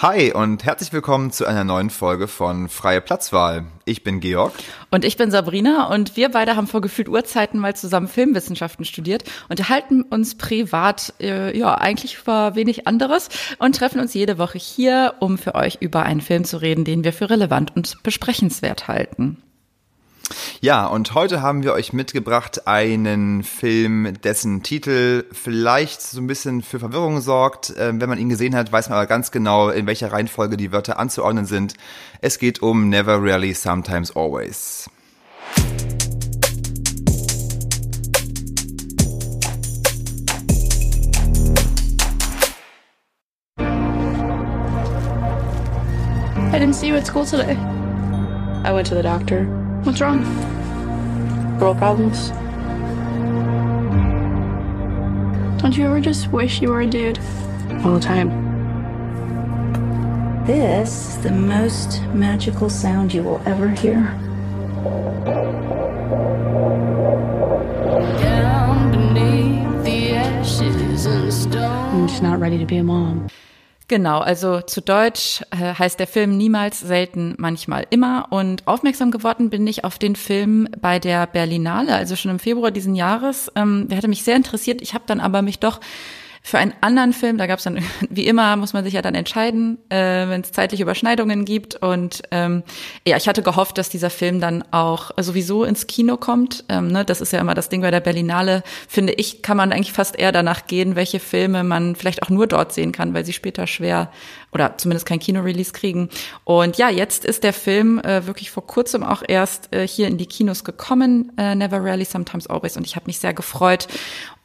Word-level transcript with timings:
Hi 0.00 0.32
und 0.32 0.62
herzlich 0.62 0.92
willkommen 0.92 1.32
zu 1.32 1.44
einer 1.44 1.64
neuen 1.64 1.90
Folge 1.90 2.28
von 2.28 2.68
Freie 2.68 3.00
Platzwahl. 3.00 3.64
Ich 3.84 4.04
bin 4.04 4.20
Georg. 4.20 4.52
Und 4.92 5.04
ich 5.04 5.16
bin 5.16 5.32
Sabrina 5.32 5.92
und 5.92 6.16
wir 6.16 6.28
beide 6.28 6.54
haben 6.54 6.68
vor 6.68 6.80
gefühlt 6.80 7.08
Urzeiten 7.08 7.58
mal 7.58 7.74
zusammen 7.74 8.06
Filmwissenschaften 8.06 8.84
studiert 8.84 9.24
und 9.48 9.58
erhalten 9.58 10.02
uns 10.02 10.36
privat, 10.36 11.14
äh, 11.18 11.58
ja, 11.58 11.74
eigentlich 11.74 12.16
über 12.22 12.54
wenig 12.54 12.86
anderes 12.86 13.28
und 13.58 13.74
treffen 13.74 13.98
uns 13.98 14.14
jede 14.14 14.38
Woche 14.38 14.58
hier, 14.58 15.14
um 15.18 15.36
für 15.36 15.56
euch 15.56 15.78
über 15.80 16.04
einen 16.04 16.20
Film 16.20 16.44
zu 16.44 16.58
reden, 16.58 16.84
den 16.84 17.02
wir 17.02 17.12
für 17.12 17.28
relevant 17.28 17.74
und 17.74 18.00
besprechenswert 18.04 18.86
halten. 18.86 19.42
Ja, 20.60 20.86
und 20.86 21.14
heute 21.14 21.40
haben 21.40 21.62
wir 21.62 21.72
euch 21.72 21.92
mitgebracht 21.92 22.66
einen 22.66 23.44
Film, 23.44 24.14
dessen 24.24 24.64
Titel 24.64 25.24
vielleicht 25.30 26.02
so 26.02 26.20
ein 26.20 26.26
bisschen 26.26 26.62
für 26.62 26.80
Verwirrung 26.80 27.20
sorgt. 27.20 27.72
Ähm, 27.78 28.00
wenn 28.00 28.08
man 28.08 28.18
ihn 28.18 28.28
gesehen 28.28 28.56
hat, 28.56 28.72
weiß 28.72 28.88
man 28.88 28.98
aber 28.98 29.06
ganz 29.06 29.30
genau, 29.30 29.68
in 29.68 29.86
welcher 29.86 30.12
Reihenfolge 30.12 30.56
die 30.56 30.72
Wörter 30.72 30.98
anzuordnen 30.98 31.46
sind. 31.46 31.74
Es 32.20 32.38
geht 32.38 32.60
um 32.60 32.88
Never 32.88 33.22
Really, 33.22 33.54
Sometimes 33.54 34.16
Always. 34.16 34.90
I 46.50 46.58
didn't 46.58 46.74
see 46.74 46.88
you 46.88 46.96
at 46.96 47.06
school 47.06 47.24
today. 47.24 47.56
I 48.64 48.72
went 48.72 48.88
to 48.88 48.96
the 48.96 49.02
doctor. 49.02 49.67
What's 49.84 50.00
wrong? 50.00 50.22
Girl 51.58 51.74
problems? 51.74 52.30
Don't 55.62 55.76
you 55.76 55.86
ever 55.86 56.00
just 56.00 56.28
wish 56.32 56.60
you 56.60 56.68
were 56.68 56.80
a 56.82 56.86
dude? 56.86 57.18
All 57.84 57.94
the 57.94 58.00
time. 58.00 58.28
This 60.46 61.08
is 61.08 61.22
the 61.22 61.30
most 61.30 62.02
magical 62.14 62.70
sound 62.70 63.12
you 63.12 63.22
will 63.22 63.42
ever 63.46 63.68
hear. 63.68 64.02
Down 68.18 68.90
beneath 68.90 69.84
the 69.84 70.14
ashes 70.14 71.06
and 71.06 71.32
stone. 71.32 72.02
I'm 72.02 72.08
just 72.08 72.22
not 72.22 72.40
ready 72.40 72.58
to 72.58 72.66
be 72.66 72.76
a 72.76 72.82
mom. 72.82 73.28
Genau, 73.88 74.18
also 74.18 74.60
zu 74.60 74.82
Deutsch 74.82 75.40
äh, 75.50 75.72
heißt 75.74 75.98
der 75.98 76.06
Film 76.06 76.36
niemals, 76.36 76.80
selten, 76.80 77.34
manchmal 77.38 77.86
immer. 77.88 78.26
Und 78.28 78.66
aufmerksam 78.66 79.10
geworden 79.10 79.48
bin 79.48 79.66
ich 79.66 79.82
auf 79.82 79.98
den 79.98 80.14
Film 80.14 80.68
bei 80.78 80.98
der 80.98 81.26
Berlinale, 81.26 81.94
also 81.94 82.14
schon 82.14 82.30
im 82.30 82.38
Februar 82.38 82.70
diesen 82.70 82.94
Jahres. 82.94 83.50
Ähm, 83.56 83.88
der 83.88 83.96
hatte 83.96 84.08
mich 84.08 84.24
sehr 84.24 84.36
interessiert. 84.36 84.82
Ich 84.82 84.92
habe 84.92 85.04
dann 85.06 85.20
aber 85.20 85.40
mich 85.40 85.58
doch 85.58 85.80
für 86.48 86.56
einen 86.56 86.72
anderen 86.80 87.12
Film, 87.12 87.36
da 87.36 87.46
gab 87.46 87.58
es 87.58 87.64
dann, 87.64 87.78
wie 88.08 88.26
immer, 88.26 88.56
muss 88.56 88.72
man 88.72 88.82
sich 88.82 88.94
ja 88.94 89.02
dann 89.02 89.14
entscheiden, 89.14 89.76
äh, 89.90 90.28
wenn 90.28 90.40
es 90.40 90.50
zeitliche 90.50 90.82
Überschneidungen 90.82 91.44
gibt. 91.44 91.76
Und 91.76 92.22
ähm, 92.30 92.62
ja, 93.06 93.18
ich 93.18 93.28
hatte 93.28 93.42
gehofft, 93.42 93.76
dass 93.76 93.90
dieser 93.90 94.08
Film 94.08 94.40
dann 94.40 94.64
auch 94.70 95.10
sowieso 95.18 95.64
ins 95.64 95.86
Kino 95.86 96.16
kommt. 96.16 96.64
Ähm, 96.70 96.88
ne, 96.88 97.04
das 97.04 97.20
ist 97.20 97.34
ja 97.34 97.40
immer 97.40 97.52
das 97.52 97.68
Ding 97.68 97.82
bei 97.82 97.90
der 97.90 98.00
Berlinale, 98.00 98.62
finde 98.88 99.12
ich, 99.12 99.42
kann 99.42 99.58
man 99.58 99.72
eigentlich 99.72 99.92
fast 99.92 100.18
eher 100.18 100.32
danach 100.32 100.66
gehen, 100.66 100.96
welche 100.96 101.20
Filme 101.20 101.64
man 101.64 101.94
vielleicht 101.96 102.22
auch 102.22 102.30
nur 102.30 102.46
dort 102.46 102.72
sehen 102.72 102.92
kann, 102.92 103.12
weil 103.12 103.26
sie 103.26 103.34
später 103.34 103.66
schwer 103.66 104.10
oder 104.50 104.78
zumindest 104.78 105.04
kein 105.04 105.18
Kino-Release 105.18 105.74
kriegen. 105.74 106.08
Und 106.44 106.78
ja, 106.78 106.88
jetzt 106.88 107.26
ist 107.26 107.44
der 107.44 107.52
Film 107.52 107.98
äh, 107.98 108.26
wirklich 108.26 108.50
vor 108.50 108.66
kurzem 108.66 109.02
auch 109.02 109.22
erst 109.26 109.74
äh, 109.74 109.86
hier 109.86 110.08
in 110.08 110.16
die 110.16 110.24
Kinos 110.24 110.64
gekommen, 110.64 111.30
äh, 111.36 111.54
Never 111.54 111.84
Rarely, 111.84 112.06
Sometimes 112.06 112.46
Always. 112.46 112.78
Und 112.78 112.86
ich 112.86 112.96
habe 112.96 113.04
mich 113.06 113.18
sehr 113.18 113.34
gefreut. 113.34 113.86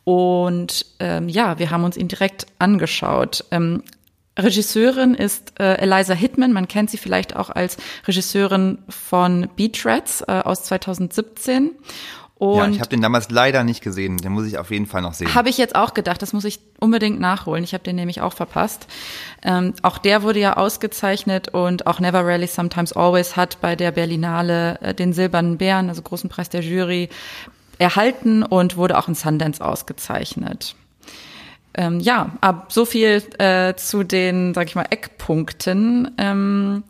Und 0.03 0.85
ähm, 0.99 1.29
ja, 1.29 1.59
wir 1.59 1.71
haben 1.71 1.83
uns 1.83 1.97
ihn 1.97 2.07
direkt 2.07 2.47
angeschaut. 2.59 3.45
Ähm, 3.51 3.83
Regisseurin 4.37 5.13
ist 5.13 5.59
äh, 5.59 5.75
Eliza 5.75 6.13
Hitman. 6.13 6.53
Man 6.53 6.67
kennt 6.67 6.89
sie 6.89 6.97
vielleicht 6.97 7.35
auch 7.35 7.49
als 7.49 7.77
Regisseurin 8.07 8.79
von 8.89 9.49
Beach 9.55 9.85
Rats 9.85 10.21
äh, 10.21 10.41
aus 10.43 10.63
2017. 10.63 11.71
Und 12.35 12.57
ja, 12.57 12.67
ich 12.67 12.79
habe 12.79 12.89
den 12.89 13.01
damals 13.01 13.29
leider 13.29 13.63
nicht 13.63 13.81
gesehen. 13.81 14.17
Den 14.17 14.31
muss 14.33 14.45
ich 14.47 14.57
auf 14.57 14.71
jeden 14.71 14.87
Fall 14.87 15.01
noch 15.01 15.13
sehen. 15.13 15.33
Habe 15.33 15.49
ich 15.49 15.57
jetzt 15.57 15.75
auch 15.75 15.93
gedacht, 15.93 16.21
das 16.21 16.33
muss 16.33 16.43
ich 16.43 16.59
unbedingt 16.79 17.19
nachholen. 17.19 17.63
Ich 17.63 17.73
habe 17.73 17.83
den 17.83 17.95
nämlich 17.95 18.21
auch 18.21 18.33
verpasst. 18.33 18.87
Ähm, 19.43 19.73
auch 19.83 19.97
der 19.99 20.23
wurde 20.23 20.39
ja 20.39 20.57
ausgezeichnet 20.57 21.49
und 21.49 21.87
auch 21.87 21.99
Never 21.99 22.19
Rarely 22.25 22.47
Sometimes 22.47 22.91
Always 22.93 23.37
hat 23.37 23.61
bei 23.61 23.75
der 23.75 23.91
Berlinale 23.91 24.81
äh, 24.81 24.93
den 24.93 25.13
Silbernen 25.13 25.57
Bären, 25.57 25.89
also 25.89 26.01
großen 26.01 26.29
Preis 26.29 26.49
der 26.49 26.61
Jury, 26.61 27.07
erhalten 27.77 28.43
und 28.43 28.77
wurde 28.77 28.97
auch 28.97 29.07
in 29.07 29.15
Sundance 29.15 29.63
ausgezeichnet. 29.63 30.75
Ähm, 31.75 31.99
ja, 31.99 32.31
ab 32.41 32.71
so 32.71 32.85
viel 32.85 33.23
äh, 33.39 33.75
zu 33.75 34.03
den, 34.03 34.53
sag 34.53 34.67
ich 34.67 34.75
mal, 34.75 34.85
Eckpunkten. 34.89 36.11
Ähm, 36.17 36.83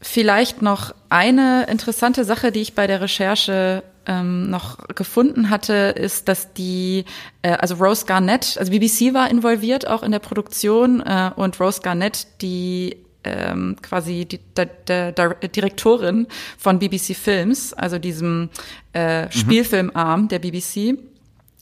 vielleicht 0.00 0.60
noch 0.60 0.94
eine 1.08 1.64
interessante 1.64 2.24
Sache, 2.24 2.52
die 2.52 2.60
ich 2.60 2.74
bei 2.74 2.86
der 2.86 3.00
Recherche 3.00 3.82
ähm, 4.06 4.50
noch 4.50 4.86
gefunden 4.88 5.48
hatte, 5.48 5.94
ist, 5.96 6.28
dass 6.28 6.52
die, 6.52 7.06
äh, 7.42 7.52
also 7.52 7.76
Rose 7.76 8.04
Garnett, 8.04 8.58
also 8.58 8.70
BBC 8.70 9.14
war 9.14 9.30
involviert 9.30 9.86
auch 9.86 10.02
in 10.02 10.12
der 10.12 10.18
Produktion 10.18 11.00
äh, 11.00 11.30
und 11.36 11.58
Rose 11.58 11.80
Garnett, 11.80 12.26
die 12.42 13.03
ähm, 13.24 13.76
quasi 13.82 14.26
die 14.26 14.38
der, 14.56 14.66
der, 14.66 15.12
der 15.12 15.34
Direktorin 15.34 16.26
von 16.58 16.78
BBC 16.78 17.16
Films, 17.16 17.72
also 17.72 17.98
diesem 17.98 18.50
äh, 18.92 19.30
Spielfilmarm 19.30 20.28
der 20.28 20.38
BBC, 20.38 20.98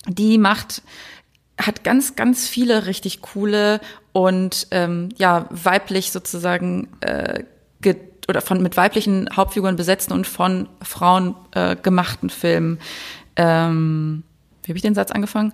die 0.08 0.38
macht 0.38 0.82
hat 1.58 1.84
ganz 1.84 2.16
ganz 2.16 2.48
viele 2.48 2.86
richtig 2.86 3.20
coole 3.20 3.80
und 4.12 4.66
ähm, 4.70 5.10
ja 5.16 5.46
weiblich 5.50 6.10
sozusagen 6.10 6.88
äh, 7.00 7.44
oder 8.28 8.40
von 8.40 8.62
mit 8.62 8.76
weiblichen 8.76 9.28
Hauptfiguren 9.34 9.76
besetzten 9.76 10.12
und 10.12 10.26
von 10.26 10.68
Frauen 10.80 11.34
äh, 11.52 11.76
gemachten 11.76 12.30
Filmen. 12.30 12.78
Ähm, 13.36 14.22
wie 14.62 14.70
habe 14.70 14.76
ich 14.76 14.82
den 14.82 14.94
Satz 14.94 15.10
angefangen? 15.10 15.52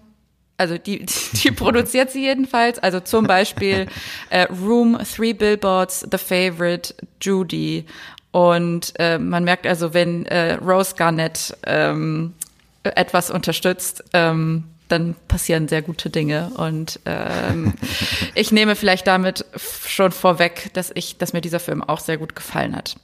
Also 0.58 0.76
die, 0.76 1.06
die 1.32 1.50
produziert 1.52 2.10
sie 2.10 2.24
jedenfalls. 2.24 2.78
Also 2.78 3.00
zum 3.00 3.26
Beispiel 3.26 3.86
äh, 4.30 4.42
Room, 4.44 4.98
Three 4.98 5.32
Billboards, 5.32 6.06
The 6.10 6.18
Favorite, 6.18 6.94
Judy. 7.22 7.86
Und 8.30 8.92
äh, 8.98 9.18
man 9.18 9.44
merkt 9.44 9.66
also, 9.66 9.94
wenn 9.94 10.26
äh, 10.26 10.54
Rose 10.54 10.94
Garnett 10.96 11.56
ähm, 11.64 12.34
etwas 12.82 13.30
unterstützt, 13.30 14.04
ähm, 14.12 14.64
dann 14.88 15.14
passieren 15.28 15.68
sehr 15.68 15.82
gute 15.82 16.10
Dinge. 16.10 16.50
Und 16.56 17.00
ähm, 17.06 17.74
ich 18.34 18.52
nehme 18.52 18.76
vielleicht 18.76 19.06
damit 19.06 19.44
schon 19.56 20.12
vorweg, 20.12 20.70
dass 20.74 20.90
ich, 20.94 21.18
dass 21.18 21.32
mir 21.32 21.40
dieser 21.40 21.60
Film 21.60 21.82
auch 21.82 22.00
sehr 22.00 22.18
gut 22.18 22.34
gefallen 22.34 22.74
hat. 22.76 22.96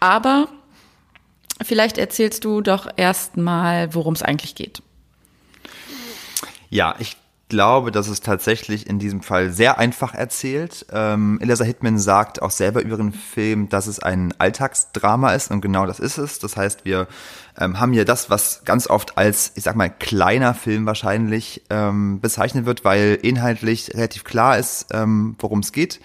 Aber 0.00 0.48
vielleicht 1.62 1.98
erzählst 1.98 2.44
du 2.44 2.60
doch 2.60 2.88
erstmal, 2.96 3.94
worum 3.94 4.14
es 4.14 4.22
eigentlich 4.22 4.54
geht. 4.54 4.82
Ja, 6.72 6.94
ich 6.98 7.18
glaube, 7.50 7.92
dass 7.92 8.08
es 8.08 8.22
tatsächlich 8.22 8.86
in 8.86 8.98
diesem 8.98 9.20
Fall 9.20 9.50
sehr 9.50 9.78
einfach 9.78 10.14
erzählt. 10.14 10.86
Ähm, 10.90 11.38
Eliza 11.42 11.64
Hitman 11.64 11.98
sagt 11.98 12.40
auch 12.40 12.50
selber 12.50 12.80
über 12.80 12.96
ihren 12.96 13.12
Film, 13.12 13.68
dass 13.68 13.86
es 13.86 13.98
ein 13.98 14.32
Alltagsdrama 14.38 15.34
ist 15.34 15.50
und 15.50 15.60
genau 15.60 15.84
das 15.84 16.00
ist 16.00 16.16
es. 16.16 16.38
Das 16.38 16.56
heißt, 16.56 16.86
wir 16.86 17.08
ähm, 17.60 17.78
haben 17.78 17.92
hier 17.92 18.06
das, 18.06 18.30
was 18.30 18.64
ganz 18.64 18.88
oft 18.88 19.18
als, 19.18 19.52
ich 19.54 19.64
sag 19.64 19.76
mal, 19.76 19.90
kleiner 19.90 20.54
Film 20.54 20.86
wahrscheinlich 20.86 21.60
ähm, 21.68 22.22
bezeichnet 22.22 22.64
wird, 22.64 22.86
weil 22.86 23.18
inhaltlich 23.20 23.92
relativ 23.92 24.24
klar 24.24 24.56
ist, 24.56 24.86
ähm, 24.92 25.36
worum 25.40 25.58
es 25.58 25.72
geht. 25.72 26.00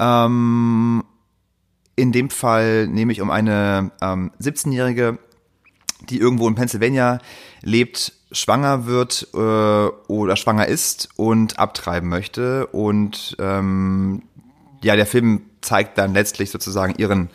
Ähm, 0.00 1.04
in 1.94 2.10
dem 2.10 2.30
Fall 2.30 2.88
nehme 2.88 3.12
ich 3.12 3.20
um 3.20 3.30
eine 3.30 3.92
ähm, 4.02 4.32
17-Jährige, 4.42 5.20
die 6.10 6.18
irgendwo 6.18 6.48
in 6.48 6.56
Pennsylvania 6.56 7.20
lebt, 7.62 8.12
schwanger 8.32 8.86
wird 8.86 9.28
äh, 9.34 9.36
oder 9.36 10.36
schwanger 10.36 10.66
ist 10.66 11.08
und 11.16 11.58
abtreiben 11.58 12.08
möchte. 12.08 12.66
Und 12.68 13.36
ähm, 13.38 14.22
ja, 14.82 14.96
der 14.96 15.06
Film 15.06 15.42
zeigt 15.60 15.98
dann 15.98 16.14
letztlich 16.14 16.50
sozusagen 16.50 16.94
ihren, 16.98 17.30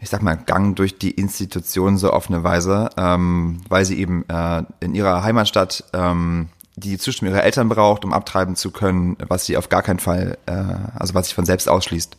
ich 0.00 0.10
sag 0.10 0.22
mal, 0.22 0.36
Gang 0.36 0.76
durch 0.76 0.98
die 0.98 1.12
Institution 1.12 1.98
so 1.98 2.10
auf 2.10 2.28
eine 2.28 2.44
Weise, 2.44 2.90
ähm, 2.96 3.60
weil 3.68 3.84
sie 3.84 3.98
eben 3.98 4.28
äh, 4.28 4.62
in 4.80 4.94
ihrer 4.94 5.22
Heimatstadt 5.22 5.84
ähm, 5.92 6.48
die 6.76 6.98
Zustimmung 6.98 7.34
ihrer 7.34 7.44
Eltern 7.44 7.68
braucht, 7.68 8.04
um 8.04 8.12
abtreiben 8.12 8.56
zu 8.56 8.70
können, 8.70 9.16
was 9.28 9.44
sie 9.44 9.56
auf 9.56 9.68
gar 9.68 9.82
keinen 9.82 9.98
Fall, 9.98 10.38
äh, 10.46 10.52
also 10.98 11.14
was 11.14 11.26
sich 11.26 11.34
von 11.34 11.44
selbst 11.44 11.68
ausschließt 11.68 12.16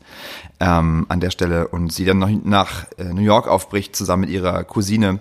ähm, 0.60 1.06
an 1.10 1.20
der 1.20 1.32
Stelle. 1.32 1.68
Und 1.68 1.92
sie 1.92 2.06
dann 2.06 2.20
noch 2.20 2.30
nach 2.44 2.86
äh, 2.98 3.06
New 3.06 3.22
York 3.22 3.48
aufbricht, 3.48 3.96
zusammen 3.96 4.22
mit 4.22 4.30
ihrer 4.30 4.64
Cousine, 4.64 5.20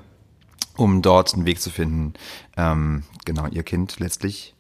um 0.77 1.03
dort 1.03 1.35
einen 1.35 1.47
Weg 1.47 1.61
zu 1.61 1.71
finden, 1.71 2.15
ähm, 2.57 3.03
genau, 3.25 3.47
ihr 3.49 3.63
Kind 3.63 3.99
letztlich 4.01 4.55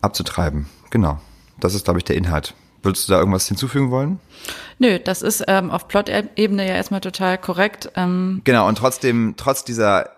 abzutreiben. 0.00 0.66
Genau. 0.90 1.18
Das 1.58 1.74
ist, 1.74 1.84
glaube 1.84 1.98
ich, 1.98 2.04
der 2.04 2.16
Inhalt. 2.16 2.54
Würdest 2.82 3.08
du 3.08 3.12
da 3.12 3.18
irgendwas 3.18 3.48
hinzufügen 3.48 3.90
wollen? 3.90 4.20
Nö, 4.78 4.98
das 4.98 5.22
ist 5.22 5.44
ähm, 5.48 5.70
auf 5.70 5.88
Plot-Ebene 5.88 6.68
ja 6.68 6.74
erstmal 6.74 7.00
total 7.00 7.38
korrekt. 7.38 7.90
Ähm 7.96 8.42
Genau, 8.44 8.68
und 8.68 8.78
trotzdem, 8.78 9.34
trotz 9.36 9.64
dieser 9.64 10.10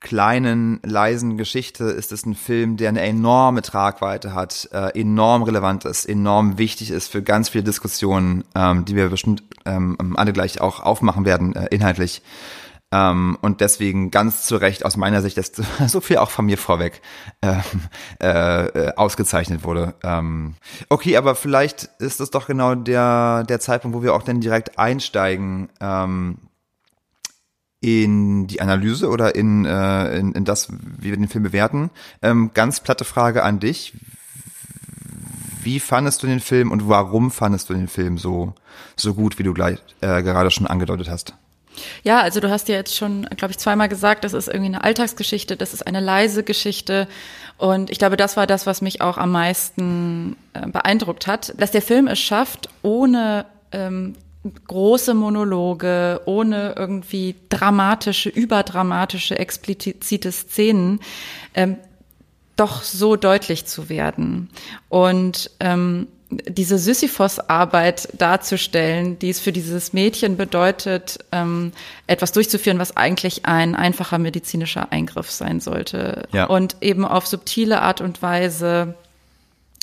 kleinen, 0.00 0.78
leisen 0.84 1.36
Geschichte 1.36 1.84
ist 1.84 2.12
es 2.12 2.24
ein 2.26 2.36
Film, 2.36 2.76
der 2.76 2.90
eine 2.90 3.00
enorme 3.00 3.62
Tragweite 3.62 4.34
hat, 4.34 4.68
äh, 4.72 5.00
enorm 5.00 5.42
relevant 5.42 5.84
ist, 5.84 6.04
enorm 6.04 6.58
wichtig 6.58 6.92
ist 6.92 7.10
für 7.10 7.22
ganz 7.22 7.48
viele 7.48 7.64
Diskussionen, 7.64 8.44
ähm, 8.54 8.84
die 8.84 8.94
wir 8.94 9.08
bestimmt 9.08 9.42
ähm, 9.64 10.14
alle 10.16 10.32
gleich 10.32 10.60
auch 10.60 10.78
aufmachen 10.80 11.24
werden, 11.24 11.56
äh, 11.56 11.66
inhaltlich. 11.74 12.22
Ähm, 12.92 13.36
und 13.42 13.60
deswegen 13.60 14.10
ganz 14.10 14.46
zu 14.46 14.56
Recht 14.56 14.84
aus 14.84 14.96
meiner 14.96 15.20
Sicht, 15.20 15.36
dass 15.36 15.52
so 15.88 16.00
viel 16.00 16.18
auch 16.18 16.30
von 16.30 16.46
mir 16.46 16.58
vorweg 16.58 17.02
ähm, 17.42 17.62
äh, 18.22 18.66
äh, 18.66 18.94
ausgezeichnet 18.96 19.64
wurde. 19.64 19.94
Ähm, 20.04 20.54
okay, 20.88 21.16
aber 21.16 21.34
vielleicht 21.34 21.90
ist 21.98 22.20
das 22.20 22.30
doch 22.30 22.46
genau 22.46 22.74
der, 22.74 23.44
der 23.44 23.60
Zeitpunkt, 23.60 23.96
wo 23.96 24.02
wir 24.02 24.14
auch 24.14 24.22
dann 24.22 24.40
direkt 24.40 24.78
einsteigen 24.78 25.68
ähm, 25.80 26.38
in 27.80 28.46
die 28.46 28.60
Analyse 28.60 29.08
oder 29.08 29.34
in, 29.34 29.64
äh, 29.64 30.18
in, 30.18 30.32
in 30.32 30.44
das, 30.44 30.68
wie 30.70 31.10
wir 31.10 31.16
den 31.16 31.28
Film 31.28 31.44
bewerten. 31.44 31.90
Ähm, 32.22 32.52
ganz 32.54 32.80
platte 32.80 33.04
Frage 33.04 33.42
an 33.42 33.58
dich. 33.60 33.94
Wie 35.62 35.80
fandest 35.80 36.22
du 36.22 36.28
den 36.28 36.40
Film 36.40 36.70
und 36.70 36.88
warum 36.88 37.32
fandest 37.32 37.68
du 37.68 37.74
den 37.74 37.88
Film 37.88 38.18
so, 38.18 38.54
so 38.94 39.14
gut, 39.14 39.40
wie 39.40 39.42
du 39.42 39.52
gleich 39.52 39.78
äh, 40.00 40.22
gerade 40.22 40.52
schon 40.52 40.68
angedeutet 40.68 41.10
hast? 41.10 41.34
Ja, 42.02 42.20
also 42.20 42.40
du 42.40 42.50
hast 42.50 42.68
ja 42.68 42.76
jetzt 42.76 42.96
schon, 42.96 43.22
glaube 43.36 43.52
ich, 43.52 43.58
zweimal 43.58 43.88
gesagt, 43.88 44.24
das 44.24 44.32
ist 44.32 44.48
irgendwie 44.48 44.66
eine 44.66 44.84
Alltagsgeschichte, 44.84 45.56
das 45.56 45.74
ist 45.74 45.86
eine 45.86 46.00
leise 46.00 46.42
Geschichte. 46.42 47.08
Und 47.58 47.90
ich 47.90 47.98
glaube, 47.98 48.16
das 48.16 48.36
war 48.36 48.46
das, 48.46 48.66
was 48.66 48.82
mich 48.82 49.00
auch 49.00 49.18
am 49.18 49.32
meisten 49.32 50.36
äh, 50.52 50.66
beeindruckt 50.66 51.26
hat, 51.26 51.54
dass 51.58 51.70
der 51.70 51.82
Film 51.82 52.06
es 52.06 52.18
schafft, 52.18 52.68
ohne 52.82 53.46
ähm, 53.72 54.14
große 54.66 55.14
Monologe, 55.14 56.20
ohne 56.26 56.74
irgendwie 56.76 57.34
dramatische, 57.48 58.28
überdramatische, 58.28 59.38
explizite 59.38 60.32
Szenen, 60.32 61.00
ähm, 61.54 61.76
doch 62.56 62.82
so 62.82 63.16
deutlich 63.16 63.66
zu 63.66 63.88
werden. 63.88 64.48
Und 64.88 65.50
ähm, 65.60 66.08
diese 66.30 66.78
Sisyphos-Arbeit 66.78 68.08
darzustellen, 68.18 69.18
die 69.18 69.30
es 69.30 69.38
für 69.38 69.52
dieses 69.52 69.92
Mädchen 69.92 70.36
bedeutet, 70.36 71.18
ähm, 71.30 71.72
etwas 72.08 72.32
durchzuführen, 72.32 72.78
was 72.78 72.96
eigentlich 72.96 73.46
ein 73.46 73.76
einfacher 73.76 74.18
medizinischer 74.18 74.90
Eingriff 74.92 75.30
sein 75.30 75.60
sollte. 75.60 76.26
Ja. 76.32 76.46
Und 76.46 76.76
eben 76.80 77.04
auf 77.04 77.26
subtile 77.26 77.80
Art 77.80 78.00
und 78.00 78.22
Weise, 78.22 78.94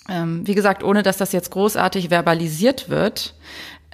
ähm, 0.10 0.46
wie 0.46 0.56
gesagt, 0.56 0.84
ohne 0.84 1.02
dass 1.02 1.18
das 1.18 1.32
jetzt 1.32 1.52
großartig 1.52 2.10
verbalisiert 2.10 2.90
wird, 2.90 3.36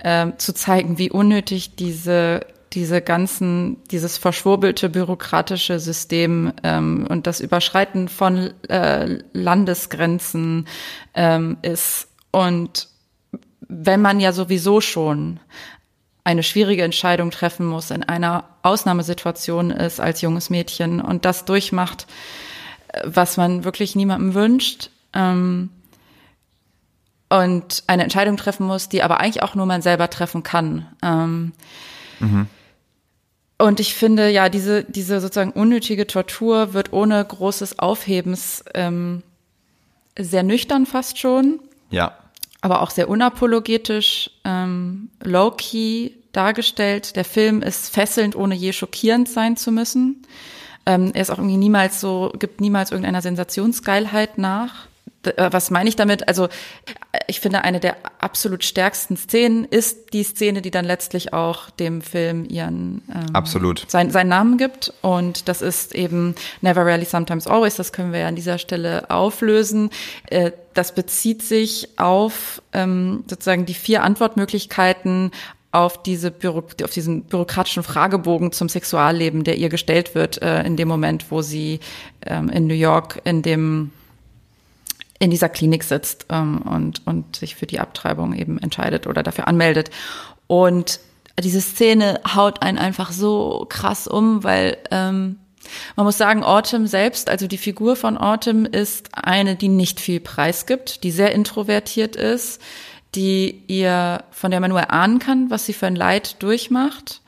ähm, 0.04 0.34
zu 0.38 0.54
zeigen, 0.54 0.98
wie 0.98 1.12
unnötig 1.12 1.76
diese 1.76 2.42
diese 2.74 3.02
ganzen, 3.02 3.84
dieses 3.90 4.20
verschwurbelte 4.20 4.90
bürokratische 4.90 5.80
System 5.80 6.54
ähm, 6.64 7.08
und 7.10 7.26
das 7.26 7.40
Überschreiten 7.40 8.08
von 8.08 8.54
äh, 8.70 9.18
Landesgrenzen 9.34 10.68
ähm, 11.16 11.58
ist 11.64 12.09
und 12.32 12.88
wenn 13.68 14.02
man 14.02 14.20
ja 14.20 14.32
sowieso 14.32 14.82
schon 14.82 15.40
eine 16.24 16.44
schwierige 16.44 16.84
Entscheidung 16.84 17.32
treffen 17.32 17.66
muss, 17.66 17.92
in 17.92 18.04
einer 18.04 18.44
Ausnahmesituation 18.62 19.72
ist 19.72 20.00
als 20.00 20.22
junges 20.22 20.50
Mädchen 20.50 21.02
und 21.02 21.26
das 21.26 21.46
durchmacht, 21.46 22.08
was 23.04 23.38
man 23.38 23.64
wirklich 23.64 23.96
niemandem 23.96 24.34
wünscht, 24.34 24.90
ähm, 25.14 25.70
und 27.30 27.84
eine 27.86 28.04
Entscheidung 28.04 28.38
treffen 28.38 28.66
muss, 28.66 28.90
die 28.90 29.04
aber 29.04 29.20
eigentlich 29.20 29.44
auch 29.44 29.54
nur 29.54 29.68
man 29.68 29.82
selber 29.82 30.10
treffen 30.10 30.42
kann. 30.44 30.88
Ähm, 31.04 31.54
mhm. 32.20 32.48
Und 33.60 33.80
ich 33.80 33.94
finde, 33.94 34.30
ja, 34.30 34.50
diese, 34.50 34.84
diese 34.84 35.20
sozusagen 35.20 35.52
unnötige 35.52 36.08
Tortur 36.08 36.74
wird 36.74 36.92
ohne 36.92 37.24
großes 37.24 37.78
Aufhebens 37.78 38.64
ähm, 38.74 39.22
sehr 40.18 40.44
nüchtern 40.44 40.86
fast 40.86 41.20
schon. 41.20 41.60
Ja. 41.92 42.18
Aber 42.62 42.82
auch 42.82 42.90
sehr 42.90 43.10
unapologetisch, 43.10 44.32
ähm, 44.44 45.10
low-key 45.24 46.12
dargestellt. 46.34 47.16
Der 47.16 47.26
Film 47.26 47.62
ist 47.62 47.94
fesselnd, 47.94 48.36
ohne 48.36 48.56
je 48.56 48.74
schockierend 48.74 49.30
sein 49.30 49.56
zu 49.56 49.72
müssen. 49.72 50.24
Ähm, 50.86 51.12
er 51.14 51.22
ist 51.22 51.30
auch 51.30 51.38
irgendwie 51.38 51.58
niemals 51.58 52.02
so, 52.02 52.34
gibt 52.38 52.60
niemals 52.60 52.92
irgendeiner 52.92 53.22
Sensationsgeilheit 53.22 54.38
nach. 54.38 54.89
Äh, 55.24 55.50
was 55.52 55.72
meine 55.72 55.90
ich 55.90 55.96
damit? 55.96 56.28
Also 56.28 56.50
ich 57.28 57.40
finde, 57.40 57.64
eine 57.64 57.80
der 57.80 57.98
absolut 58.20 58.64
stärksten 58.64 59.18
Szenen 59.18 59.66
ist 59.66 60.14
die 60.14 60.24
Szene, 60.24 60.62
die 60.62 60.72
dann 60.72 60.86
letztlich 60.86 61.34
auch 61.34 61.70
dem 61.70 62.02
Film 62.02 62.46
ihren 62.46 63.02
ähm, 63.14 63.36
absolut 63.36 63.86
sein, 63.88 64.12
seinen 64.12 64.30
Namen 64.30 64.58
gibt. 64.58 64.94
Und 65.02 65.48
das 65.48 65.62
ist 65.62 65.94
eben 65.96 66.36
Never 66.62 66.82
Rarely, 66.86 67.06
Sometimes 67.06 67.48
Always. 67.48 67.76
Das 67.76 67.92
können 67.92 68.14
wir 68.14 68.20
ja 68.20 68.28
an 68.28 68.36
dieser 68.36 68.58
Stelle 68.58 69.10
auflösen. 69.10 69.90
Äh, 70.28 70.52
das 70.74 70.94
bezieht 70.94 71.42
sich 71.42 71.90
auf 71.98 72.62
ähm, 72.74 73.24
sozusagen 73.28 73.66
die 73.66 73.74
vier 73.74 74.04
Antwortmöglichkeiten 74.04 75.32
auf 75.72 76.02
diese 76.02 76.32
Büro, 76.32 76.64
auf 76.84 76.92
diesen 76.92 77.24
bürokratischen 77.24 77.84
Fragebogen 77.84 78.52
zum 78.52 78.70
Sexualleben, 78.70 79.44
der 79.44 79.58
ihr 79.58 79.70
gestellt 79.70 80.16
wird 80.16 80.42
äh, 80.42 80.64
in 80.64 80.78
dem 80.78 80.88
Moment, 80.88 81.26
wo 81.30 81.42
sie 81.42 81.80
ähm, 82.26 82.50
in 82.50 82.66
New 82.66 82.74
York 82.74 83.22
in 83.24 83.42
dem 83.44 83.92
in 85.20 85.32
dieser 85.32 85.50
Klinik 85.50 85.84
sitzt 85.84 86.26
ähm, 86.30 86.62
und, 86.62 87.06
und 87.06 87.36
sich 87.36 87.56
für 87.56 87.66
die 87.66 87.80
Abtreibung 87.80 88.34
eben 88.34 88.58
entscheidet 88.58 89.06
oder 89.06 89.22
dafür 89.22 89.48
anmeldet. 89.48 89.92
Und 90.48 91.00
diese 91.40 91.62
Szene 91.62 92.22
haut 92.36 92.62
einen 92.62 92.78
einfach 92.78 93.12
so 93.12 93.66
krass 93.70 94.08
um, 94.08 94.44
weil 94.44 94.78
ähm, 94.92 95.38
man 95.96 96.06
muss 96.06 96.18
sagen, 96.18 96.44
Autumn 96.44 96.88
selbst, 96.88 97.30
also 97.30 97.48
die 97.48 97.58
Figur 97.58 97.96
von 97.96 98.18
Autumn 98.18 98.66
ist 98.66 99.10
eine, 99.14 99.56
die 99.56 99.68
nicht 99.68 100.00
viel 100.00 100.20
preisgibt, 100.20 101.04
die 101.04 101.12
sehr 101.12 101.34
introvertiert 101.34 102.16
ist, 102.16 102.62
die 103.16 103.64
ihr, 103.68 104.24
von 104.32 104.52
der 104.52 104.60
man 104.60 104.70
nur 104.70 104.80
erahnen 104.80 105.20
kann, 105.20 105.50
was 105.50 105.66
sie 105.66 105.74
für 105.74 105.88
ein 105.88 105.96
Leid 105.96 106.42
durchmacht. 106.42 107.22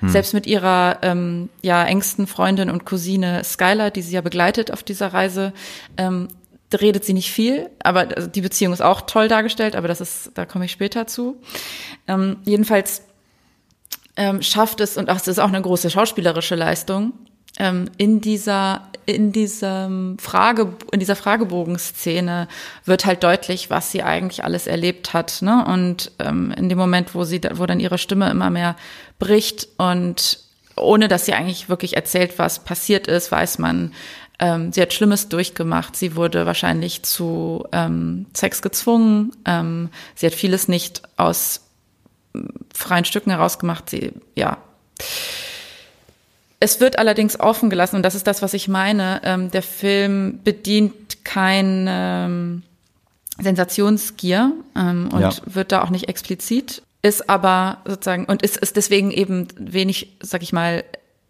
Hm. 0.00 0.08
Selbst 0.08 0.34
mit 0.34 0.46
ihrer 0.46 0.98
ähm, 1.02 1.48
ja 1.62 1.84
engsten 1.84 2.26
Freundin 2.26 2.70
und 2.70 2.84
Cousine 2.84 3.42
Skylar, 3.44 3.90
die 3.90 4.02
sie 4.02 4.14
ja 4.14 4.20
begleitet 4.20 4.70
auf 4.70 4.82
dieser 4.82 5.12
Reise, 5.12 5.52
ähm, 5.96 6.28
redet 6.72 7.04
sie 7.04 7.12
nicht 7.12 7.30
viel, 7.30 7.70
aber 7.82 8.08
also 8.16 8.28
die 8.28 8.40
Beziehung 8.40 8.72
ist 8.72 8.82
auch 8.82 9.02
toll 9.02 9.28
dargestellt, 9.28 9.76
aber 9.76 9.88
das 9.88 10.00
ist, 10.00 10.32
da 10.34 10.44
komme 10.44 10.64
ich 10.64 10.72
später 10.72 11.06
zu. 11.06 11.36
Ähm, 12.08 12.38
jedenfalls 12.44 13.02
ähm, 14.16 14.42
schafft 14.42 14.80
es, 14.80 14.96
und 14.96 15.08
ach, 15.08 15.16
es 15.16 15.28
ist 15.28 15.38
auch 15.38 15.48
eine 15.48 15.62
große 15.62 15.90
schauspielerische 15.90 16.54
Leistung, 16.54 17.12
ähm, 17.58 17.88
in 17.96 18.20
dieser, 18.20 18.88
in 19.06 19.30
diesem 19.30 20.18
Frage, 20.18 20.74
in 20.90 20.98
dieser 20.98 21.14
Fragebogenszene 21.14 22.48
wird 22.84 23.06
halt 23.06 23.22
deutlich, 23.22 23.70
was 23.70 23.92
sie 23.92 24.02
eigentlich 24.02 24.42
alles 24.42 24.66
erlebt 24.66 25.12
hat, 25.12 25.40
ne? 25.40 25.64
Und 25.66 26.10
ähm, 26.18 26.52
in 26.56 26.68
dem 26.68 26.78
Moment, 26.78 27.14
wo 27.14 27.22
sie, 27.22 27.40
wo 27.52 27.66
dann 27.66 27.78
ihre 27.78 27.98
Stimme 27.98 28.28
immer 28.28 28.50
mehr 28.50 28.74
bricht 29.20 29.68
und 29.76 30.40
ohne 30.76 31.06
dass 31.06 31.26
sie 31.26 31.34
eigentlich 31.34 31.68
wirklich 31.68 31.94
erzählt, 31.94 32.38
was 32.38 32.64
passiert 32.64 33.06
ist, 33.06 33.30
weiß 33.30 33.58
man, 33.58 33.92
ähm, 34.38 34.72
sie 34.72 34.82
hat 34.82 34.92
Schlimmes 34.92 35.28
durchgemacht. 35.28 35.96
Sie 35.96 36.16
wurde 36.16 36.46
wahrscheinlich 36.46 37.02
zu 37.02 37.66
ähm, 37.72 38.26
Sex 38.34 38.62
gezwungen. 38.62 39.32
Ähm, 39.44 39.90
sie 40.14 40.26
hat 40.26 40.34
vieles 40.34 40.68
nicht 40.68 41.02
aus 41.16 41.60
freien 42.72 43.04
Stücken 43.04 43.30
herausgemacht. 43.30 43.90
Sie, 43.90 44.12
ja. 44.34 44.58
Es 46.60 46.80
wird 46.80 46.98
allerdings 46.98 47.38
offen 47.38 47.70
gelassen, 47.70 47.96
und 47.96 48.02
das 48.02 48.14
ist 48.14 48.26
das, 48.26 48.42
was 48.42 48.54
ich 48.54 48.68
meine. 48.68 49.20
Ähm, 49.24 49.50
der 49.50 49.62
Film 49.62 50.40
bedient 50.42 51.24
kein 51.24 51.86
ähm, 51.88 52.62
Sensationsgier 53.38 54.52
ähm, 54.76 55.08
und 55.12 55.20
ja. 55.20 55.32
wird 55.46 55.72
da 55.72 55.82
auch 55.82 55.90
nicht 55.90 56.08
explizit, 56.08 56.82
ist 57.02 57.28
aber 57.28 57.78
sozusagen 57.84 58.24
und 58.24 58.42
ist, 58.42 58.56
ist 58.56 58.76
deswegen 58.76 59.10
eben 59.10 59.48
wenig, 59.58 60.16
sag 60.20 60.42
ich 60.42 60.52
mal, 60.52 60.84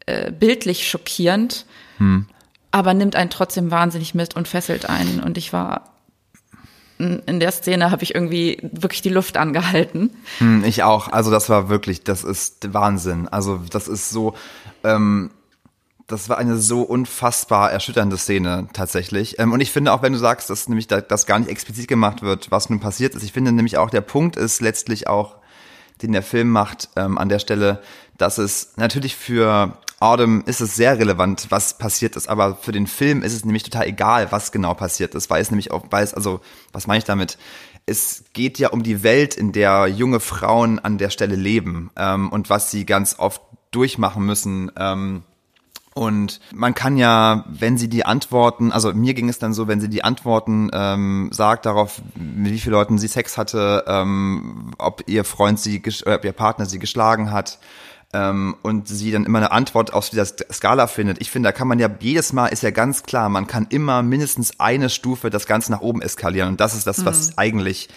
äh, 0.06 0.30
bildlich 0.30 0.88
schockierend. 0.88 1.66
Hm 1.99 2.26
aber 2.75 2.93
nimmt 2.93 3.14
einen 3.14 3.31
trotzdem 3.31 3.71
wahnsinnig 3.71 4.16
mit 4.16 4.35
und 4.35 4.49
fesselt 4.49 4.88
einen. 4.90 5.21
Und 5.21 5.38
ich 5.38 5.52
war 5.52 5.95
in 6.99 7.38
der 7.38 7.52
Szene 7.52 7.93
habe 7.93 8.02
ich 8.02 8.14
irgendwie 8.14 8.59
wirklich 8.62 9.00
die 9.00 9.11
Luft 9.11 9.37
angehalten. 9.37 10.11
Hm, 10.38 10.64
ich 10.64 10.83
auch. 10.83 11.09
Also 11.09 11.31
das 11.31 11.49
war 11.49 11.69
wirklich, 11.69 12.02
das 12.02 12.25
ist 12.25 12.73
Wahnsinn. 12.73 13.28
Also 13.28 13.61
das 13.71 13.87
ist 13.87 14.11
so, 14.11 14.35
ähm, 14.83 15.31
das 16.09 16.28
war 16.28 16.38
eine 16.38 16.57
so 16.57 16.83
unfassbar 16.83 17.71
erschütternde 17.71 18.16
Szene 18.16 18.66
tatsächlich. 18.73 19.38
Ähm, 19.38 19.52
und 19.52 19.61
ich 19.61 19.71
finde 19.71 19.93
auch, 19.93 20.02
wenn 20.02 20.12
du 20.12 20.19
sagst, 20.19 20.50
dass 20.50 20.69
nämlich 20.69 20.88
da, 20.88 21.00
das 21.00 21.26
gar 21.26 21.38
nicht 21.38 21.50
explizit 21.50 21.87
gemacht 21.87 22.23
wird, 22.23 22.50
was 22.50 22.71
nun 22.71 22.81
passiert 22.81 23.14
ist, 23.14 23.23
ich 23.23 23.33
finde 23.33 23.52
nämlich 23.52 23.78
auch, 23.78 23.90
der 23.90 24.00
Punkt 24.00 24.35
ist 24.35 24.61
letztlich 24.61 25.07
auch, 25.07 25.37
den 26.02 26.11
der 26.11 26.23
Film 26.23 26.50
macht 26.50 26.88
ähm, 26.97 27.19
an 27.19 27.28
der 27.28 27.38
Stelle, 27.38 27.81
dass 28.19 28.38
es 28.38 28.73
natürlich 28.76 29.14
für 29.14 29.78
Autumn 30.04 30.42
ist 30.46 30.61
es 30.61 30.76
sehr 30.76 30.99
relevant, 30.99 31.46
was 31.50 31.78
passiert 31.78 32.16
ist, 32.16 32.28
aber 32.28 32.56
für 32.56 32.73
den 32.73 32.87
Film 32.87 33.23
ist 33.23 33.32
es 33.32 33.44
nämlich 33.44 33.62
total 33.62 33.87
egal, 33.87 34.30
was 34.30 34.52
genau 34.52 34.75
passiert 34.75 35.14
ist, 35.14 35.30
weil 35.30 35.42
es 35.42 35.50
nämlich 35.50 35.70
auch 35.70 35.84
weiß, 35.90 36.14
also 36.14 36.40
was 36.73 36.87
meine 36.87 36.99
ich 36.99 37.04
damit? 37.04 37.38
Es 37.87 38.25
geht 38.32 38.58
ja 38.58 38.70
um 38.70 38.82
die 38.82 39.02
Welt, 39.02 39.34
in 39.34 39.52
der 39.52 39.88
junge 39.88 40.20
Frauen 40.20 40.78
an 40.78 40.99
der 40.99 41.11
Stelle 41.11 41.37
leben 41.37 41.90
ähm, 41.96 42.30
und 42.30 42.50
was 42.50 42.70
sie 42.70 42.87
ganz 42.87 43.16
oft 43.18 43.42
durchmachen 43.73 44.25
müssen. 44.25 44.70
Ähm, 44.76 45.23
Und 45.94 46.40
man 46.52 46.75
kann 46.75 46.96
ja, 46.96 47.44
wenn 47.46 47.78
sie 47.78 47.88
die 47.88 48.04
Antworten, 48.04 48.73
also 48.73 48.92
mir 48.92 49.14
ging 49.14 49.28
es 49.28 49.38
dann 49.38 49.54
so, 49.54 49.68
wenn 49.68 49.80
sie 49.80 49.88
die 49.88 50.02
Antworten 50.02 50.68
ähm, 50.73 51.28
sagt 51.32 51.66
darauf, 51.66 52.02
mit 52.16 52.52
wie 52.52 52.58
vielen 52.58 52.73
Leuten 52.73 52.99
sie 52.99 53.06
Sex 53.06 53.38
hatte, 53.38 53.84
ähm, 53.87 54.73
ob 54.78 55.04
ihr 55.06 55.23
Freund 55.25 55.61
sie, 55.61 55.80
ob 56.06 56.25
ihr 56.25 56.32
Partner 56.32 56.66
sie 56.66 56.80
geschlagen 56.80 57.30
hat, 57.30 57.58
ähm, 58.14 58.56
und 58.62 58.88
sie 58.88 59.11
dann 59.11 59.25
immer 59.25 59.38
eine 59.38 59.52
Antwort 59.52 59.92
auf 59.92 60.09
dieser 60.09 60.25
Skala 60.25 60.87
findet. 60.87 61.21
Ich 61.21 61.30
finde, 61.30 61.49
da 61.49 61.52
kann 61.52 61.68
man 61.68 61.78
ja 61.78 61.90
jedes 62.00 62.33
Mal 62.33 62.47
ist 62.47 62.62
ja 62.62 62.71
ganz 62.71 63.02
klar, 63.02 63.28
man 63.28 63.47
kann 63.47 63.66
immer 63.68 64.02
mindestens 64.02 64.59
eine 64.61 64.88
Stufe 64.88 65.28
das 65.28 65.47
Ganze 65.47 65.73
nach 65.73 65.80
oben 65.80 66.00
eskalieren 66.00 66.50
und 66.50 66.61
das 66.61 66.75
ist 66.75 66.87
das, 66.87 67.04
was 67.04 67.28
mhm. 67.28 67.35
eigentlich 67.37 67.88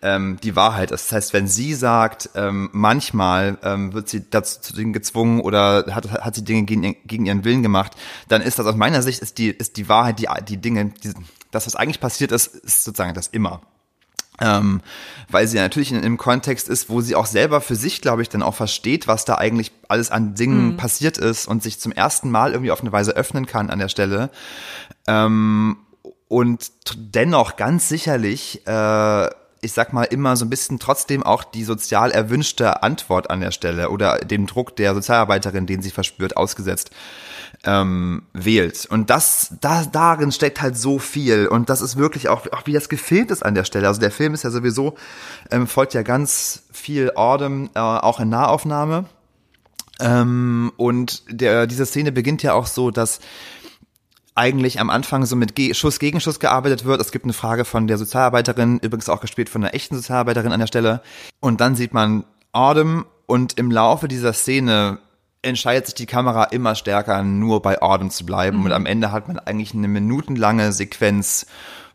ähm, 0.00 0.38
die 0.42 0.56
Wahrheit 0.56 0.90
ist. 0.90 1.06
Das 1.06 1.12
heißt, 1.12 1.32
wenn 1.34 1.48
sie 1.48 1.74
sagt, 1.74 2.30
ähm, 2.34 2.70
manchmal 2.72 3.58
ähm, 3.62 3.92
wird 3.92 4.08
sie 4.08 4.28
dazu 4.30 4.72
gezwungen 4.92 5.40
oder 5.40 5.84
hat, 5.90 6.10
hat 6.10 6.34
sie 6.34 6.44
Dinge 6.44 6.62
gegen, 6.64 6.96
gegen 7.04 7.26
ihren 7.26 7.44
Willen 7.44 7.62
gemacht, 7.62 7.92
dann 8.28 8.40
ist 8.40 8.58
das 8.58 8.66
aus 8.66 8.76
meiner 8.76 9.02
Sicht 9.02 9.20
ist 9.20 9.38
die, 9.38 9.48
ist 9.48 9.76
die 9.76 9.88
Wahrheit, 9.88 10.18
die, 10.18 10.28
die 10.48 10.56
Dinge, 10.56 10.92
die, 11.04 11.12
das, 11.50 11.66
was 11.66 11.76
eigentlich 11.76 12.00
passiert 12.00 12.32
ist, 12.32 12.54
ist 12.54 12.84
sozusagen 12.84 13.14
das 13.14 13.28
immer. 13.28 13.60
Ähm, 14.40 14.80
weil 15.30 15.46
sie 15.46 15.58
natürlich 15.58 15.90
in 15.90 15.98
einem 15.98 16.16
Kontext 16.16 16.68
ist, 16.68 16.88
wo 16.88 17.00
sie 17.00 17.16
auch 17.16 17.26
selber 17.26 17.60
für 17.60 17.74
sich, 17.74 18.00
glaube 18.00 18.22
ich, 18.22 18.28
dann 18.28 18.42
auch 18.42 18.54
versteht, 18.54 19.08
was 19.08 19.24
da 19.24 19.34
eigentlich 19.34 19.72
alles 19.88 20.10
an 20.10 20.34
Dingen 20.34 20.72
mhm. 20.72 20.76
passiert 20.76 21.18
ist 21.18 21.48
und 21.48 21.62
sich 21.62 21.80
zum 21.80 21.92
ersten 21.92 22.30
Mal 22.30 22.52
irgendwie 22.52 22.70
auf 22.70 22.80
eine 22.80 22.92
Weise 22.92 23.12
öffnen 23.12 23.46
kann 23.46 23.70
an 23.70 23.78
der 23.78 23.88
Stelle. 23.88 24.30
Ähm, 25.06 25.78
und 26.28 26.72
dennoch 26.94 27.56
ganz 27.56 27.88
sicherlich 27.88 28.66
äh, 28.66 29.28
ich 29.60 29.72
sag 29.72 29.92
mal, 29.92 30.04
immer 30.04 30.36
so 30.36 30.44
ein 30.44 30.50
bisschen 30.50 30.78
trotzdem 30.78 31.22
auch 31.22 31.42
die 31.44 31.64
sozial 31.64 32.10
erwünschte 32.10 32.82
Antwort 32.82 33.30
an 33.30 33.40
der 33.40 33.50
Stelle 33.50 33.90
oder 33.90 34.18
dem 34.18 34.46
Druck 34.46 34.76
der 34.76 34.94
Sozialarbeiterin, 34.94 35.66
den 35.66 35.82
sie 35.82 35.90
verspürt, 35.90 36.36
ausgesetzt 36.36 36.90
ähm, 37.64 38.22
wählt. 38.32 38.86
Und 38.86 39.10
das, 39.10 39.54
da, 39.60 39.84
darin 39.84 40.32
steckt 40.32 40.60
halt 40.60 40.76
so 40.76 40.98
viel. 40.98 41.46
Und 41.48 41.70
das 41.70 41.80
ist 41.80 41.96
wirklich 41.96 42.28
auch, 42.28 42.46
auch 42.52 42.66
wie 42.66 42.72
das 42.72 42.88
gefilmt 42.88 43.30
ist 43.30 43.44
an 43.44 43.54
der 43.54 43.64
Stelle. 43.64 43.88
Also 43.88 44.00
der 44.00 44.10
Film 44.10 44.34
ist 44.34 44.44
ja 44.44 44.50
sowieso, 44.50 44.94
ähm, 45.50 45.66
folgt 45.66 45.94
ja 45.94 46.02
ganz 46.02 46.64
viel 46.72 47.12
Ordem, 47.14 47.70
äh, 47.74 47.80
auch 47.80 48.20
in 48.20 48.28
Nahaufnahme. 48.28 49.06
Ähm, 50.00 50.72
und 50.76 51.24
der, 51.28 51.66
diese 51.66 51.86
Szene 51.86 52.12
beginnt 52.12 52.42
ja 52.42 52.54
auch 52.54 52.66
so, 52.66 52.90
dass 52.90 53.20
eigentlich 54.36 54.78
am 54.78 54.88
Anfang 54.88 55.26
so 55.26 55.34
mit 55.34 55.58
Schuss 55.76 55.98
gegen 55.98 56.20
Schuss 56.20 56.38
gearbeitet 56.38 56.84
wird. 56.84 57.00
Es 57.00 57.10
gibt 57.10 57.24
eine 57.24 57.32
Frage 57.32 57.64
von 57.64 57.88
der 57.88 57.98
Sozialarbeiterin, 57.98 58.78
übrigens 58.78 59.08
auch 59.08 59.20
gespielt 59.20 59.48
von 59.48 59.64
einer 59.64 59.74
echten 59.74 59.96
Sozialarbeiterin 59.96 60.52
an 60.52 60.60
der 60.60 60.68
Stelle. 60.68 61.02
Und 61.40 61.60
dann 61.60 61.74
sieht 61.74 61.92
man 61.92 62.24
Autumn 62.52 63.04
und 63.26 63.58
im 63.58 63.72
Laufe 63.72 64.06
dieser 64.06 64.32
Szene 64.32 64.98
entscheidet 65.48 65.86
sich 65.86 65.94
die 65.94 66.06
Kamera 66.06 66.44
immer 66.44 66.74
stärker, 66.74 67.22
nur 67.22 67.62
bei 67.62 67.82
Autumn 67.82 68.10
zu 68.10 68.24
bleiben. 68.24 68.58
Mhm. 68.58 68.64
Und 68.66 68.72
am 68.72 68.86
Ende 68.86 69.12
hat 69.12 69.28
man 69.28 69.38
eigentlich 69.38 69.74
eine 69.74 69.88
minutenlange 69.88 70.72
Sequenz, 70.72 71.46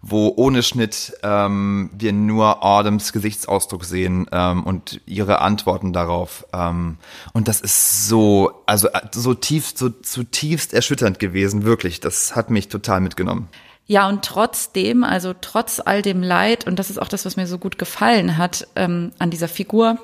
wo 0.01 0.33
ohne 0.35 0.63
Schnitt 0.63 1.13
ähm, 1.23 1.89
wir 1.93 2.11
nur 2.11 2.63
Autumns 2.63 3.13
Gesichtsausdruck 3.13 3.85
sehen 3.85 4.27
ähm, 4.33 4.63
und 4.63 4.99
ihre 5.05 5.39
Antworten 5.39 5.93
darauf. 5.93 6.45
Ähm, 6.51 6.97
und 7.31 7.47
das 7.47 7.61
ist 7.61 8.07
so, 8.09 8.51
also 8.65 8.89
äh, 8.89 8.99
so 9.11 9.33
tief, 9.33 9.71
so 9.75 9.89
zutiefst 9.89 10.73
erschütternd 10.73 11.19
gewesen, 11.19 11.63
wirklich. 11.63 12.01
Das 12.01 12.35
hat 12.35 12.49
mich 12.49 12.67
total 12.67 12.99
mitgenommen. 12.99 13.47
Ja, 13.85 14.07
und 14.07 14.23
trotzdem, 14.25 15.03
also 15.03 15.33
trotz 15.39 15.81
all 15.83 16.01
dem 16.01 16.21
Leid, 16.21 16.67
und 16.67 16.79
das 16.79 16.89
ist 16.89 17.01
auch 17.01 17.07
das, 17.07 17.25
was 17.25 17.37
mir 17.37 17.47
so 17.47 17.57
gut 17.57 17.77
gefallen 17.77 18.37
hat 18.37 18.67
ähm, 18.75 19.11
an 19.19 19.29
dieser 19.29 19.47
Figur, 19.47 19.97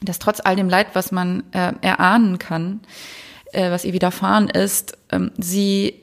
dass 0.00 0.18
trotz 0.18 0.40
all 0.44 0.56
dem 0.56 0.68
Leid, 0.68 0.88
was 0.92 1.12
man 1.12 1.42
äh, 1.52 1.72
erahnen 1.80 2.38
kann, 2.38 2.80
äh, 3.52 3.70
was 3.70 3.84
ihr 3.84 3.92
widerfahren 3.92 4.48
ist, 4.48 4.96
ähm, 5.10 5.32
sie 5.38 5.94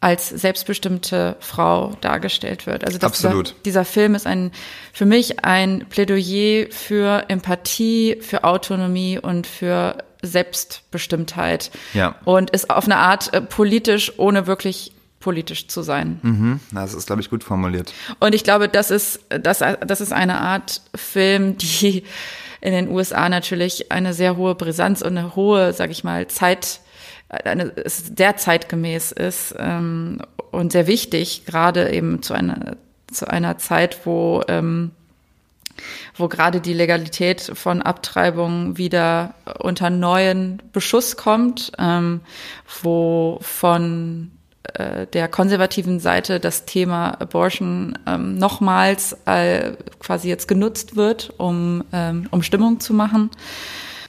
als 0.00 0.28
selbstbestimmte 0.28 1.36
Frau 1.38 1.92
dargestellt 2.00 2.66
wird. 2.66 2.84
Also 2.84 2.98
Absolut. 3.06 3.50
Dieser, 3.50 3.62
dieser 3.64 3.84
Film 3.84 4.16
ist 4.16 4.26
ein 4.26 4.50
für 4.92 5.06
mich 5.06 5.44
ein 5.44 5.86
Plädoyer 5.88 6.66
für 6.70 7.24
Empathie, 7.28 8.16
für 8.20 8.42
Autonomie 8.42 9.18
und 9.18 9.46
für 9.46 9.98
Selbstbestimmtheit. 10.22 11.70
Ja. 11.94 12.16
Und 12.24 12.50
ist 12.50 12.68
auf 12.68 12.84
eine 12.84 12.96
Art 12.96 13.32
äh, 13.32 13.40
politisch, 13.40 14.12
ohne 14.18 14.48
wirklich 14.48 14.92
politisch 15.20 15.68
zu 15.68 15.82
sein. 15.82 16.18
Mhm, 16.22 16.60
das 16.72 16.94
ist, 16.94 17.06
glaube 17.06 17.22
ich, 17.22 17.30
gut 17.30 17.44
formuliert. 17.44 17.92
Und 18.18 18.34
ich 18.34 18.42
glaube, 18.42 18.68
das 18.68 18.90
ist, 18.90 19.20
das, 19.28 19.58
das 19.58 20.00
ist 20.00 20.12
eine 20.12 20.40
Art 20.40 20.82
Film, 20.96 21.56
die 21.58 22.02
in 22.62 22.72
den 22.72 22.88
USA 22.88 23.28
natürlich 23.28 23.92
eine 23.92 24.14
sehr 24.14 24.36
hohe 24.36 24.54
Brisanz 24.54 25.02
und 25.02 25.18
eine 25.18 25.36
hohe, 25.36 25.72
sag 25.72 25.90
ich 25.90 26.04
mal, 26.04 26.28
Zeit 26.28 26.80
eine, 27.28 27.72
sehr 27.86 28.36
zeitgemäß 28.36 29.12
ist 29.12 29.54
ähm, 29.58 30.20
und 30.50 30.72
sehr 30.72 30.86
wichtig, 30.86 31.44
gerade 31.46 31.92
eben 31.92 32.22
zu 32.22 32.34
einer, 32.34 32.76
zu 33.10 33.26
einer 33.26 33.58
Zeit, 33.58 34.06
wo, 34.06 34.42
ähm, 34.48 34.92
wo 36.14 36.28
gerade 36.28 36.60
die 36.60 36.74
Legalität 36.74 37.40
von 37.40 37.82
Abtreibung 37.82 38.76
wieder 38.76 39.34
unter 39.58 39.90
neuen 39.90 40.62
Beschuss 40.72 41.16
kommt, 41.16 41.72
ähm, 41.78 42.20
wo 42.82 43.38
von 43.40 44.30
äh, 44.74 45.06
der 45.08 45.26
konservativen 45.28 45.98
Seite 45.98 46.38
das 46.38 46.64
Thema 46.64 47.20
Abortion 47.20 47.98
ähm, 48.06 48.36
nochmals 48.36 49.16
äh, 49.26 49.72
quasi 49.98 50.28
jetzt 50.28 50.46
genutzt 50.46 50.94
wird, 50.94 51.32
um, 51.36 51.82
ähm, 51.92 52.28
um 52.30 52.42
Stimmung 52.42 52.78
zu 52.78 52.94
machen. 52.94 53.30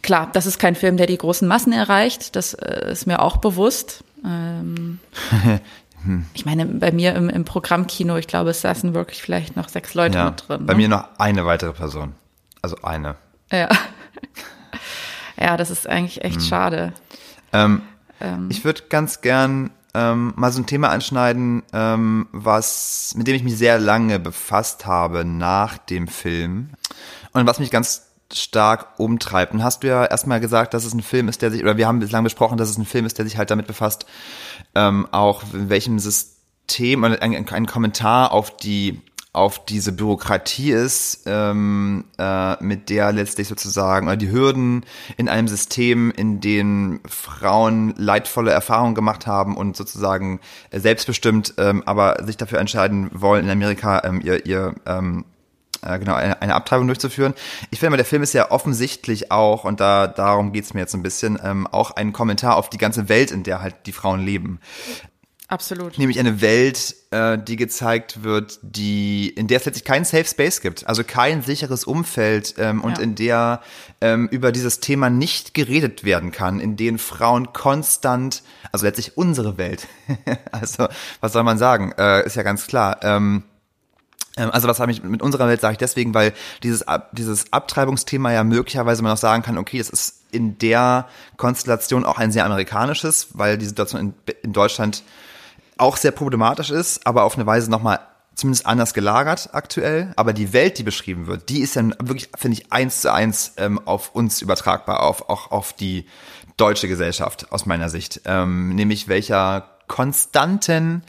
Klar, 0.03 0.29
das 0.33 0.45
ist 0.45 0.59
kein 0.59 0.75
Film, 0.75 0.97
der 0.97 1.07
die 1.07 1.17
großen 1.17 1.47
Massen 1.47 1.73
erreicht. 1.73 2.35
Das 2.35 2.53
äh, 2.53 2.91
ist 2.91 3.07
mir 3.07 3.21
auch 3.21 3.37
bewusst. 3.37 4.03
Ähm, 4.23 4.99
ich 6.35 6.45
meine, 6.45 6.65
bei 6.65 6.91
mir 6.91 7.15
im, 7.15 7.29
im 7.29 7.45
Programmkino, 7.45 8.17
ich 8.17 8.27
glaube, 8.27 8.51
es 8.51 8.61
saßen 8.61 8.93
wirklich 8.93 9.23
vielleicht 9.23 9.55
noch 9.55 9.69
sechs 9.69 9.95
Leute 9.95 10.19
ja, 10.19 10.25
mit 10.25 10.47
drin. 10.47 10.65
Bei 10.67 10.73
ne? 10.73 10.77
mir 10.77 10.89
noch 10.89 11.07
eine 11.17 11.45
weitere 11.45 11.73
Person. 11.73 12.13
Also 12.61 12.75
eine. 12.83 13.15
Ja. 13.51 13.69
ja, 15.39 15.57
das 15.57 15.71
ist 15.71 15.89
eigentlich 15.89 16.23
echt 16.23 16.41
hm. 16.41 16.41
schade. 16.41 16.93
Ähm, 17.53 17.81
ähm. 18.19 18.49
Ich 18.51 18.63
würde 18.65 18.83
ganz 18.89 19.21
gern 19.21 19.71
ähm, 19.93 20.33
mal 20.35 20.51
so 20.51 20.61
ein 20.61 20.65
Thema 20.65 20.89
anschneiden, 20.89 21.63
ähm, 21.71 22.27
was, 22.31 23.13
mit 23.15 23.27
dem 23.27 23.35
ich 23.35 23.43
mich 23.43 23.57
sehr 23.57 23.79
lange 23.79 24.19
befasst 24.19 24.85
habe 24.85 25.23
nach 25.25 25.77
dem 25.77 26.07
Film. 26.07 26.71
Und 27.33 27.45
was 27.45 27.59
mich 27.59 27.71
ganz 27.71 28.03
stark 28.31 28.99
umtreibt. 28.99 29.53
Und 29.53 29.63
hast 29.63 29.83
du 29.83 29.87
ja 29.87 30.05
erstmal 30.05 30.39
gesagt, 30.39 30.73
dass 30.73 30.85
es 30.85 30.93
ein 30.93 31.01
Film 31.01 31.29
ist, 31.29 31.41
der 31.41 31.51
sich, 31.51 31.61
oder 31.61 31.77
wir 31.77 31.87
haben 31.87 31.99
bislang 31.99 32.23
besprochen, 32.23 32.57
dass 32.57 32.69
es 32.69 32.77
ein 32.77 32.85
Film 32.85 33.05
ist, 33.05 33.17
der 33.17 33.25
sich 33.25 33.37
halt 33.37 33.51
damit 33.51 33.67
befasst, 33.67 34.05
ähm, 34.75 35.07
auch 35.11 35.43
in 35.53 35.69
welchem 35.69 35.99
System, 35.99 37.03
ein, 37.03 37.15
ein 37.19 37.65
Kommentar 37.67 38.31
auf 38.31 38.55
die 38.57 39.01
auf 39.33 39.65
diese 39.65 39.91
Bürokratie 39.91 40.71
ist, 40.71 41.23
ähm, 41.25 42.05
äh, 42.19 42.63
mit 42.63 42.89
der 42.89 43.11
letztlich 43.11 43.47
sozusagen 43.47 44.07
oder 44.07 44.15
die 44.15 44.31
Hürden 44.31 44.85
in 45.17 45.27
einem 45.27 45.47
System, 45.47 46.11
in 46.11 46.39
dem 46.39 47.01
Frauen 47.07 47.95
leidvolle 47.97 48.51
Erfahrungen 48.51 48.93
gemacht 48.93 49.25
haben 49.25 49.57
und 49.57 49.75
sozusagen 49.75 50.39
selbstbestimmt, 50.71 51.55
ähm, 51.57 51.81
aber 51.87 52.23
sich 52.23 52.37
dafür 52.37 52.59
entscheiden 52.59 53.09
wollen, 53.11 53.45
in 53.45 53.51
Amerika 53.51 54.03
ähm, 54.03 54.21
ihr, 54.23 54.45
ihr 54.45 54.75
ähm, 54.85 55.25
äh, 55.81 55.99
genau, 55.99 56.13
eine, 56.13 56.41
eine 56.41 56.53
Abtreibung 56.53 56.87
durchzuführen. 56.87 57.33
Ich 57.71 57.79
finde 57.79 57.97
der 57.97 58.05
Film 58.05 58.23
ist 58.23 58.33
ja 58.33 58.51
offensichtlich 58.51 59.31
auch, 59.31 59.63
und 59.65 59.79
da 59.79 60.07
darum 60.07 60.53
geht's 60.53 60.73
mir 60.73 60.81
jetzt 60.81 60.93
ein 60.93 61.03
bisschen, 61.03 61.39
ähm, 61.43 61.67
auch 61.67 61.91
ein 61.91 62.13
Kommentar 62.13 62.55
auf 62.55 62.69
die 62.69 62.77
ganze 62.77 63.09
Welt, 63.09 63.31
in 63.31 63.43
der 63.43 63.61
halt 63.61 63.75
die 63.85 63.91
Frauen 63.91 64.21
leben. 64.21 64.59
Absolut. 65.53 65.99
Nämlich 65.99 66.19
eine 66.19 66.41
Welt, 66.41 66.95
äh, 67.11 67.37
die 67.37 67.57
gezeigt 67.57 68.23
wird, 68.23 68.57
die, 68.63 69.29
in 69.29 69.47
der 69.47 69.59
es 69.59 69.65
letztlich 69.65 69.83
keinen 69.83 70.03
Safe 70.03 70.25
Space 70.25 70.61
gibt, 70.61 70.87
also 70.87 71.03
kein 71.03 71.43
sicheres 71.43 71.83
Umfeld 71.83 72.55
ähm, 72.57 72.83
und 72.83 72.97
ja. 72.97 73.03
in 73.03 73.13
der 73.13 73.61
ähm, 74.01 74.27
über 74.29 74.51
dieses 74.51 74.79
Thema 74.79 75.11
nicht 75.11 75.53
geredet 75.53 76.03
werden 76.03 76.31
kann, 76.31 76.59
in 76.59 76.75
denen 76.75 76.97
Frauen 76.97 77.53
konstant, 77.53 78.41
also 78.71 78.87
letztlich 78.87 79.15
unsere 79.15 79.59
Welt, 79.59 79.87
also 80.51 80.87
was 81.21 81.33
soll 81.33 81.43
man 81.43 81.59
sagen, 81.59 81.93
äh, 81.99 82.25
ist 82.25 82.35
ja 82.35 82.41
ganz 82.41 82.65
klar, 82.65 83.03
ähm, 83.03 83.43
ähm, 84.35 84.49
also 84.49 84.67
was 84.67 84.79
habe 84.79 84.91
ich 84.91 85.03
mit 85.03 85.21
unserer 85.21 85.47
Welt 85.47 85.61
sage 85.61 85.73
ich 85.73 85.77
deswegen, 85.77 86.15
weil 86.15 86.33
dieses 86.63 86.83
dieses 87.11 87.53
Abtreibungsthema 87.53 88.31
ja 88.31 88.43
möglicherweise 88.43 89.03
man 89.03 89.11
auch 89.11 89.17
sagen 89.17 89.43
kann, 89.43 89.59
okay, 89.59 89.77
das 89.77 89.89
ist 89.89 90.23
in 90.31 90.57
der 90.57 91.07
Konstellation 91.37 92.05
auch 92.05 92.17
ein 92.17 92.31
sehr 92.31 92.45
amerikanisches, 92.45 93.27
weil 93.33 93.59
die 93.59 93.67
Situation 93.67 94.01
in, 94.01 94.13
in 94.41 94.51
Deutschland 94.51 95.03
auch 95.77 95.97
sehr 95.97 96.11
problematisch 96.11 96.71
ist, 96.71 97.05
aber 97.05 97.23
auf 97.23 97.35
eine 97.35 97.45
Weise 97.45 97.69
nochmal 97.69 97.99
zumindest 98.35 98.65
anders 98.65 98.93
gelagert 98.93 99.49
aktuell. 99.53 100.13
Aber 100.15 100.33
die 100.33 100.53
Welt, 100.53 100.77
die 100.77 100.83
beschrieben 100.83 101.27
wird, 101.27 101.49
die 101.49 101.59
ist 101.59 101.75
dann 101.75 101.95
wirklich, 101.99 102.29
finde 102.35 102.57
ich, 102.57 102.71
eins 102.71 103.01
zu 103.01 103.11
eins 103.11 103.53
ähm, 103.57 103.79
auf 103.85 104.15
uns 104.15 104.41
übertragbar, 104.41 105.03
auf, 105.03 105.29
auch 105.29 105.51
auf 105.51 105.73
die 105.73 106.07
deutsche 106.57 106.87
Gesellschaft 106.87 107.51
aus 107.51 107.65
meiner 107.65 107.89
Sicht. 107.89 108.21
Ähm, 108.25 108.75
nämlich 108.75 109.07
welcher 109.07 109.69
konstanten 109.87 111.03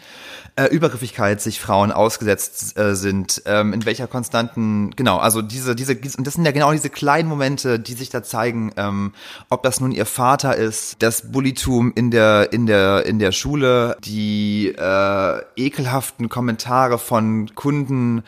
äh, 0.57 0.67
Übergriffigkeit 0.67 1.41
sich 1.41 1.61
Frauen 1.61 1.91
ausgesetzt 1.91 2.79
äh, 2.79 2.95
sind, 2.95 3.43
ähm, 3.47 3.73
in 3.73 3.85
welcher 3.87 4.07
konstanten, 4.07 4.93
genau, 4.95 5.19
also 5.19 5.43
diese, 5.43 5.75
diese, 5.75 5.95
und 6.17 6.27
das 6.27 6.35
sind 6.35 6.45
ja 6.45 6.53
genau 6.53 6.71
diese 6.73 6.91
kleinen 6.91 7.29
Momente, 7.29 7.81
die 7.81 7.95
sich 7.95 8.09
da 8.09 8.23
zeigen, 8.23 8.73
ähm, 8.77 9.15
ob 9.51 9.65
das 9.65 9.81
nun 9.81 9.91
ihr 9.91 10.07
Vater 10.07 10.57
ist, 10.57 11.03
das 11.03 11.33
Bullitum 11.33 11.93
in 11.95 12.11
der, 12.13 12.53
in 12.53 12.67
der, 12.67 13.05
in 13.07 13.19
der 13.19 13.33
Schule, 13.33 13.97
die 14.05 14.69
äh, 14.69 15.41
ekelhaften 15.57 16.29
Kommentare 16.29 16.99
von 16.99 17.53
Kunden, 17.57 18.23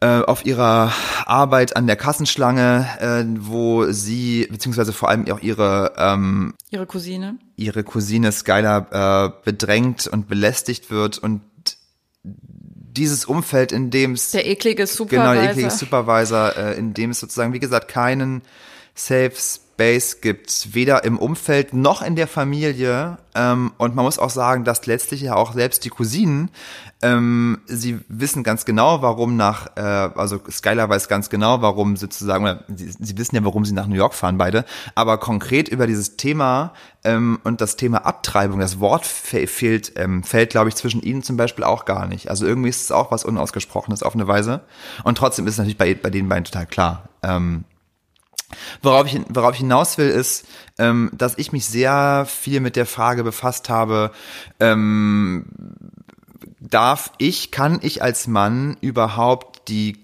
äh, 0.00 0.20
auf 0.20 0.44
ihrer 0.44 0.92
Arbeit 1.26 1.76
an 1.76 1.86
der 1.86 1.96
Kassenschlange, 1.96 2.86
äh, 2.98 3.24
wo 3.40 3.90
sie, 3.90 4.46
beziehungsweise 4.50 4.92
vor 4.92 5.08
allem 5.08 5.30
auch 5.30 5.40
ihre 5.40 5.92
ähm, 5.96 6.54
ihre 6.70 6.86
Cousine, 6.86 7.38
ihre 7.56 7.84
Cousine 7.84 8.32
Skylar 8.32 9.26
äh, 9.26 9.32
bedrängt 9.44 10.06
und 10.06 10.28
belästigt 10.28 10.90
wird 10.90 11.18
und 11.18 11.40
dieses 12.22 13.24
Umfeld, 13.24 13.72
in 13.72 13.90
dem 13.90 14.12
es 14.12 14.30
der 14.30 14.46
eklige 14.46 14.86
Supervisor, 14.86 15.32
genau 15.32 15.40
der 15.40 15.50
eklige 15.50 15.70
Supervisor, 15.70 16.56
äh, 16.56 16.78
in 16.78 16.94
dem 16.94 17.10
es 17.10 17.20
sozusagen 17.20 17.52
wie 17.52 17.60
gesagt 17.60 17.88
keinen 17.88 18.42
Safe 18.94 19.32
Space 19.74 20.20
gibt, 20.20 20.72
weder 20.72 21.02
im 21.02 21.18
Umfeld 21.18 21.74
noch 21.74 22.00
in 22.00 22.14
der 22.14 22.28
Familie. 22.28 23.18
Ähm, 23.34 23.72
und 23.76 23.96
man 23.96 24.04
muss 24.04 24.20
auch 24.20 24.30
sagen, 24.30 24.62
dass 24.62 24.86
letztlich 24.86 25.20
ja 25.22 25.34
auch 25.34 25.52
selbst 25.52 25.84
die 25.84 25.88
Cousinen, 25.88 26.50
ähm, 27.02 27.58
sie 27.66 27.98
wissen 28.08 28.44
ganz 28.44 28.64
genau, 28.64 29.02
warum 29.02 29.36
nach, 29.36 29.76
äh, 29.76 29.80
also 29.80 30.38
Skylar 30.48 30.88
weiß 30.88 31.08
ganz 31.08 31.28
genau, 31.28 31.60
warum 31.60 31.96
sozusagen, 31.96 32.44
oder 32.44 32.64
sie, 32.68 32.94
sie 32.96 33.18
wissen 33.18 33.34
ja, 33.34 33.44
warum 33.44 33.64
sie 33.64 33.74
nach 33.74 33.88
New 33.88 33.96
York 33.96 34.14
fahren 34.14 34.38
beide, 34.38 34.64
aber 34.94 35.18
konkret 35.18 35.68
über 35.68 35.88
dieses 35.88 36.16
Thema 36.16 36.72
ähm, 37.02 37.40
und 37.42 37.60
das 37.60 37.74
Thema 37.74 38.06
Abtreibung, 38.06 38.60
das 38.60 38.78
Wort 38.78 39.04
fehlt, 39.04 39.92
ähm, 39.96 40.22
fällt, 40.22 40.50
glaube 40.50 40.68
ich, 40.68 40.76
zwischen 40.76 41.02
ihnen 41.02 41.24
zum 41.24 41.36
Beispiel 41.36 41.64
auch 41.64 41.84
gar 41.84 42.06
nicht. 42.06 42.30
Also 42.30 42.46
irgendwie 42.46 42.68
ist 42.68 42.82
es 42.82 42.92
auch 42.92 43.10
was 43.10 43.24
Unausgesprochenes 43.24 44.04
auf 44.04 44.14
eine 44.14 44.28
Weise. 44.28 44.60
Und 45.02 45.18
trotzdem 45.18 45.48
ist 45.48 45.54
es 45.54 45.58
natürlich 45.58 45.78
bei, 45.78 45.94
bei 45.94 46.10
den 46.10 46.28
beiden 46.28 46.44
total 46.44 46.66
klar. 46.66 47.08
Ähm, 47.24 47.64
Worauf 48.82 49.06
ich, 49.06 49.20
worauf 49.28 49.54
ich 49.54 49.60
hinaus 49.60 49.98
will, 49.98 50.08
ist, 50.08 50.46
ähm, 50.78 51.10
dass 51.12 51.38
ich 51.38 51.52
mich 51.52 51.66
sehr 51.66 52.26
viel 52.28 52.60
mit 52.60 52.76
der 52.76 52.86
Frage 52.86 53.24
befasst 53.24 53.68
habe, 53.68 54.10
ähm, 54.60 55.46
darf 56.60 57.12
ich, 57.18 57.50
kann 57.50 57.78
ich 57.82 58.02
als 58.02 58.26
Mann 58.26 58.76
überhaupt 58.80 59.68
die 59.68 59.98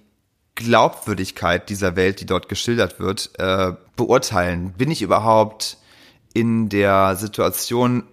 Glaubwürdigkeit 0.54 1.68
dieser 1.68 1.96
Welt, 1.96 2.20
die 2.20 2.26
dort 2.26 2.48
geschildert 2.48 3.00
wird, 3.00 3.30
äh, 3.38 3.72
beurteilen? 3.96 4.72
Bin 4.72 4.90
ich 4.90 5.02
überhaupt 5.02 5.78
in 6.32 6.68
der 6.68 7.16
Situation, 7.16 8.04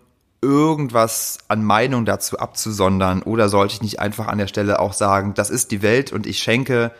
irgendwas 0.41 1.39
an 1.47 1.63
Meinung 1.63 2.05
dazu 2.05 2.39
abzusondern 2.39 3.23
oder 3.23 3.49
sollte 3.49 3.73
ich 3.73 3.81
nicht 3.81 3.99
einfach 3.99 4.27
an 4.27 4.37
der 4.37 4.47
Stelle 4.47 4.79
auch 4.79 4.93
sagen, 4.93 5.33
das 5.33 5.49
ist 5.49 5.71
die 5.71 5.81
Welt 5.81 6.11
und 6.11 6.27
ich 6.27 6.39
schenke 6.39 6.91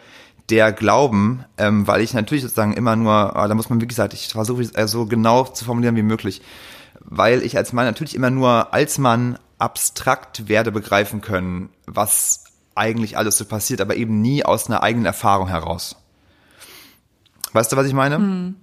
der 0.49 0.71
Glauben, 0.71 1.43
ähm, 1.57 1.87
weil 1.87 2.01
ich 2.01 2.13
natürlich 2.13 2.43
sozusagen 2.43 2.73
immer 2.73 2.95
nur, 2.95 3.35
ah, 3.35 3.47
da 3.47 3.55
muss 3.55 3.69
man 3.69 3.81
wie 3.81 3.87
gesagt, 3.87 4.13
ich 4.13 4.29
versuche 4.29 4.61
es 4.61 4.75
äh, 4.75 4.87
so 4.87 5.05
genau 5.05 5.43
zu 5.43 5.65
formulieren 5.65 5.95
wie 5.95 6.03
möglich, 6.03 6.41
weil 7.01 7.43
ich 7.43 7.57
als 7.57 7.73
Mann 7.73 7.85
natürlich 7.85 8.15
immer 8.15 8.29
nur 8.29 8.73
als 8.73 8.97
Mann 8.97 9.37
abstrakt 9.59 10.47
werde 10.47 10.71
begreifen 10.71 11.21
können, 11.21 11.69
was 11.85 12.45
eigentlich 12.75 13.17
alles 13.17 13.37
so 13.37 13.45
passiert, 13.45 13.81
aber 13.81 13.95
eben 13.95 14.21
nie 14.21 14.45
aus 14.45 14.67
einer 14.67 14.83
eigenen 14.83 15.05
Erfahrung 15.05 15.47
heraus. 15.47 15.95
Weißt 17.53 17.71
du, 17.71 17.75
was 17.75 17.87
ich 17.87 17.93
meine? 17.93 18.15
Hm. 18.15 18.55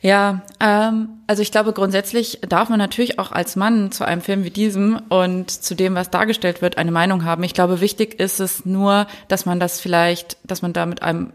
Ja, 0.00 0.42
ähm, 0.60 1.08
also 1.26 1.42
ich 1.42 1.50
glaube, 1.50 1.72
grundsätzlich 1.72 2.40
darf 2.48 2.68
man 2.68 2.78
natürlich 2.78 3.18
auch 3.18 3.32
als 3.32 3.56
Mann 3.56 3.90
zu 3.90 4.04
einem 4.04 4.22
Film 4.22 4.44
wie 4.44 4.50
diesem 4.50 5.00
und 5.08 5.50
zu 5.50 5.74
dem, 5.74 5.96
was 5.96 6.10
dargestellt 6.10 6.62
wird, 6.62 6.78
eine 6.78 6.92
Meinung 6.92 7.24
haben. 7.24 7.42
Ich 7.42 7.54
glaube, 7.54 7.80
wichtig 7.80 8.20
ist 8.20 8.38
es 8.38 8.64
nur, 8.64 9.08
dass 9.26 9.44
man 9.44 9.58
das 9.58 9.80
vielleicht, 9.80 10.36
dass 10.44 10.62
man 10.62 10.72
da 10.72 10.86
mit 10.86 11.02
einem 11.02 11.32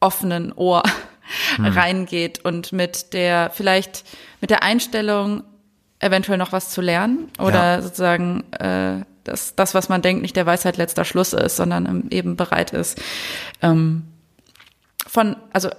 offenen 0.00 0.52
Ohr 0.52 0.82
hm. 1.56 1.64
reingeht 1.64 2.44
und 2.44 2.72
mit 2.72 3.14
der, 3.14 3.50
vielleicht 3.50 4.04
mit 4.40 4.50
der 4.50 4.62
Einstellung, 4.62 5.44
eventuell 5.98 6.36
noch 6.36 6.52
was 6.52 6.70
zu 6.70 6.80
lernen 6.80 7.30
oder 7.38 7.76
ja. 7.76 7.82
sozusagen 7.82 8.42
äh, 8.54 9.04
dass 9.24 9.54
das, 9.54 9.74
was 9.74 9.88
man 9.88 10.02
denkt, 10.02 10.22
nicht 10.22 10.36
der 10.36 10.46
Weisheit 10.46 10.76
letzter 10.76 11.04
Schluss 11.04 11.32
ist, 11.32 11.56
sondern 11.56 12.08
eben 12.10 12.36
bereit 12.36 12.72
ist, 12.72 13.00
ähm, 13.62 14.04
von, 15.06 15.36
also 15.52 15.70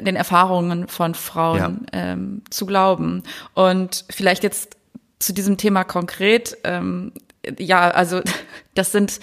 den 0.00 0.16
Erfahrungen 0.16 0.88
von 0.88 1.14
Frauen 1.14 1.86
ja. 1.92 2.12
ähm, 2.12 2.42
zu 2.50 2.66
glauben. 2.66 3.22
Und 3.54 4.04
vielleicht 4.10 4.42
jetzt 4.42 4.76
zu 5.18 5.32
diesem 5.32 5.56
Thema 5.56 5.84
konkret, 5.84 6.56
ähm, 6.64 7.12
ja, 7.58 7.90
also 7.90 8.20
das 8.74 8.92
sind 8.92 9.20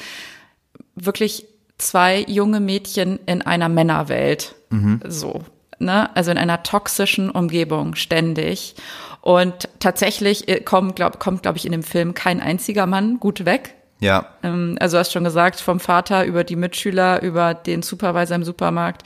wirklich 0.96 1.46
zwei 1.78 2.24
junge 2.28 2.60
Mädchen 2.60 3.20
in 3.26 3.42
einer 3.42 3.70
Männerwelt. 3.70 4.56
Mhm. 4.70 5.02
So, 5.06 5.44
ne? 5.80 6.16
Also 6.16 6.32
in 6.32 6.38
einer 6.38 6.64
toxischen 6.64 7.30
Umgebung 7.30 7.96
ständig. 7.96 8.76
Und 9.22 9.68
tatsächlich 9.80 10.48
äh, 10.48 10.62
kommt, 10.62 10.96
glaub, 10.96 11.20
kommt, 11.20 11.42
glaube 11.42 11.58
ich, 11.58 11.66
in 11.66 11.72
dem 11.72 11.84
Film 11.84 12.14
kein 12.14 12.42
einziger 12.42 12.86
Mann 12.86 13.20
gut 13.20 13.46
weg. 13.46 13.76
Ja. 14.00 14.28
Ähm, 14.44 14.78
also 14.80 14.96
du 14.96 15.00
hast 15.00 15.12
schon 15.12 15.24
gesagt, 15.24 15.60
vom 15.60 15.80
Vater 15.80 16.26
über 16.26 16.44
die 16.44 16.56
Mitschüler, 16.56 17.22
über 17.22 17.54
den 17.54 17.82
Supervisor 17.82 18.36
im 18.36 18.44
Supermarkt. 18.44 19.04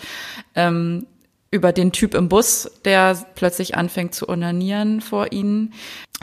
Ähm, 0.55 1.07
über 1.53 1.71
den 1.71 1.91
Typ 1.91 2.15
im 2.15 2.29
Bus, 2.29 2.69
der 2.83 3.15
plötzlich 3.35 3.75
anfängt 3.75 4.15
zu 4.15 4.27
onanieren 4.27 5.01
vor 5.01 5.31
ihnen. 5.31 5.73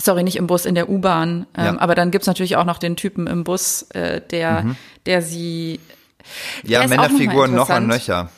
Sorry, 0.01 0.25
nicht 0.25 0.37
im 0.37 0.49
Bus, 0.49 0.67
in 0.67 0.75
der 0.75 0.91
U-Bahn. 0.91 1.47
Ähm, 1.57 1.65
ja. 1.65 1.81
Aber 1.81 1.95
dann 1.95 2.11
gibt's 2.11 2.27
natürlich 2.27 2.57
auch 2.57 2.65
noch 2.65 2.79
den 2.79 2.97
Typen 2.97 3.27
im 3.29 3.45
Bus, 3.45 3.83
äh, 3.93 4.21
der, 4.21 4.63
mhm. 4.63 4.77
der 5.07 5.23
sie. 5.23 5.79
Ja, 6.65 6.87
Männerfiguren 6.87 7.55
noch, 7.55 7.69
noch 7.69 7.75
an 7.75 7.89
Löcher. 7.89 8.31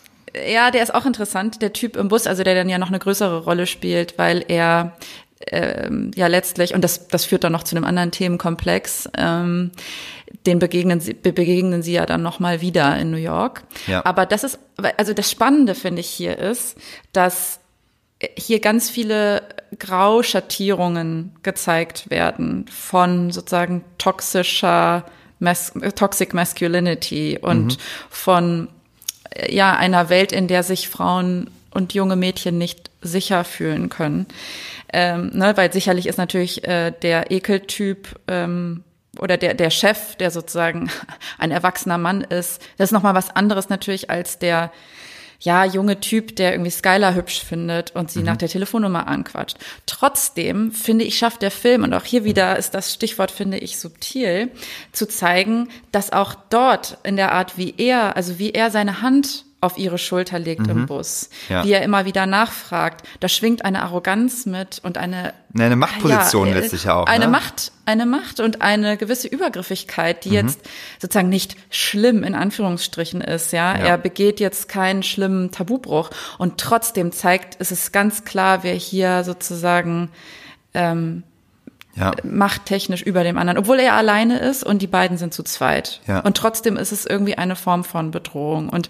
Ja, 0.50 0.70
der 0.70 0.82
ist 0.82 0.94
auch 0.94 1.06
interessant, 1.06 1.62
der 1.62 1.72
Typ 1.72 1.96
im 1.96 2.08
Bus, 2.08 2.26
also 2.26 2.42
der 2.42 2.54
dann 2.54 2.68
ja 2.68 2.78
noch 2.78 2.88
eine 2.88 2.98
größere 2.98 3.44
Rolle 3.44 3.66
spielt, 3.66 4.18
weil 4.18 4.44
er 4.46 4.96
ähm, 5.46 6.10
ja 6.14 6.26
letztlich, 6.26 6.74
und 6.74 6.82
das, 6.82 7.08
das 7.08 7.24
führt 7.24 7.44
dann 7.44 7.52
noch 7.52 7.64
zu 7.64 7.76
einem 7.76 7.84
anderen 7.84 8.10
Themenkomplex, 8.10 9.08
ähm, 9.16 9.72
den 10.46 10.58
begegnen 10.58 11.00
sie, 11.00 11.14
begegnen 11.14 11.82
sie 11.82 11.92
ja 11.92 12.06
dann 12.06 12.22
nochmal 12.22 12.60
wieder 12.60 12.96
in 12.98 13.10
New 13.10 13.16
York. 13.16 13.64
Ja. 13.86 14.04
Aber 14.04 14.26
das 14.26 14.44
ist, 14.44 14.58
also 14.96 15.12
das 15.14 15.30
Spannende 15.30 15.74
finde 15.74 16.00
ich 16.00 16.08
hier 16.08 16.38
ist, 16.38 16.76
dass 17.12 17.60
hier 18.36 18.60
ganz 18.60 18.88
viele 18.88 19.42
Grauschattierungen 19.78 21.32
gezeigt 21.42 22.10
werden 22.10 22.66
von 22.68 23.30
sozusagen 23.30 23.84
toxischer 23.98 25.04
Mas 25.38 25.72
Toxic 25.96 26.34
Masculinity 26.34 27.38
und 27.40 27.66
mhm. 27.66 27.76
von 28.10 28.68
ja 29.48 29.74
einer 29.74 30.08
Welt, 30.08 30.30
in 30.30 30.46
der 30.46 30.62
sich 30.62 30.88
Frauen 30.88 31.50
und 31.70 31.94
junge 31.94 32.16
Mädchen 32.16 32.58
nicht 32.58 32.90
sicher 33.00 33.44
fühlen 33.44 33.88
können. 33.88 34.26
Ähm, 34.92 35.30
ne, 35.32 35.56
weil 35.56 35.72
sicherlich 35.72 36.06
ist 36.06 36.18
natürlich 36.18 36.66
äh, 36.68 36.92
der 36.92 37.30
Ekeltyp 37.30 38.20
ähm, 38.28 38.84
oder 39.18 39.36
der, 39.36 39.54
der 39.54 39.70
Chef, 39.70 40.16
der 40.16 40.30
sozusagen 40.30 40.90
ein 41.38 41.50
erwachsener 41.50 41.98
Mann 41.98 42.22
ist, 42.22 42.62
das 42.78 42.88
ist 42.88 42.92
nochmal 42.92 43.14
was 43.14 43.34
anderes 43.34 43.68
natürlich 43.68 44.10
als 44.10 44.38
der 44.38 44.72
ja, 45.42 45.64
junge 45.64 45.98
Typ, 45.98 46.36
der 46.36 46.52
irgendwie 46.52 46.70
Skylar 46.70 47.14
hübsch 47.14 47.42
findet 47.42 47.90
und 47.96 48.12
sie 48.12 48.20
mhm. 48.20 48.26
nach 48.26 48.36
der 48.36 48.48
Telefonnummer 48.48 49.08
anquatscht. 49.08 49.56
Trotzdem, 49.86 50.70
finde 50.70 51.04
ich, 51.04 51.18
schafft 51.18 51.42
der 51.42 51.50
Film, 51.50 51.82
und 51.82 51.94
auch 51.94 52.04
hier 52.04 52.24
wieder 52.24 52.56
ist 52.56 52.74
das 52.74 52.94
Stichwort, 52.94 53.32
finde 53.32 53.58
ich, 53.58 53.76
subtil, 53.76 54.52
zu 54.92 55.08
zeigen, 55.08 55.68
dass 55.90 56.12
auch 56.12 56.36
dort 56.48 56.98
in 57.02 57.16
der 57.16 57.32
Art, 57.32 57.58
wie 57.58 57.74
er, 57.76 58.16
also 58.16 58.38
wie 58.38 58.52
er 58.52 58.70
seine 58.70 59.02
Hand 59.02 59.44
auf 59.62 59.78
ihre 59.78 59.96
Schulter 59.96 60.40
legt 60.40 60.62
mhm. 60.62 60.70
im 60.70 60.86
Bus, 60.86 61.30
ja. 61.48 61.64
wie 61.64 61.72
er 61.72 61.82
immer 61.82 62.04
wieder 62.04 62.26
nachfragt. 62.26 63.06
Da 63.20 63.28
schwingt 63.28 63.64
eine 63.64 63.82
Arroganz 63.82 64.44
mit 64.44 64.80
und 64.82 64.98
eine 64.98 65.32
eine 65.56 65.76
Machtposition 65.76 66.48
ja, 66.48 66.54
letztlich 66.54 66.88
auch. 66.88 67.06
Eine 67.06 67.26
ne? 67.26 67.30
Macht, 67.30 67.72
eine 67.84 68.06
Macht 68.06 68.40
und 68.40 68.62
eine 68.62 68.96
gewisse 68.96 69.28
Übergriffigkeit, 69.28 70.24
die 70.24 70.30
mhm. 70.30 70.34
jetzt 70.34 70.60
sozusagen 70.98 71.28
nicht 71.28 71.56
schlimm 71.70 72.24
in 72.24 72.34
Anführungsstrichen 72.34 73.20
ist. 73.20 73.52
Ja? 73.52 73.76
ja, 73.76 73.84
er 73.84 73.98
begeht 73.98 74.40
jetzt 74.40 74.68
keinen 74.68 75.02
schlimmen 75.02 75.50
Tabubruch 75.50 76.10
und 76.38 76.58
trotzdem 76.58 77.12
zeigt, 77.12 77.56
es 77.60 77.70
ist 77.70 77.92
ganz 77.92 78.24
klar, 78.24 78.62
wer 78.62 78.74
hier 78.74 79.24
sozusagen 79.24 80.08
ähm, 80.74 81.22
ja. 81.94 82.12
machttechnisch 82.24 83.02
über 83.02 83.22
dem 83.22 83.38
anderen, 83.38 83.58
obwohl 83.58 83.78
er 83.78 83.94
alleine 83.94 84.38
ist 84.38 84.64
und 84.64 84.82
die 84.82 84.86
beiden 84.86 85.18
sind 85.18 85.34
zu 85.34 85.42
zweit. 85.42 86.00
Ja. 86.06 86.20
Und 86.20 86.36
trotzdem 86.36 86.76
ist 86.76 86.92
es 86.92 87.04
irgendwie 87.04 87.36
eine 87.36 87.56
Form 87.56 87.84
von 87.84 88.10
Bedrohung 88.10 88.68
und 88.70 88.88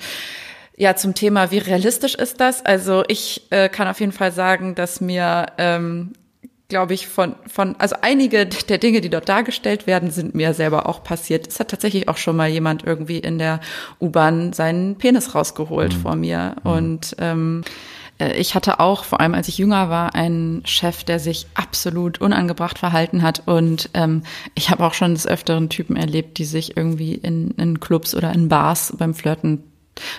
ja, 0.82 0.96
zum 0.96 1.14
Thema, 1.14 1.52
wie 1.52 1.58
realistisch 1.58 2.16
ist 2.16 2.40
das? 2.40 2.66
Also 2.66 3.04
ich 3.06 3.46
äh, 3.50 3.68
kann 3.68 3.86
auf 3.86 4.00
jeden 4.00 4.10
Fall 4.10 4.32
sagen, 4.32 4.74
dass 4.74 5.00
mir, 5.00 5.46
ähm, 5.56 6.10
glaube 6.68 6.92
ich, 6.92 7.06
von, 7.06 7.36
von, 7.46 7.76
also 7.78 7.94
einige 8.02 8.46
der 8.46 8.78
Dinge, 8.78 9.00
die 9.00 9.08
dort 9.08 9.28
dargestellt 9.28 9.86
werden, 9.86 10.10
sind 10.10 10.34
mir 10.34 10.54
selber 10.54 10.88
auch 10.88 11.04
passiert. 11.04 11.46
Es 11.46 11.60
hat 11.60 11.68
tatsächlich 11.68 12.08
auch 12.08 12.16
schon 12.16 12.34
mal 12.34 12.48
jemand 12.48 12.82
irgendwie 12.82 13.18
in 13.18 13.38
der 13.38 13.60
U-Bahn 14.00 14.52
seinen 14.54 14.98
Penis 14.98 15.36
rausgeholt 15.36 15.94
mhm. 15.94 16.00
vor 16.00 16.16
mir. 16.16 16.56
Mhm. 16.64 16.70
Und 16.72 17.16
ähm, 17.20 17.62
äh, 18.18 18.32
ich 18.32 18.56
hatte 18.56 18.80
auch, 18.80 19.04
vor 19.04 19.20
allem 19.20 19.34
als 19.34 19.46
ich 19.46 19.58
jünger 19.58 19.88
war, 19.88 20.16
einen 20.16 20.66
Chef, 20.66 21.04
der 21.04 21.20
sich 21.20 21.46
absolut 21.54 22.20
unangebracht 22.20 22.76
verhalten 22.76 23.22
hat. 23.22 23.44
Und 23.46 23.88
ähm, 23.94 24.24
ich 24.56 24.68
habe 24.70 24.84
auch 24.84 24.94
schon 24.94 25.14
des 25.14 25.28
Öfteren 25.28 25.68
Typen 25.68 25.94
erlebt, 25.94 26.38
die 26.38 26.44
sich 26.44 26.76
irgendwie 26.76 27.14
in, 27.14 27.52
in 27.52 27.78
Clubs 27.78 28.16
oder 28.16 28.32
in 28.32 28.48
Bars 28.48 28.92
beim 28.98 29.14
Flirten 29.14 29.62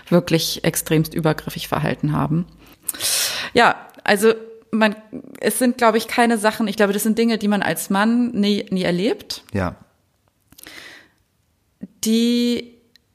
wirklich 0.09 0.63
extremst 0.63 1.13
übergriffig 1.13 1.67
verhalten 1.67 2.11
haben. 2.13 2.45
Ja, 3.53 3.75
also 4.03 4.33
man, 4.71 4.95
es 5.39 5.59
sind, 5.59 5.77
glaube 5.77 5.97
ich, 5.97 6.07
keine 6.07 6.37
Sachen, 6.37 6.67
ich 6.67 6.75
glaube, 6.75 6.93
das 6.93 7.03
sind 7.03 7.17
Dinge, 7.17 7.37
die 7.37 7.47
man 7.47 7.61
als 7.61 7.89
Mann 7.89 8.31
nie, 8.31 8.65
nie 8.71 8.83
erlebt, 8.83 9.43
Ja. 9.53 9.75
die 12.03 12.73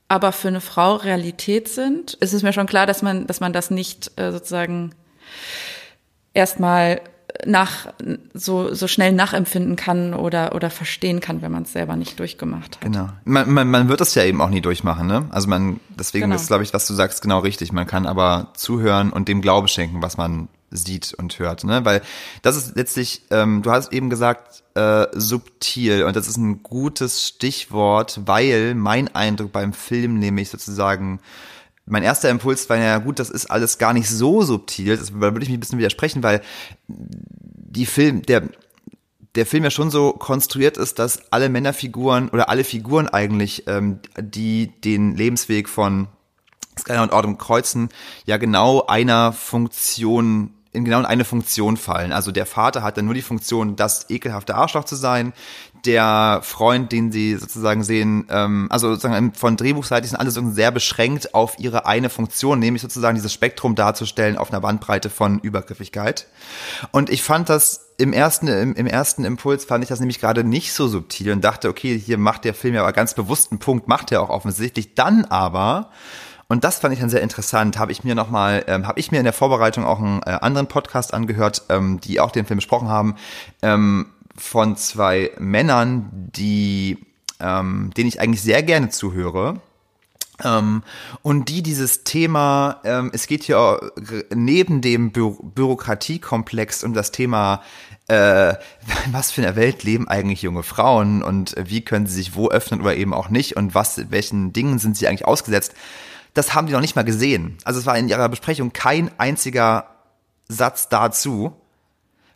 aber 0.09 0.33
für 0.33 0.49
eine 0.49 0.61
Frau 0.63 0.95
Realität 0.97 1.69
sind. 1.69 2.17
Es 2.21 2.33
ist 2.33 2.43
mir 2.43 2.53
schon 2.55 2.67
klar, 2.67 2.87
dass 2.87 3.03
man, 3.03 3.27
dass 3.27 3.41
man 3.41 3.53
das 3.53 3.71
nicht 3.71 4.11
äh, 4.19 4.33
sozusagen 4.33 4.95
erstmal 6.33 7.03
nach 7.47 7.89
so 8.35 8.75
so 8.75 8.89
schnell 8.89 9.13
nachempfinden 9.13 9.77
kann 9.77 10.15
oder 10.15 10.55
oder 10.55 10.71
verstehen 10.71 11.21
kann, 11.21 11.43
wenn 11.43 11.53
man 11.53 11.65
es 11.65 11.73
selber 11.73 11.95
nicht 11.97 12.19
durchgemacht 12.19 12.77
hat. 12.77 12.83
Genau. 12.83 13.09
Man, 13.25 13.51
man, 13.53 13.71
man 13.71 13.89
wird 13.89 14.01
es 14.01 14.15
ja 14.15 14.25
eben 14.25 14.41
auch 14.41 14.51
nie 14.51 14.61
durchmachen, 14.61 15.07
ne? 15.07 15.27
Also 15.31 15.49
man, 15.49 15.79
deswegen 15.99 16.25
Genau. 16.25 16.37
ist, 16.37 16.49
glaube 16.49 16.63
ich, 16.65 16.73
was 16.75 16.87
du 16.87 16.95
sagst, 16.95 17.23
genau 17.23 17.41
richtig. 17.41 17.73
Man 17.73 17.87
kann 17.87 18.07
aber 18.07 18.53
zuhören 18.55 19.11
und 19.13 19.29
dem 19.29 19.41
Glaube 19.43 19.69
schenken, 19.69 20.03
was 20.03 20.17
man 20.17 20.49
sieht 20.71 21.15
und 21.15 21.39
hört, 21.39 21.65
ne? 21.65 21.85
Weil 21.85 22.03
das 22.43 22.57
ist 22.57 22.77
letztlich, 22.77 23.23
ähm, 23.31 23.63
du 23.63 23.71
hast 23.71 23.93
eben 23.93 24.11
gesagt, 24.11 24.63
äh, 24.75 25.07
subtil 25.13 26.05
und 26.05 26.17
das 26.17 26.29
ist 26.29 26.37
ein 26.37 26.63
gutes 26.63 27.27
Stichwort, 27.27 28.21
weil 28.27 28.75
mein 28.75 29.15
Eindruck 29.15 29.53
beim 29.53 29.73
Film 29.73 30.19
nämlich 30.19 30.51
sozusagen 30.51 31.21
mein 31.89 32.03
erster 32.03 32.31
Impuls 32.31 32.69
war, 32.69 32.77
ja 32.77 32.99
gut, 32.99 33.19
das 33.19 33.31
ist 33.31 33.51
alles 33.51 33.79
gar 33.79 33.93
nicht 33.93 34.09
so 34.09 34.43
subtil. 34.43 34.97
Das, 34.97 35.09
da 35.09 35.21
würde 35.21 35.43
ich 35.43 35.49
mich 35.49 35.57
ein 35.57 35.61
bisschen 35.61 35.79
widersprechen, 35.79 36.23
weil 36.23 36.43
die 36.87 37.87
Film, 37.87 38.23
der, 38.23 38.43
der 39.35 39.47
Film 39.47 39.65
ja 39.65 39.71
schon 39.71 39.91
so 39.91 40.13
konstruiert 40.13 40.77
ist, 40.77 40.99
dass 40.99 41.33
alle 41.33 41.49
Männerfiguren 41.49 42.29
oder 42.29 42.49
alle 42.49 42.65
Figuren 42.65 43.09
eigentlich, 43.09 43.67
ähm, 43.67 44.01
die 44.19 44.69
den 44.81 45.15
Lebensweg 45.15 45.69
von 45.69 46.09
Skyler 46.79 47.03
und 47.03 47.13
Autumn 47.13 47.39
kreuzen, 47.39 47.89
ja 48.25 48.37
genau 48.37 48.87
einer 48.87 49.33
Funktion 49.33 50.55
in 50.73 50.85
genau 50.85 51.01
in 51.01 51.07
eine 51.07 51.25
Funktion 51.25 51.77
fallen. 51.77 52.13
Also 52.13 52.31
der 52.31 52.47
Vater 52.47 52.83
hat 52.83 52.99
dann 52.99 53.07
nur 53.07 53.15
die 53.15 53.23
Funktion, 53.23 53.77
das 53.77 54.11
ekelhafte 54.11 54.55
Arschloch 54.55 54.85
zu 54.85 54.97
sein. 54.97 55.33
Der 55.85 56.41
Freund, 56.43 56.93
den 56.93 57.13
sie 57.13 57.37
sozusagen 57.37 57.85
sehen, 57.85 58.27
ähm, 58.31 58.67
also 58.71 58.91
sozusagen 58.91 59.33
von 59.35 59.57
Drehbuchseite 59.57 60.07
sind 60.07 60.17
alle 60.17 60.31
so 60.31 60.49
sehr 60.51 60.71
beschränkt 60.71 61.35
auf 61.35 61.59
ihre 61.59 61.87
eine 61.87 62.11
Funktion, 62.11 62.59
nämlich 62.59 62.83
sozusagen 62.83 63.15
dieses 63.15 63.33
Spektrum 63.33 63.75
darzustellen 63.75 64.37
auf 64.37 64.51
einer 64.51 64.61
Bandbreite 64.61 65.11
von 65.11 65.39
Übergriffigkeit. 65.39 66.27
Und 66.91 67.11
ich 67.11 67.23
fand 67.23 67.49
das 67.49 67.89
im 67.97 68.13
ersten, 68.13 68.49
im, 68.49 68.75
im 68.75 68.87
ersten 68.87 69.25
Impuls 69.25 69.65
fand 69.65 69.83
ich 69.83 69.89
das 69.89 70.01
nämlich 70.01 70.21
gerade 70.21 70.45
nicht 70.45 70.73
so 70.73 70.89
subtil 70.89 71.33
und 71.33 71.43
dachte, 71.43 71.69
okay, 71.69 71.99
hier 71.99 72.19
macht 72.19 72.45
der 72.45 72.55
Film 72.55 72.75
ja 72.75 72.83
aber 72.83 72.93
ganz 72.93 73.15
bewusst 73.15 73.51
einen 73.51 73.59
Punkt, 73.59 73.89
macht 73.89 74.13
er 74.13 74.23
auch 74.23 74.31
offensichtlich. 74.31 74.95
Dann 74.95 75.25
aber 75.25 75.91
und 76.49 76.65
das 76.65 76.79
fand 76.79 76.95
ich 76.95 77.01
dann 77.01 77.11
sehr 77.11 77.21
interessant. 77.21 77.79
Habe 77.79 77.93
ich 77.93 78.05
mir 78.05 78.15
noch 78.15 78.31
mal, 78.31 78.65
ähm, 78.69 78.87
habe 78.87 78.99
ich 78.99 79.13
mir 79.13 79.19
in 79.19 79.25
der 79.25 79.35
Vorbereitung 79.35 79.85
auch 79.85 79.99
einen 79.99 80.23
äh, 80.23 80.31
anderen 80.31 80.67
Podcast 80.67 81.13
angehört, 81.13 81.65
ähm, 81.69 82.01
die 82.01 82.21
auch 82.21 82.31
den 82.31 82.47
Film 82.47 82.57
besprochen 82.57 82.89
haben, 82.89 83.17
ähm, 83.61 84.07
von 84.39 84.77
zwei 84.77 85.33
Männern, 85.39 86.09
die, 86.13 86.99
ähm, 87.41 87.91
denen 87.97 88.09
ich 88.09 88.21
eigentlich 88.21 88.43
sehr 88.43 88.63
gerne 88.63 88.89
zuhöre. 88.89 89.61
Ähm, 90.45 90.83
und 91.23 91.49
die 91.49 91.63
dieses 91.63 92.05
Thema, 92.05 92.81
ähm, 92.85 93.11
es 93.13 93.27
geht 93.27 93.43
hier 93.43 93.93
neben 94.33 94.81
dem 94.81 95.11
Bü 95.11 95.35
Bürokratiekomplex 95.43 96.85
um 96.85 96.95
das 96.95 97.11
Thema, 97.11 97.63
äh, 98.07 98.55
was 99.11 99.33
für 99.33 99.43
eine 99.43 99.57
Welt 99.57 99.83
leben 99.83 100.09
eigentlich 100.09 100.43
junge 100.43 100.63
Frauen 100.63 101.23
und 101.23 101.57
wie 101.59 101.81
können 101.81 102.07
sie 102.07 102.15
sich 102.15 102.37
wo 102.37 102.49
öffnen 102.49 102.81
oder 102.81 102.97
eben 102.97 103.13
auch 103.13 103.31
nicht 103.31 103.57
und 103.57 103.75
was, 103.75 104.11
welchen 104.11 104.53
Dingen 104.53 104.79
sind 104.79 104.97
sie 104.97 105.09
eigentlich 105.09 105.27
ausgesetzt, 105.27 105.75
das 106.35 106.55
haben 106.55 106.69
die 106.69 106.73
noch 106.73 106.81
nicht 106.81 106.95
mal 106.95 107.03
gesehen. 107.03 107.59
Also 107.65 107.81
es 107.81 107.87
war 107.87 107.99
in 107.99 108.09
ihrer 108.09 108.29
Besprechung 108.29 108.73
kein 108.73 109.11
einziger 109.19 109.89
Satz 110.47 110.89
dazu, 110.89 111.57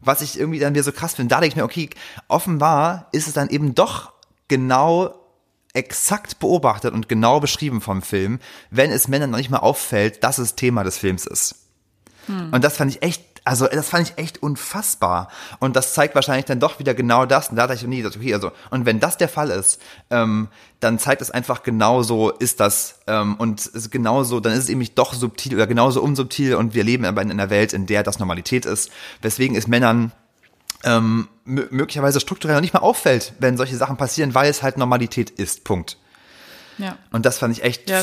was 0.05 0.21
ich 0.21 0.39
irgendwie 0.39 0.59
dann 0.59 0.75
wieder 0.75 0.83
so 0.83 0.93
krass 0.93 1.15
finde. 1.15 1.35
Da 1.35 1.41
denke 1.41 1.53
ich 1.53 1.57
mir, 1.57 1.65
okay, 1.65 1.91
offenbar 2.29 3.09
ist 3.13 3.27
es 3.27 3.33
dann 3.35 3.49
eben 3.49 3.75
doch 3.75 4.13
genau 4.49 5.15
exakt 5.73 6.39
beobachtet 6.39 6.93
und 6.93 7.09
genau 7.09 7.41
beschrieben 7.41 7.81
vom 7.81 8.03
Film, 8.03 8.39
wenn 8.71 8.91
es 8.91 9.09
Männern 9.09 9.31
noch 9.31 9.39
nicht 9.39 9.51
mal 9.51 9.59
auffällt, 9.59 10.23
dass 10.23 10.39
es 10.39 10.55
Thema 10.55 10.85
des 10.85 10.99
Films 10.99 11.27
ist. 11.27 11.55
Und 12.53 12.63
das 12.63 12.77
fand 12.77 12.91
ich 12.91 13.03
echt, 13.03 13.25
also 13.45 13.67
das 13.67 13.89
fand 13.89 14.09
ich 14.09 14.19
echt 14.19 14.43
unfassbar. 14.43 15.29
Und 15.59 15.75
das 15.75 15.95
zeigt 15.95 16.15
wahrscheinlich 16.15 16.45
dann 16.45 16.61
doch 16.61 16.79
wieder 16.79 16.95
genau 16.95 17.27
das. 17.27 17.49
Und 17.49 17.57
da 17.57 17.67
dachte 17.67 17.81
ich, 17.81 17.87
nee, 17.87 18.03
das 18.03 18.17
okay, 18.17 18.35
also, 18.35 18.53
und 18.71 18.87
wenn 18.87 19.01
das 19.01 19.17
der 19.17 19.29
Fall 19.29 19.51
ist, 19.51 19.81
ähm, 20.11 20.49
dann 20.81 20.99
zeigt 20.99 21.23
es 21.23 21.31
einfach 21.31 21.63
genauso 21.63 22.31
ist 22.31 22.61
das. 22.61 23.01
Ähm, 23.07 23.35
und 23.37 23.61
es 23.61 23.67
ist 23.67 23.91
genauso, 23.91 24.41
dann 24.41 24.53
ist 24.53 24.61
es 24.61 24.69
eben 24.69 24.87
doch 24.95 25.13
subtil 25.13 25.55
oder 25.55 25.67
genauso 25.67 26.03
unsubtil 26.03 26.55
und 26.55 26.75
wir 26.75 26.85
leben 26.85 27.05
aber 27.05 27.23
in 27.23 27.31
einer 27.31 27.51
Welt, 27.51 27.73
in 27.73 27.87
der 27.87 28.03
das 28.03 28.19
Normalität 28.19 28.65
ist. 28.65 28.91
Weswegen 29.23 29.57
es 29.57 29.67
Männern 29.67 30.13
ähm, 30.85 31.29
mö- 31.47 31.67
möglicherweise 31.71 32.21
strukturell 32.21 32.57
noch 32.57 32.63
nicht 32.63 32.75
mal 32.75 32.81
auffällt, 32.81 33.35
wenn 33.39 33.57
solche 33.57 33.77
Sachen 33.77 33.97
passieren, 33.97 34.35
weil 34.35 34.51
es 34.51 34.63
halt 34.63 34.79
Normalität 34.79 35.31
ist. 35.31 35.65
Punkt. 35.65 35.99
Ja. 36.79 36.97
Und 37.13 37.27
das 37.27 37.39
fand 37.39 37.57
ich 37.57 37.63
echt 37.65 37.91
Ja. 37.91 38.03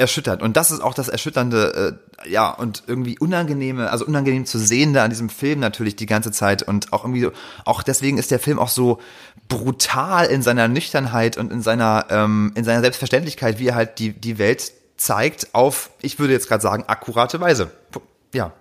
Erschütternd. 0.00 0.42
Und 0.42 0.56
das 0.56 0.70
ist 0.70 0.80
auch 0.80 0.94
das 0.94 1.08
Erschütternde, 1.08 1.96
äh, 2.24 2.30
ja, 2.30 2.50
und 2.50 2.82
irgendwie 2.86 3.18
unangenehme, 3.18 3.90
also 3.90 4.04
unangenehm 4.04 4.46
zu 4.46 4.58
sehende 4.58 5.02
an 5.02 5.10
diesem 5.10 5.28
Film 5.28 5.60
natürlich 5.60 5.96
die 5.96 6.06
ganze 6.06 6.32
Zeit. 6.32 6.62
Und 6.62 6.92
auch 6.92 7.04
irgendwie, 7.04 7.22
so- 7.22 7.32
auch 7.64 7.82
deswegen 7.82 8.18
ist 8.18 8.30
der 8.30 8.40
Film 8.40 8.58
auch 8.58 8.68
so 8.68 8.98
brutal 9.48 10.26
in 10.26 10.42
seiner 10.42 10.68
Nüchternheit 10.68 11.36
und 11.36 11.52
in 11.52 11.62
seiner, 11.62 12.06
ähm, 12.10 12.52
in 12.56 12.64
seiner 12.64 12.80
Selbstverständlichkeit, 12.80 13.58
wie 13.58 13.68
er 13.68 13.74
halt 13.74 13.98
die, 13.98 14.12
die 14.12 14.38
Welt 14.38 14.72
zeigt, 14.96 15.54
auf, 15.54 15.90
ich 16.02 16.18
würde 16.18 16.32
jetzt 16.32 16.48
gerade 16.48 16.62
sagen, 16.62 16.84
akkurate 16.86 17.40
Weise. 17.40 17.70
Ja. 18.34 18.52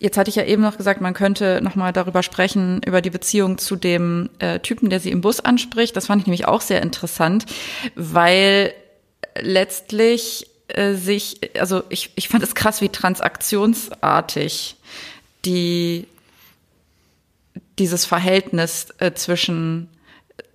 Jetzt 0.00 0.16
hatte 0.16 0.30
ich 0.30 0.36
ja 0.36 0.44
eben 0.44 0.62
noch 0.62 0.76
gesagt, 0.76 1.00
man 1.00 1.12
könnte 1.12 1.60
noch 1.60 1.74
mal 1.74 1.92
darüber 1.92 2.22
sprechen, 2.22 2.80
über 2.86 3.02
die 3.02 3.10
Beziehung 3.10 3.58
zu 3.58 3.74
dem 3.74 4.30
äh, 4.38 4.60
Typen, 4.60 4.90
der 4.90 5.00
sie 5.00 5.10
im 5.10 5.22
Bus 5.22 5.40
anspricht. 5.40 5.96
Das 5.96 6.06
fand 6.06 6.20
ich 6.22 6.26
nämlich 6.26 6.46
auch 6.46 6.60
sehr 6.60 6.82
interessant, 6.82 7.46
weil 7.96 8.72
letztlich 9.40 10.46
äh, 10.68 10.94
sich, 10.94 11.40
also 11.58 11.82
ich, 11.88 12.12
ich 12.14 12.28
fand 12.28 12.42
es 12.42 12.54
krass, 12.54 12.80
wie 12.80 12.88
transaktionsartig 12.88 14.76
die 15.44 16.06
dieses 17.78 18.04
Verhältnis 18.04 18.88
äh, 18.98 19.12
zwischen 19.12 19.88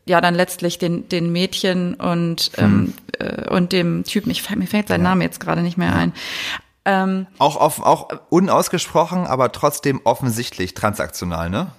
ja 0.06 0.20
dann 0.20 0.36
letztlich 0.36 0.78
den 0.78 1.08
den 1.10 1.32
Mädchen 1.32 1.96
und 1.96 2.52
ähm, 2.58 2.94
äh, 3.20 3.50
und 3.50 3.72
dem 3.72 4.04
Typen. 4.04 4.30
Ich 4.30 4.50
mir 4.56 4.68
fällt 4.68 4.90
sein 4.90 5.02
Name 5.02 5.24
jetzt 5.24 5.40
gerade 5.40 5.62
nicht 5.62 5.78
mehr 5.78 5.96
ein. 5.96 6.14
Ähm, 6.86 7.28
Auch, 7.38 7.56
auf, 7.56 7.82
auch 7.82 8.10
unausgesprochen, 8.30 9.26
aber 9.26 9.54
trotzdem 9.54 10.02
offensichtlich 10.04 10.74
transaktional, 10.74 11.50
ne? 11.50 11.72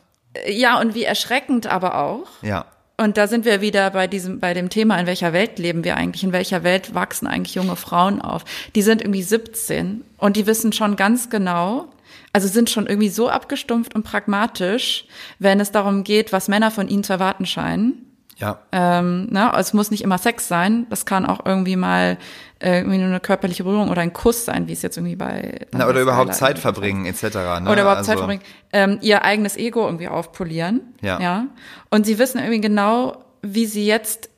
ja 0.49 0.81
und 0.81 0.94
wie 0.94 1.05
erschreckend 1.05 1.66
aber 1.66 1.99
auch 1.99 2.27
Ja. 2.42 2.66
Und 2.97 3.17
da 3.17 3.27
sind 3.27 3.45
wir 3.45 3.61
wieder 3.61 3.91
bei 3.91 4.07
diesem, 4.07 4.39
bei 4.39 4.55
dem 4.55 4.71
Thema, 4.71 4.99
in 4.99 5.07
welcher 5.07 5.33
Welt 5.33 5.59
leben 5.59 5.83
wir 5.83 5.97
eigentlich, 5.97 6.23
in 6.23 6.33
welcher 6.33 6.63
Welt 6.63 6.95
wachsen 6.95 7.27
eigentlich 7.27 7.57
junge 7.57 7.77
Frauen 7.77 8.21
auf. 8.21 8.45
Die 8.75 8.83
sind 8.83 9.03
irgendwie 9.03 9.23
17 9.23 10.05
und 10.17 10.37
die 10.37 10.47
wissen 10.47 10.73
schon 10.73 10.95
ganz 10.95 11.29
genau, 11.29 11.89
also 12.33 12.47
sind 12.47 12.71
schon 12.71 12.87
irgendwie 12.87 13.09
so 13.09 13.29
abgestumpft 13.29 13.95
und 13.95 14.05
pragmatisch, 14.05 15.07
wenn 15.39 15.59
es 15.59 15.73
darum 15.73 16.05
geht, 16.05 16.33
was 16.33 16.49
Männer 16.49 16.71
von 16.71 16.89
ihnen 16.89 17.05
zu 17.05 17.13
erwarten 17.13 17.47
scheinen. 17.47 18.13
Ja. 18.37 18.59
Ähm, 18.73 19.27
ne? 19.31 19.53
Es 19.57 19.73
muss 19.73 19.90
nicht 19.90 20.03
immer 20.03 20.18
Sex 20.18 20.49
sein, 20.49 20.87
das 20.90 21.07
kann 21.07 21.25
auch 21.27 21.44
irgendwie 21.47 21.77
mal 21.77 22.18
äh, 22.59 22.79
irgendwie 22.79 22.99
nur 22.99 23.07
eine 23.09 23.20
körperliche 23.20 23.64
Berührung 23.64 23.90
oder 23.90 24.03
ein 24.03 24.12
Kuss 24.12 24.44
sein, 24.44 24.66
wie 24.68 24.73
es 24.73 24.83
jetzt 24.83 24.97
irgendwie 24.97 25.16
bei 25.16 25.66
Na, 25.73 25.87
oder 25.88 26.01
überhaupt 26.01 26.35
Zeit 26.35 26.59
verbringen, 26.59 27.07
etc. 27.07 27.23
Ne? 27.23 27.70
oder 27.70 27.83
überhaupt 27.83 27.99
Also- 27.99 28.07
Zeit 28.11 28.18
verbringen, 28.18 28.42
ähm, 28.73 28.99
ihr 29.03 29.23
eigenes 29.23 29.57
Ego 29.57 29.85
irgendwie 29.87 30.09
aufpolieren. 30.09 30.81
Ja. 31.01 31.20
ja. 31.20 31.47
Und 31.90 32.07
sie 32.07 32.18
wissen 32.18 32.38
irgendwie 32.38 32.61
genau, 32.61 33.25
wie 33.42 33.66
sie 33.66 33.87
jetzt 33.87 34.31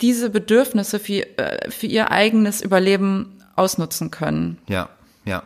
diese 0.00 0.30
Bedürfnisse 0.30 0.98
für, 0.98 1.26
äh, 1.38 1.70
für 1.70 1.86
ihr 1.86 2.10
eigenes 2.10 2.60
Überleben 2.62 3.42
ausnutzen 3.56 4.10
können. 4.10 4.58
Ja, 4.68 4.88
ja, 5.24 5.42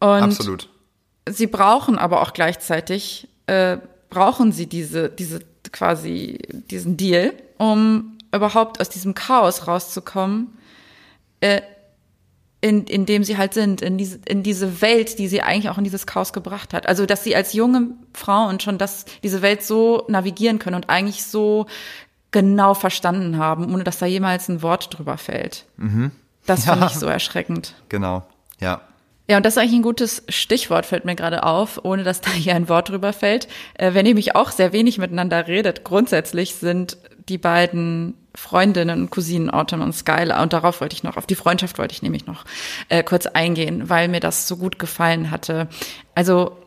Und 0.00 0.08
absolut. 0.22 0.68
sie 1.28 1.46
brauchen 1.46 1.98
aber 1.98 2.22
auch 2.22 2.32
gleichzeitig, 2.32 3.28
äh, 3.46 3.78
brauchen 4.10 4.52
sie 4.52 4.66
diese, 4.66 5.08
diese 5.08 5.40
quasi 5.74 6.38
diesen 6.70 6.96
Deal, 6.96 7.34
um 7.58 8.16
überhaupt 8.32 8.80
aus 8.80 8.88
diesem 8.88 9.14
Chaos 9.14 9.66
rauszukommen, 9.66 10.56
äh, 11.40 11.60
in, 12.60 12.84
in 12.86 13.04
dem 13.04 13.24
sie 13.24 13.36
halt 13.36 13.52
sind, 13.52 13.82
in 13.82 13.98
diese, 13.98 14.18
in 14.26 14.42
diese 14.42 14.80
Welt, 14.80 15.18
die 15.18 15.28
sie 15.28 15.42
eigentlich 15.42 15.68
auch 15.68 15.76
in 15.76 15.84
dieses 15.84 16.06
Chaos 16.06 16.32
gebracht 16.32 16.72
hat. 16.72 16.86
Also, 16.88 17.04
dass 17.04 17.22
sie 17.22 17.36
als 17.36 17.52
junge 17.52 17.88
Frauen 18.14 18.58
schon 18.60 18.78
das, 18.78 19.04
diese 19.22 19.42
Welt 19.42 19.62
so 19.62 20.06
navigieren 20.08 20.58
können 20.58 20.76
und 20.76 20.88
eigentlich 20.88 21.24
so 21.24 21.66
genau 22.30 22.72
verstanden 22.72 23.36
haben, 23.36 23.72
ohne 23.72 23.84
dass 23.84 23.98
da 23.98 24.06
jemals 24.06 24.48
ein 24.48 24.62
Wort 24.62 24.96
drüber 24.96 25.18
fällt. 25.18 25.66
Das 26.46 26.64
Ja. 26.64 26.72
finde 26.72 26.86
ich 26.86 26.94
so 26.98 27.06
erschreckend. 27.06 27.74
Genau, 27.90 28.22
ja. 28.60 28.80
Ja, 29.26 29.38
und 29.38 29.46
das 29.46 29.54
ist 29.54 29.58
eigentlich 29.58 29.78
ein 29.78 29.82
gutes 29.82 30.22
Stichwort, 30.28 30.84
fällt 30.84 31.06
mir 31.06 31.14
gerade 31.14 31.44
auf, 31.44 31.80
ohne 31.82 32.04
dass 32.04 32.20
da 32.20 32.30
hier 32.30 32.54
ein 32.54 32.68
Wort 32.68 32.90
drüber 32.90 33.12
fällt. 33.12 33.48
Äh, 33.74 33.94
wenn 33.94 34.06
ihr 34.06 34.14
mich 34.14 34.36
auch 34.36 34.50
sehr 34.50 34.72
wenig 34.72 34.98
miteinander 34.98 35.46
redet, 35.46 35.82
grundsätzlich 35.84 36.54
sind 36.54 36.98
die 37.28 37.38
beiden 37.38 38.14
Freundinnen 38.34 39.02
und 39.02 39.10
Cousinen 39.10 39.48
Autumn 39.48 39.80
und 39.80 39.94
Skylar, 39.94 40.42
und 40.42 40.52
darauf 40.52 40.80
wollte 40.80 40.94
ich 40.94 41.04
noch, 41.04 41.16
auf 41.16 41.26
die 41.26 41.36
Freundschaft 41.36 41.78
wollte 41.78 41.94
ich 41.94 42.02
nämlich 42.02 42.26
noch 42.26 42.44
äh, 42.88 43.02
kurz 43.02 43.26
eingehen, 43.26 43.88
weil 43.88 44.08
mir 44.08 44.20
das 44.20 44.46
so 44.46 44.56
gut 44.56 44.78
gefallen 44.78 45.30
hatte. 45.30 45.68
Also 46.14 46.58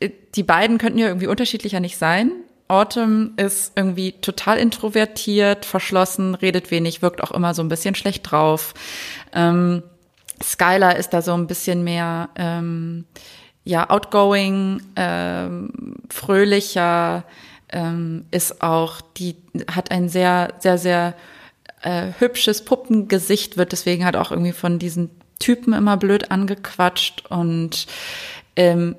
äh, 0.00 0.10
die 0.34 0.42
beiden 0.42 0.78
könnten 0.78 0.98
ja 0.98 1.06
irgendwie 1.06 1.28
unterschiedlicher 1.28 1.78
nicht 1.78 1.98
sein. 1.98 2.32
Autumn 2.66 3.34
ist 3.36 3.72
irgendwie 3.76 4.12
total 4.12 4.58
introvertiert, 4.58 5.64
verschlossen, 5.64 6.34
redet 6.34 6.70
wenig, 6.70 7.02
wirkt 7.02 7.22
auch 7.22 7.30
immer 7.30 7.54
so 7.54 7.62
ein 7.62 7.68
bisschen 7.68 7.94
schlecht 7.94 8.30
drauf. 8.30 8.74
Ähm, 9.32 9.82
Skylar 10.44 10.96
ist 10.96 11.10
da 11.10 11.22
so 11.22 11.32
ein 11.34 11.46
bisschen 11.46 11.84
mehr 11.84 12.28
ähm, 12.36 13.04
ja 13.64 13.88
outgoing, 13.88 14.82
ähm, 14.96 15.96
fröhlicher, 16.10 17.24
ähm, 17.70 18.26
ist 18.30 18.62
auch 18.62 19.00
die 19.00 19.36
hat 19.70 19.90
ein 19.90 20.08
sehr 20.08 20.54
sehr 20.58 20.78
sehr 20.78 21.14
äh, 21.82 22.08
hübsches 22.18 22.64
Puppengesicht, 22.64 23.56
wird 23.56 23.72
deswegen 23.72 24.04
halt 24.04 24.16
auch 24.16 24.30
irgendwie 24.30 24.52
von 24.52 24.78
diesen 24.78 25.10
Typen 25.38 25.72
immer 25.72 25.96
blöd 25.96 26.30
angequatscht 26.30 27.24
und 27.28 27.86
ähm, 28.56 28.96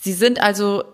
sie 0.00 0.12
sind 0.12 0.40
also 0.40 0.84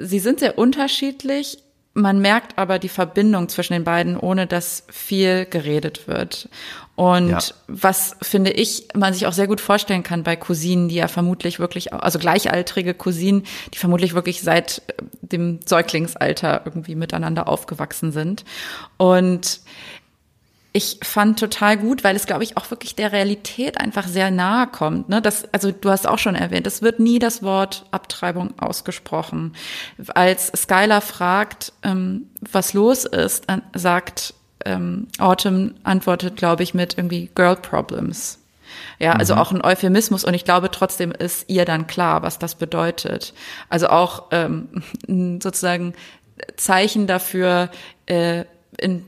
sie 0.00 0.18
sind 0.18 0.40
sehr 0.40 0.58
unterschiedlich, 0.58 1.58
man 1.94 2.20
merkt 2.20 2.58
aber 2.58 2.78
die 2.78 2.88
Verbindung 2.88 3.48
zwischen 3.48 3.74
den 3.74 3.84
beiden, 3.84 4.16
ohne 4.16 4.46
dass 4.46 4.84
viel 4.90 5.44
geredet 5.44 6.08
wird. 6.08 6.48
Und 6.94 7.30
ja. 7.30 7.40
was 7.68 8.16
finde 8.20 8.50
ich, 8.50 8.88
man 8.94 9.14
sich 9.14 9.26
auch 9.26 9.32
sehr 9.32 9.46
gut 9.46 9.60
vorstellen 9.60 10.02
kann 10.02 10.24
bei 10.24 10.36
Cousinen, 10.36 10.88
die 10.88 10.96
ja 10.96 11.08
vermutlich 11.08 11.58
wirklich, 11.58 11.92
also 11.94 12.18
gleichaltrige 12.18 12.92
Cousinen, 12.92 13.44
die 13.72 13.78
vermutlich 13.78 14.14
wirklich 14.14 14.42
seit 14.42 14.82
äh, 14.88 15.02
dem 15.22 15.60
Säuglingsalter 15.64 16.62
irgendwie 16.64 16.94
miteinander 16.94 17.48
aufgewachsen 17.48 18.12
sind. 18.12 18.44
Und 18.98 19.60
ich 20.74 20.98
fand 21.02 21.38
total 21.38 21.76
gut, 21.76 22.02
weil 22.02 22.16
es, 22.16 22.26
glaube 22.26 22.44
ich, 22.44 22.56
auch 22.56 22.70
wirklich 22.70 22.94
der 22.94 23.12
Realität 23.12 23.78
einfach 23.78 24.06
sehr 24.06 24.30
nahe 24.30 24.66
kommt. 24.66 25.08
Ne? 25.08 25.20
Das, 25.20 25.52
also 25.52 25.70
du 25.70 25.90
hast 25.90 26.06
auch 26.06 26.18
schon 26.18 26.34
erwähnt, 26.34 26.66
es 26.66 26.80
wird 26.80 26.98
nie 26.98 27.18
das 27.18 27.42
Wort 27.42 27.84
Abtreibung 27.90 28.58
ausgesprochen. 28.58 29.54
Als 30.14 30.50
Skylar 30.56 31.02
fragt, 31.02 31.72
ähm, 31.82 32.30
was 32.40 32.72
los 32.72 33.04
ist, 33.04 33.46
sagt 33.74 34.34
ähm, 34.64 35.08
Autumn, 35.18 35.74
antwortet, 35.84 36.36
glaube 36.36 36.62
ich, 36.62 36.74
mit 36.74 36.96
irgendwie 36.98 37.30
Girl 37.34 37.56
Problems. 37.56 38.38
Ja, 38.98 39.12
also 39.12 39.34
mhm. 39.34 39.40
auch 39.40 39.52
ein 39.52 39.62
Euphemismus 39.62 40.24
und 40.24 40.34
ich 40.34 40.44
glaube 40.44 40.70
trotzdem 40.70 41.12
ist 41.12 41.48
ihr 41.48 41.64
dann 41.64 41.86
klar, 41.86 42.22
was 42.22 42.38
das 42.38 42.54
bedeutet. 42.54 43.34
Also 43.68 43.88
auch 43.88 44.24
ähm, 44.30 44.82
sozusagen 45.42 45.94
Zeichen 46.56 47.06
dafür, 47.06 47.70
äh, 48.06 48.44
in 48.78 49.04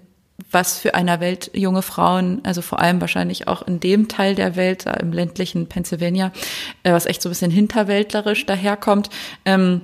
was 0.51 0.79
für 0.79 0.95
einer 0.95 1.21
Welt 1.21 1.51
junge 1.55 1.83
Frauen, 1.83 2.41
also 2.45 2.61
vor 2.61 2.81
allem 2.81 3.01
wahrscheinlich 3.01 3.49
auch 3.49 3.63
in 3.63 3.81
dem 3.81 4.09
Teil 4.09 4.35
der 4.35 4.57
Welt, 4.57 4.85
im 5.01 5.13
ländlichen 5.13 5.69
Pennsylvania, 5.69 6.33
äh, 6.83 6.93
was 6.93 7.07
echt 7.07 7.23
so 7.23 7.29
ein 7.29 7.33
bisschen 7.33 7.51
hinterwäldlerisch 7.51 8.47
daherkommt, 8.47 9.11
ähm, 9.45 9.83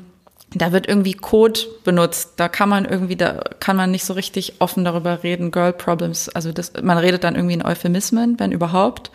da 0.54 0.72
wird 0.72 0.88
irgendwie 0.88 1.14
Code 1.14 1.60
benutzt. 1.84 2.34
Da 2.36 2.48
kann 2.48 2.68
man 2.68 2.84
irgendwie, 2.84 3.16
da 3.16 3.42
kann 3.60 3.76
man 3.76 3.90
nicht 3.90 4.04
so 4.04 4.14
richtig 4.14 4.54
offen 4.60 4.84
darüber 4.84 5.22
reden. 5.22 5.50
Girl 5.50 5.72
Problems, 5.72 6.28
also 6.28 6.52
das, 6.52 6.72
man 6.82 6.98
redet 6.98 7.24
dann 7.24 7.36
irgendwie 7.36 7.54
in 7.54 7.64
Euphemismen, 7.64 8.38
wenn 8.38 8.52
überhaupt. 8.52 9.10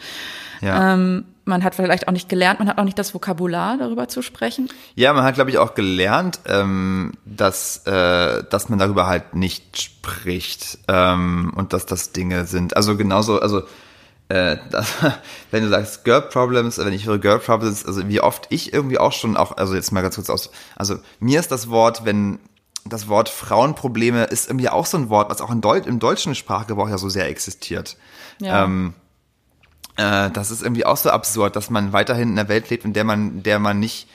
Ja. 0.62 0.94
Ähm, 0.94 1.26
man 1.46 1.64
hat 1.64 1.76
vielleicht 1.76 2.08
auch 2.08 2.12
nicht 2.12 2.28
gelernt, 2.28 2.60
man 2.60 2.68
hat 2.68 2.80
auch 2.80 2.84
nicht 2.84 2.98
das 2.98 3.14
Vokabular 3.14 3.78
darüber 3.78 4.08
zu 4.08 4.22
sprechen. 4.24 4.68
Ja, 4.96 5.14
man 5.14 5.24
hat, 5.24 5.36
glaube 5.36 5.52
ich, 5.52 5.60
auch 5.60 5.76
gelernt, 5.76 6.40
ähm, 6.48 7.14
dass, 7.26 7.86
äh, 7.86 8.44
dass 8.50 8.70
man 8.70 8.80
darüber 8.80 9.06
halt 9.06 9.36
nicht 9.36 9.80
spricht 9.80 10.80
ähm, 10.88 11.54
und 11.56 11.74
dass 11.74 11.86
das 11.86 12.14
Dinge 12.14 12.46
sind. 12.46 12.76
Also 12.76 12.98
genauso, 12.98 13.40
also 13.40 13.62
äh, 14.30 14.58
das, 14.72 14.94
wenn 15.52 15.64
du 15.64 15.70
sagst 15.70 16.04
Girl 16.04 16.22
Problems, 16.22 16.78
wenn 16.78 16.94
ich 16.94 17.06
höre 17.06 17.20
Girl 17.20 17.40
Problems, 17.40 17.86
also 17.86 18.08
wie 18.08 18.22
oft 18.22 18.48
ich 18.50 18.74
irgendwie 18.74 18.98
auch 18.98 19.12
schon 19.12 19.38
auch, 19.38 19.58
also 19.58 19.76
jetzt 19.76 19.92
mal 19.92 20.02
ganz 20.02 20.16
kurz 20.16 20.30
aus, 20.30 20.50
also 20.76 20.98
mir 21.20 21.40
ist 21.40 21.52
das 21.52 21.70
Wort, 21.70 22.06
wenn 22.06 22.40
das 22.88 23.08
Wort 23.08 23.30
Frauenprobleme 23.30 24.26
ist 24.26 24.48
irgendwie 24.48 24.70
auch 24.70 24.86
so 24.86 24.98
ein 24.98 25.10
Wort, 25.10 25.30
was 25.30 25.42
auch 25.42 25.52
in 25.52 25.62
Deut 25.62 25.88
im 25.88 26.00
deutschen 26.00 26.36
Sprachgebrauch 26.36 26.90
ja 26.90 27.00
so 27.00 27.10
sehr 27.10 27.28
existiert. 27.28 27.98
Ja. 28.40 28.64
Ähm, 28.64 28.94
äh, 29.98 30.30
das 30.30 30.52
ist 30.52 30.62
irgendwie 30.62 30.86
auch 30.86 30.98
so 30.98 31.10
absurd, 31.10 31.56
dass 31.56 31.70
man 31.70 31.94
weiterhin 31.94 32.30
in 32.30 32.40
einer 32.40 32.48
Welt 32.48 32.70
lebt, 32.70 32.86
in 32.86 32.94
der 32.94 33.04
man, 33.04 33.42
der 33.42 33.60
man 33.60 33.80
nicht, 33.80 34.08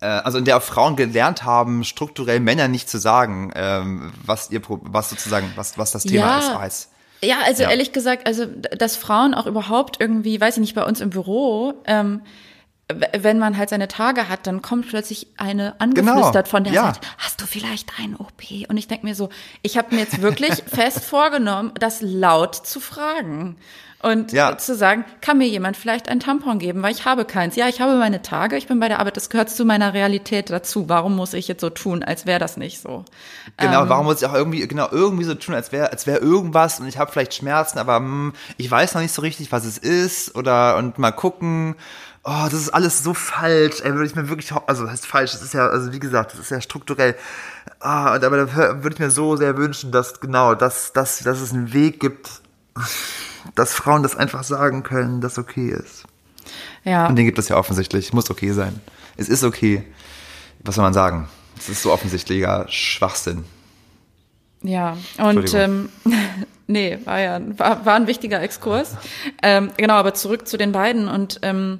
äh, 0.00 0.06
also 0.06 0.38
in 0.38 0.46
der 0.46 0.56
auch 0.56 0.62
Frauen 0.62 0.96
gelernt 0.96 1.44
haben, 1.44 1.84
strukturell 1.84 2.40
Männer 2.40 2.68
nicht 2.68 2.88
zu 2.88 2.98
sagen, 2.98 3.52
ähm, 3.54 4.12
was 4.24 4.50
ihr, 4.50 4.62
was 4.66 5.10
sozusagen, 5.10 5.52
was, 5.56 5.76
was 5.76 5.92
das 5.92 6.04
Thema 6.04 6.26
ja. 6.26 6.38
ist, 6.38 6.54
weiß. 6.54 6.88
Ja, 7.22 7.38
also 7.44 7.62
ja. 7.62 7.70
ehrlich 7.70 7.92
gesagt, 7.92 8.26
also 8.26 8.46
dass 8.46 8.96
Frauen 8.96 9.34
auch 9.34 9.46
überhaupt 9.46 10.00
irgendwie, 10.00 10.40
weiß 10.40 10.56
ich 10.56 10.60
nicht, 10.60 10.74
bei 10.74 10.84
uns 10.84 11.00
im 11.00 11.10
Büro, 11.10 11.74
ähm, 11.86 12.22
wenn 12.88 13.38
man 13.38 13.56
halt 13.56 13.68
seine 13.68 13.88
Tage 13.88 14.28
hat, 14.28 14.46
dann 14.46 14.62
kommt 14.62 14.88
plötzlich 14.88 15.26
eine 15.36 15.80
angeflüstert 15.80 16.32
genau. 16.32 16.46
von 16.46 16.64
der 16.64 16.72
ja. 16.72 16.84
Seite, 16.86 17.00
hast 17.18 17.40
du 17.40 17.46
vielleicht 17.46 17.92
ein 17.98 18.14
OP? 18.14 18.68
Und 18.68 18.76
ich 18.76 18.86
denke 18.86 19.06
mir 19.06 19.16
so, 19.16 19.28
ich 19.62 19.76
habe 19.76 19.94
mir 19.94 20.02
jetzt 20.02 20.22
wirklich 20.22 20.62
fest 20.66 21.04
vorgenommen, 21.04 21.72
das 21.78 22.00
laut 22.00 22.54
zu 22.54 22.78
fragen. 22.78 23.56
Und 24.02 24.30
ja. 24.30 24.56
zu 24.56 24.76
sagen, 24.76 25.04
kann 25.20 25.38
mir 25.38 25.48
jemand 25.48 25.76
vielleicht 25.76 26.08
ein 26.08 26.20
Tampon 26.20 26.60
geben, 26.60 26.82
weil 26.82 26.92
ich 26.92 27.06
habe 27.06 27.24
keins. 27.24 27.56
Ja, 27.56 27.66
ich 27.66 27.80
habe 27.80 27.96
meine 27.96 28.22
Tage, 28.22 28.56
ich 28.56 28.68
bin 28.68 28.78
bei 28.78 28.86
der 28.86 29.00
Arbeit, 29.00 29.16
das 29.16 29.30
gehört 29.30 29.50
zu 29.50 29.64
meiner 29.64 29.94
Realität 29.94 30.50
dazu. 30.50 30.88
Warum 30.88 31.16
muss 31.16 31.32
ich 31.32 31.48
jetzt 31.48 31.62
so 31.62 31.70
tun, 31.70 32.04
als 32.04 32.24
wäre 32.24 32.38
das 32.38 32.56
nicht 32.56 32.80
so? 32.80 33.04
Genau, 33.56 33.82
ähm, 33.82 33.88
warum 33.88 34.04
muss 34.04 34.20
ich 34.20 34.28
auch 34.28 34.34
irgendwie, 34.34 34.68
genau, 34.68 34.88
irgendwie 34.92 35.24
so 35.24 35.34
tun, 35.34 35.54
als 35.54 35.72
wäre 35.72 35.90
als 35.90 36.06
wäre 36.06 36.18
irgendwas 36.18 36.78
und 36.78 36.86
ich 36.86 36.98
habe 36.98 37.10
vielleicht 37.10 37.34
Schmerzen, 37.34 37.78
aber 37.78 37.96
hm, 37.96 38.34
ich 38.58 38.70
weiß 38.70 38.94
noch 38.94 39.00
nicht 39.00 39.12
so 39.12 39.22
richtig, 39.22 39.50
was 39.50 39.64
es 39.64 39.78
ist 39.78 40.36
oder 40.36 40.76
und 40.76 40.98
mal 40.98 41.10
gucken. 41.10 41.74
Oh, 42.28 42.46
das 42.50 42.54
ist 42.54 42.70
alles 42.70 43.04
so 43.04 43.14
falsch. 43.14 43.80
Ey, 43.82 43.94
würde 43.94 44.06
ich 44.06 44.16
mir 44.16 44.28
wirklich, 44.28 44.50
also 44.52 44.82
das 44.82 44.90
heißt 44.90 45.06
falsch, 45.06 45.30
das 45.30 45.42
ist 45.42 45.54
ja, 45.54 45.68
also 45.68 45.92
wie 45.92 46.00
gesagt, 46.00 46.32
das 46.32 46.40
ist 46.40 46.50
ja 46.50 46.60
strukturell. 46.60 47.14
Ah, 47.78 48.06
aber 48.06 48.46
da 48.46 48.82
würde 48.82 48.94
ich 48.94 48.98
mir 48.98 49.12
so 49.12 49.36
sehr 49.36 49.56
wünschen, 49.56 49.92
dass 49.92 50.18
genau, 50.18 50.56
dass, 50.56 50.92
dass, 50.92 51.20
dass 51.20 51.40
es 51.40 51.52
einen 51.52 51.72
Weg 51.72 52.00
gibt, 52.00 52.28
dass 53.54 53.74
Frauen 53.74 54.02
das 54.02 54.16
einfach 54.16 54.42
sagen 54.42 54.82
können, 54.82 55.20
dass 55.20 55.38
okay 55.38 55.68
ist. 55.68 56.02
Ja. 56.82 57.06
Und 57.06 57.14
den 57.14 57.26
gibt 57.26 57.38
es 57.38 57.48
ja 57.48 57.56
offensichtlich. 57.56 58.12
Muss 58.12 58.28
okay 58.28 58.50
sein. 58.50 58.80
Es 59.16 59.28
ist 59.28 59.44
okay. 59.44 59.84
Was 60.64 60.74
soll 60.74 60.82
man 60.82 60.94
sagen? 60.94 61.28
Es 61.56 61.68
ist 61.68 61.82
so 61.82 61.92
offensichtlicher 61.92 62.66
Schwachsinn. 62.68 63.44
Ja, 64.62 64.96
und 65.18 65.54
ähm, 65.54 65.90
nee, 66.66 66.98
war 67.04 67.20
ja 67.20 67.40
war, 67.56 67.86
war 67.86 67.94
ein 67.94 68.08
wichtiger 68.08 68.42
Exkurs. 68.42 68.96
Ähm, 69.44 69.70
genau, 69.76 69.94
aber 69.94 70.14
zurück 70.14 70.48
zu 70.48 70.56
den 70.56 70.72
beiden 70.72 71.06
und 71.06 71.38
ähm, 71.42 71.78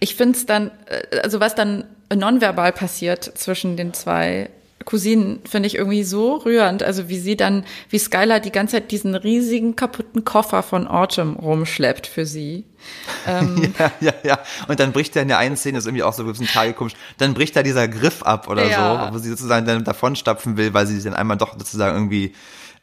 ich 0.00 0.16
finde 0.16 0.38
es 0.38 0.46
dann, 0.46 0.70
äh, 0.86 1.18
also 1.20 1.40
was 1.40 1.54
dann 1.54 1.84
nonverbal 2.14 2.72
passiert 2.72 3.24
zwischen 3.24 3.76
den 3.76 3.94
zwei 3.94 4.50
Cousinen 4.84 5.40
finde 5.44 5.66
ich 5.66 5.76
irgendwie 5.76 6.04
so 6.04 6.36
rührend. 6.36 6.82
Also 6.82 7.08
wie 7.08 7.18
sie 7.18 7.36
dann, 7.36 7.64
wie 7.88 7.98
Skylar 7.98 8.40
die 8.40 8.52
ganze 8.52 8.76
Zeit 8.76 8.90
diesen 8.90 9.14
riesigen 9.14 9.76
kaputten 9.76 10.24
Koffer 10.24 10.62
von 10.62 10.86
Autumn 10.86 11.36
rumschleppt 11.36 12.06
für 12.06 12.26
sie. 12.26 12.64
Ähm, 13.26 13.72
ja, 13.78 13.92
ja, 14.00 14.12
ja. 14.22 14.38
Und 14.68 14.80
dann 14.80 14.92
bricht 14.92 15.16
er 15.16 15.22
in 15.22 15.28
der 15.28 15.38
einen 15.38 15.56
Szene, 15.56 15.78
ist 15.78 15.86
irgendwie 15.86 16.02
auch 16.02 16.12
so 16.12 16.22
ein 16.22 16.28
bisschen 16.28 16.46
tragisch, 16.46 16.94
dann 17.18 17.34
bricht 17.34 17.56
da 17.56 17.62
dieser 17.62 17.88
Griff 17.88 18.22
ab 18.22 18.48
oder 18.48 18.66
ja. 18.66 19.06
so, 19.06 19.14
wo 19.14 19.18
sie 19.18 19.30
sozusagen 19.30 19.66
dann 19.66 19.84
davonstapfen 19.84 20.56
will, 20.56 20.74
weil 20.74 20.86
sie 20.86 20.94
sich 20.94 21.04
dann 21.04 21.14
einmal 21.14 21.36
doch 21.36 21.52
sozusagen 21.52 21.96
irgendwie 21.96 22.34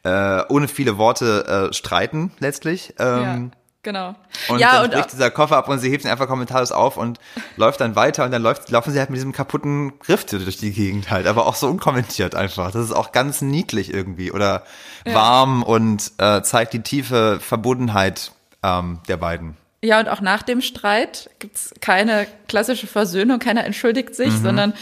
äh, 0.02 0.42
ohne 0.48 0.68
viele 0.68 0.96
Worte 0.96 1.68
äh, 1.70 1.74
streiten 1.74 2.32
letztlich. 2.38 2.94
Ähm, 2.98 3.50
ja. 3.52 3.59
Genau. 3.82 4.14
Und 4.48 4.58
ja, 4.58 4.74
dann 4.74 4.84
und 4.84 4.92
bricht 4.92 5.12
dieser 5.12 5.30
Koffer 5.30 5.56
ab 5.56 5.68
und 5.68 5.78
sie 5.78 5.90
hebt 5.90 6.04
ihn 6.04 6.10
einfach 6.10 6.28
kommentarlos 6.28 6.70
auf 6.70 6.98
und 6.98 7.18
läuft 7.56 7.80
dann 7.80 7.96
weiter 7.96 8.24
und 8.24 8.30
dann 8.30 8.42
läuft, 8.42 8.70
laufen 8.70 8.92
sie 8.92 8.98
halt 8.98 9.08
mit 9.08 9.16
diesem 9.16 9.32
kaputten 9.32 9.98
Griff 10.00 10.26
durch 10.26 10.58
die 10.58 10.72
Gegend 10.72 11.10
halt, 11.10 11.26
aber 11.26 11.46
auch 11.46 11.54
so 11.54 11.66
unkommentiert 11.66 12.34
einfach. 12.34 12.72
Das 12.72 12.84
ist 12.84 12.92
auch 12.92 13.12
ganz 13.12 13.40
niedlich 13.40 13.92
irgendwie 13.92 14.32
oder 14.32 14.64
ja. 15.06 15.14
warm 15.14 15.62
und 15.62 16.12
äh, 16.18 16.42
zeigt 16.42 16.74
die 16.74 16.82
tiefe 16.82 17.40
Verbundenheit 17.40 18.32
ähm, 18.62 19.00
der 19.08 19.16
beiden. 19.16 19.56
Ja, 19.82 19.98
und 19.98 20.08
auch 20.08 20.20
nach 20.20 20.42
dem 20.42 20.60
Streit 20.60 21.30
gibt's 21.38 21.72
keine 21.80 22.26
klassische 22.48 22.86
Versöhnung, 22.86 23.38
keiner 23.38 23.64
entschuldigt 23.64 24.14
sich, 24.14 24.34
mhm. 24.34 24.42
sondern 24.42 24.74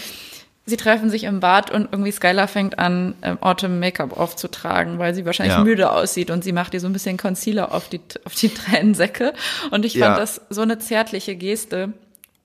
sie 0.68 0.76
treffen 0.76 1.10
sich 1.10 1.24
im 1.24 1.40
Bad 1.40 1.70
und 1.70 1.88
irgendwie 1.90 2.12
Skylar 2.12 2.46
fängt 2.46 2.78
an, 2.78 3.14
ähm, 3.22 3.38
Autumn 3.40 3.80
Make-up 3.80 4.16
aufzutragen, 4.16 4.98
weil 4.98 5.14
sie 5.14 5.24
wahrscheinlich 5.24 5.56
ja. 5.56 5.64
müde 5.64 5.90
aussieht 5.90 6.30
und 6.30 6.44
sie 6.44 6.52
macht 6.52 6.74
ihr 6.74 6.80
so 6.80 6.86
ein 6.86 6.92
bisschen 6.92 7.16
Concealer 7.16 7.72
auf 7.74 7.88
die, 7.88 8.00
auf 8.24 8.34
die 8.34 8.48
Tränensäcke. 8.54 9.32
Und 9.70 9.84
ich 9.84 9.94
fand 9.94 10.16
ja. 10.16 10.16
das 10.16 10.42
so 10.50 10.60
eine 10.60 10.78
zärtliche 10.78 11.36
Geste. 11.36 11.92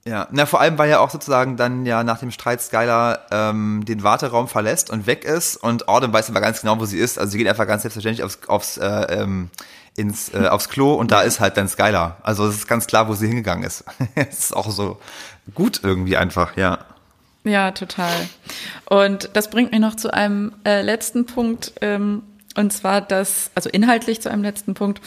Ja, 0.05 0.27
na 0.31 0.45
vor 0.45 0.59
allem, 0.59 0.77
weil 0.77 0.89
ja 0.89 0.99
auch 0.99 1.09
sozusagen 1.09 1.55
dann 1.55 1.86
ja 1.86 2.03
nach 2.03 2.19
dem 2.19 2.31
Streit 2.31 2.62
Skylar 2.62 3.19
ähm, 3.31 3.86
den 3.86 4.03
Warteraum 4.03 4.49
verlässt 4.49 4.89
und 4.89 5.07
weg 5.07 5.23
ist 5.23 5.55
und 5.55 5.88
Autumn 5.88 6.12
weiß 6.12 6.29
aber 6.29 6.41
ganz 6.41 6.62
genau, 6.62 6.79
wo 6.79 6.86
sie 6.86 6.97
ist. 6.97 7.17
Also 7.17 7.31
sie 7.31 7.38
geht 7.38 7.47
einfach 7.47 7.67
ganz 7.67 7.83
selbstverständlich 7.83 8.23
aufs, 8.23 8.39
aufs 8.47 8.77
äh, 8.77 9.21
ähm, 9.21 9.49
ins 9.95 10.33
äh, 10.33 10.47
aufs 10.49 10.67
Klo 10.67 10.93
und 10.93 11.12
da 11.12 11.21
ist 11.21 11.39
halt 11.39 11.55
dann 11.55 11.69
Skylar. 11.69 12.17
Also 12.21 12.45
es 12.47 12.55
ist 12.55 12.67
ganz 12.67 12.88
klar, 12.88 13.07
wo 13.07 13.13
sie 13.13 13.27
hingegangen 13.27 13.63
ist. 13.63 13.86
Es 14.15 14.39
ist 14.39 14.55
auch 14.55 14.69
so 14.69 14.99
gut 15.53 15.81
irgendwie 15.83 16.17
einfach, 16.17 16.57
ja. 16.57 16.79
Ja, 17.43 17.71
total. 17.71 18.13
Und 18.86 19.29
das 19.34 19.49
bringt 19.49 19.71
mich 19.71 19.82
noch 19.82 19.95
zu 19.95 20.13
einem 20.13 20.53
äh, 20.65 20.82
letzten 20.82 21.25
Punkt, 21.25 21.73
ähm, 21.82 22.23
und 22.56 22.71
zwar 22.71 23.01
das, 23.01 23.51
also 23.56 23.69
inhaltlich 23.69 24.21
zu 24.21 24.29
einem 24.29 24.43
letzten 24.43 24.75
Punkt, 24.75 25.01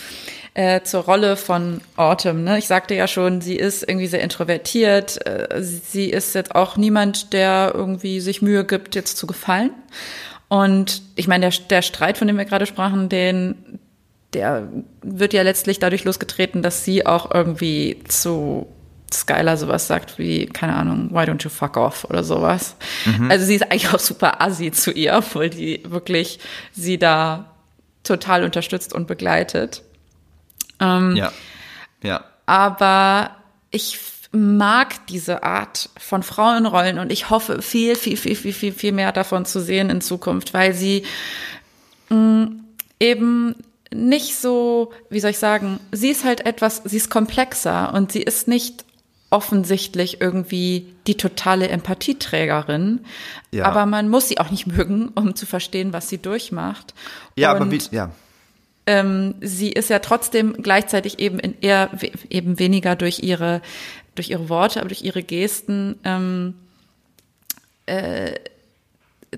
äh, 0.54 0.82
zur 0.82 1.04
Rolle 1.04 1.36
von 1.36 1.80
Autumn. 1.96 2.44
Ne? 2.44 2.58
Ich 2.58 2.66
sagte 2.66 2.94
ja 2.94 3.06
schon, 3.06 3.40
sie 3.40 3.56
ist 3.56 3.88
irgendwie 3.88 4.08
sehr 4.08 4.22
introvertiert. 4.22 5.24
Äh, 5.26 5.62
sie 5.62 6.10
ist 6.10 6.34
jetzt 6.34 6.54
auch 6.54 6.76
niemand, 6.76 7.32
der 7.32 7.72
irgendwie 7.74 8.20
sich 8.20 8.42
Mühe 8.42 8.64
gibt, 8.64 8.94
jetzt 8.96 9.16
zu 9.16 9.26
gefallen. 9.26 9.70
Und 10.48 11.02
ich 11.14 11.28
meine, 11.28 11.48
der, 11.48 11.60
der 11.70 11.82
Streit, 11.82 12.18
von 12.18 12.26
dem 12.26 12.36
wir 12.36 12.44
gerade 12.44 12.66
sprachen, 12.66 13.08
den, 13.08 13.78
der 14.32 14.68
wird 15.02 15.32
ja 15.32 15.42
letztlich 15.42 15.78
dadurch 15.78 16.04
losgetreten, 16.04 16.62
dass 16.62 16.84
sie 16.84 17.06
auch 17.06 17.32
irgendwie 17.32 18.00
zu 18.08 18.66
Skylar 19.12 19.56
sowas 19.56 19.86
sagt 19.86 20.18
wie, 20.18 20.46
keine 20.46 20.74
Ahnung, 20.74 21.10
why 21.12 21.20
don't 21.20 21.42
you 21.44 21.50
fuck 21.50 21.76
off 21.76 22.04
oder 22.04 22.24
sowas. 22.24 22.76
Mhm. 23.04 23.30
Also 23.30 23.46
sie 23.46 23.54
ist 23.54 23.62
eigentlich 23.62 23.92
auch 23.92 24.00
super 24.00 24.40
assi 24.40 24.72
zu 24.72 24.90
ihr, 24.90 25.14
obwohl 25.16 25.48
die 25.48 25.82
wirklich 25.86 26.40
sie 26.72 26.98
da 26.98 27.54
total 28.02 28.44
unterstützt 28.44 28.92
und 28.92 29.06
begleitet. 29.06 29.82
Ähm, 30.80 31.16
ja, 31.16 31.32
ja. 32.02 32.24
Aber 32.46 33.36
ich 33.70 33.98
mag 34.32 35.06
diese 35.06 35.42
Art 35.42 35.88
von 35.98 36.22
Frauenrollen 36.22 36.98
und 36.98 37.10
ich 37.10 37.30
hoffe 37.30 37.62
viel, 37.62 37.94
viel, 37.96 38.16
viel, 38.16 38.36
viel, 38.36 38.52
viel, 38.52 38.72
viel 38.72 38.92
mehr 38.92 39.12
davon 39.12 39.44
zu 39.44 39.60
sehen 39.60 39.90
in 39.90 40.00
Zukunft, 40.00 40.52
weil 40.52 40.74
sie 40.74 41.04
mh, 42.08 42.16
mm, 42.16 42.64
eben 43.00 43.54
nicht 43.94 44.36
so, 44.36 44.92
wie 45.10 45.20
soll 45.20 45.30
ich 45.30 45.38
sagen, 45.38 45.80
sie 45.92 46.10
ist 46.10 46.24
halt 46.24 46.44
etwas, 46.44 46.82
sie 46.84 46.96
ist 46.96 47.10
komplexer 47.10 47.94
und 47.94 48.12
sie 48.12 48.22
ist 48.22 48.48
nicht 48.48 48.84
offensichtlich 49.30 50.20
irgendwie 50.20 50.86
die 51.06 51.16
totale 51.16 51.68
Empathieträgerin. 51.68 53.00
Ja. 53.50 53.64
Aber 53.64 53.86
man 53.86 54.08
muss 54.08 54.28
sie 54.28 54.38
auch 54.38 54.50
nicht 54.50 54.66
mögen, 54.76 55.08
um 55.14 55.34
zu 55.34 55.46
verstehen, 55.46 55.92
was 55.92 56.08
sie 56.08 56.18
durchmacht. 56.18 56.94
Ja, 57.36 57.52
und, 57.52 57.62
aber 57.62 57.70
wie, 57.70 57.80
ja. 57.90 58.10
Ähm, 58.86 59.34
sie 59.40 59.70
ist 59.72 59.90
ja 59.90 59.98
trotzdem 59.98 60.54
gleichzeitig 60.62 61.18
eben 61.18 61.40
in 61.40 61.60
eher 61.60 61.90
eben 62.30 62.60
weniger 62.60 62.94
durch 62.94 63.18
ihre 63.20 63.60
durch 64.14 64.30
ihre 64.30 64.48
Worte, 64.48 64.80
aber 64.80 64.88
durch 64.88 65.02
ihre 65.02 65.22
Gesten 65.22 65.98
ähm, 66.04 66.54
äh, 67.86 68.34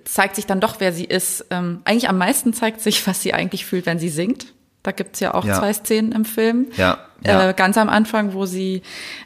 zeigt 0.04 0.36
sich 0.36 0.46
dann 0.46 0.60
doch, 0.60 0.80
wer 0.80 0.92
sie 0.92 1.04
ist. 1.04 1.46
Ähm, 1.50 1.80
eigentlich 1.84 2.08
am 2.08 2.18
meisten 2.18 2.52
zeigt 2.52 2.80
sich, 2.80 3.06
was 3.06 3.22
sie 3.22 3.34
eigentlich 3.34 3.64
fühlt, 3.64 3.86
wenn 3.86 3.98
sie 3.98 4.10
singt. 4.10 4.52
Da 4.82 4.92
gibt's 4.92 5.20
ja 5.20 5.34
auch 5.34 5.44
ja. 5.44 5.58
zwei 5.58 5.72
Szenen 5.72 6.12
im 6.12 6.24
Film. 6.24 6.68
Ja. 6.76 6.98
Ja. 7.24 7.48
Äh, 7.48 7.54
ganz 7.54 7.76
am 7.76 7.88
Anfang, 7.88 8.32
wo 8.32 8.46
sie 8.46 8.82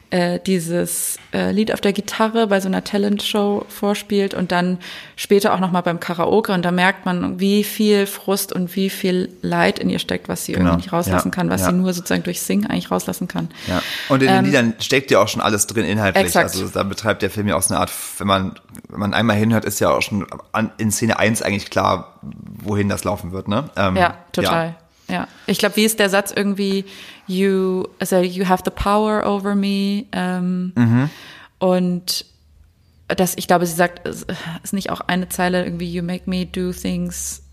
äh, 0.09 0.39
dieses 0.39 1.17
äh, 1.31 1.51
Lied 1.51 1.71
auf 1.71 1.79
der 1.79 1.93
Gitarre 1.93 2.47
bei 2.47 2.59
so 2.59 2.67
einer 2.67 2.83
Talentshow 2.83 3.65
vorspielt 3.69 4.33
und 4.33 4.51
dann 4.51 4.79
später 5.15 5.53
auch 5.53 5.59
nochmal 5.59 5.83
beim 5.83 5.99
Karaoke 5.99 6.53
und 6.53 6.65
da 6.65 6.71
merkt 6.71 7.05
man, 7.05 7.39
wie 7.39 7.63
viel 7.63 8.07
Frust 8.07 8.51
und 8.51 8.75
wie 8.75 8.89
viel 8.89 9.29
Leid 9.43 9.77
in 9.77 9.91
ihr 9.91 9.99
steckt, 9.99 10.27
was 10.27 10.45
sie 10.45 10.53
genau. 10.53 10.65
irgendwie 10.65 10.77
nicht 10.85 10.93
rauslassen 10.93 11.27
ja. 11.27 11.35
kann, 11.35 11.51
was 11.51 11.65
sie 11.65 11.71
nur 11.71 11.93
sozusagen 11.93 12.23
durch 12.23 12.41
Singen 12.41 12.65
eigentlich 12.65 12.89
rauslassen 12.89 13.27
kann. 13.27 13.49
Ja. 13.67 13.83
Und 14.09 14.23
in 14.23 14.29
den 14.29 14.37
ähm, 14.37 14.45
Liedern 14.45 14.73
steckt 14.79 15.11
ja 15.11 15.19
auch 15.19 15.27
schon 15.27 15.41
alles 15.41 15.67
drin 15.67 15.85
inhaltlich. 15.85 16.25
Exakt. 16.25 16.45
Also 16.45 16.67
da 16.69 16.81
betreibt 16.81 17.21
der 17.21 17.29
Film 17.29 17.47
ja 17.47 17.55
auch 17.55 17.61
so 17.61 17.75
eine 17.75 17.81
Art, 17.81 17.91
wenn 18.17 18.25
man, 18.27 18.55
wenn 18.89 18.99
man 18.99 19.13
einmal 19.13 19.35
hinhört, 19.35 19.65
ist 19.65 19.79
ja 19.79 19.91
auch 19.91 20.01
schon 20.01 20.25
an, 20.51 20.71
in 20.79 20.91
Szene 20.91 21.19
eins 21.19 21.43
eigentlich 21.43 21.69
klar, 21.69 22.19
wohin 22.23 22.89
das 22.89 23.03
laufen 23.03 23.31
wird, 23.31 23.47
ne? 23.47 23.69
Ähm, 23.75 23.95
ja, 23.97 24.17
total. 24.31 24.77
Ja, 25.09 25.27
ich 25.47 25.57
glaube, 25.57 25.75
wie 25.75 25.83
ist 25.83 25.99
der 25.99 26.09
Satz 26.09 26.31
irgendwie, 26.35 26.85
you, 27.27 27.85
also 27.99 28.17
you 28.19 28.47
have 28.47 28.63
the 28.65 28.71
power 28.71 29.25
over 29.25 29.55
me. 29.55 30.05
Ähm, 30.11 30.71
mhm. 30.75 31.09
Und 31.59 32.25
das, 33.07 33.35
ich 33.35 33.47
glaube, 33.47 33.65
sie 33.65 33.75
sagt, 33.75 34.07
ist 34.07 34.73
nicht 34.73 34.89
auch 34.89 35.01
eine 35.01 35.29
Zeile 35.29 35.65
irgendwie, 35.65 35.91
you 35.91 36.03
make 36.03 36.29
me 36.29 36.45
do 36.45 36.71
things 36.71 37.43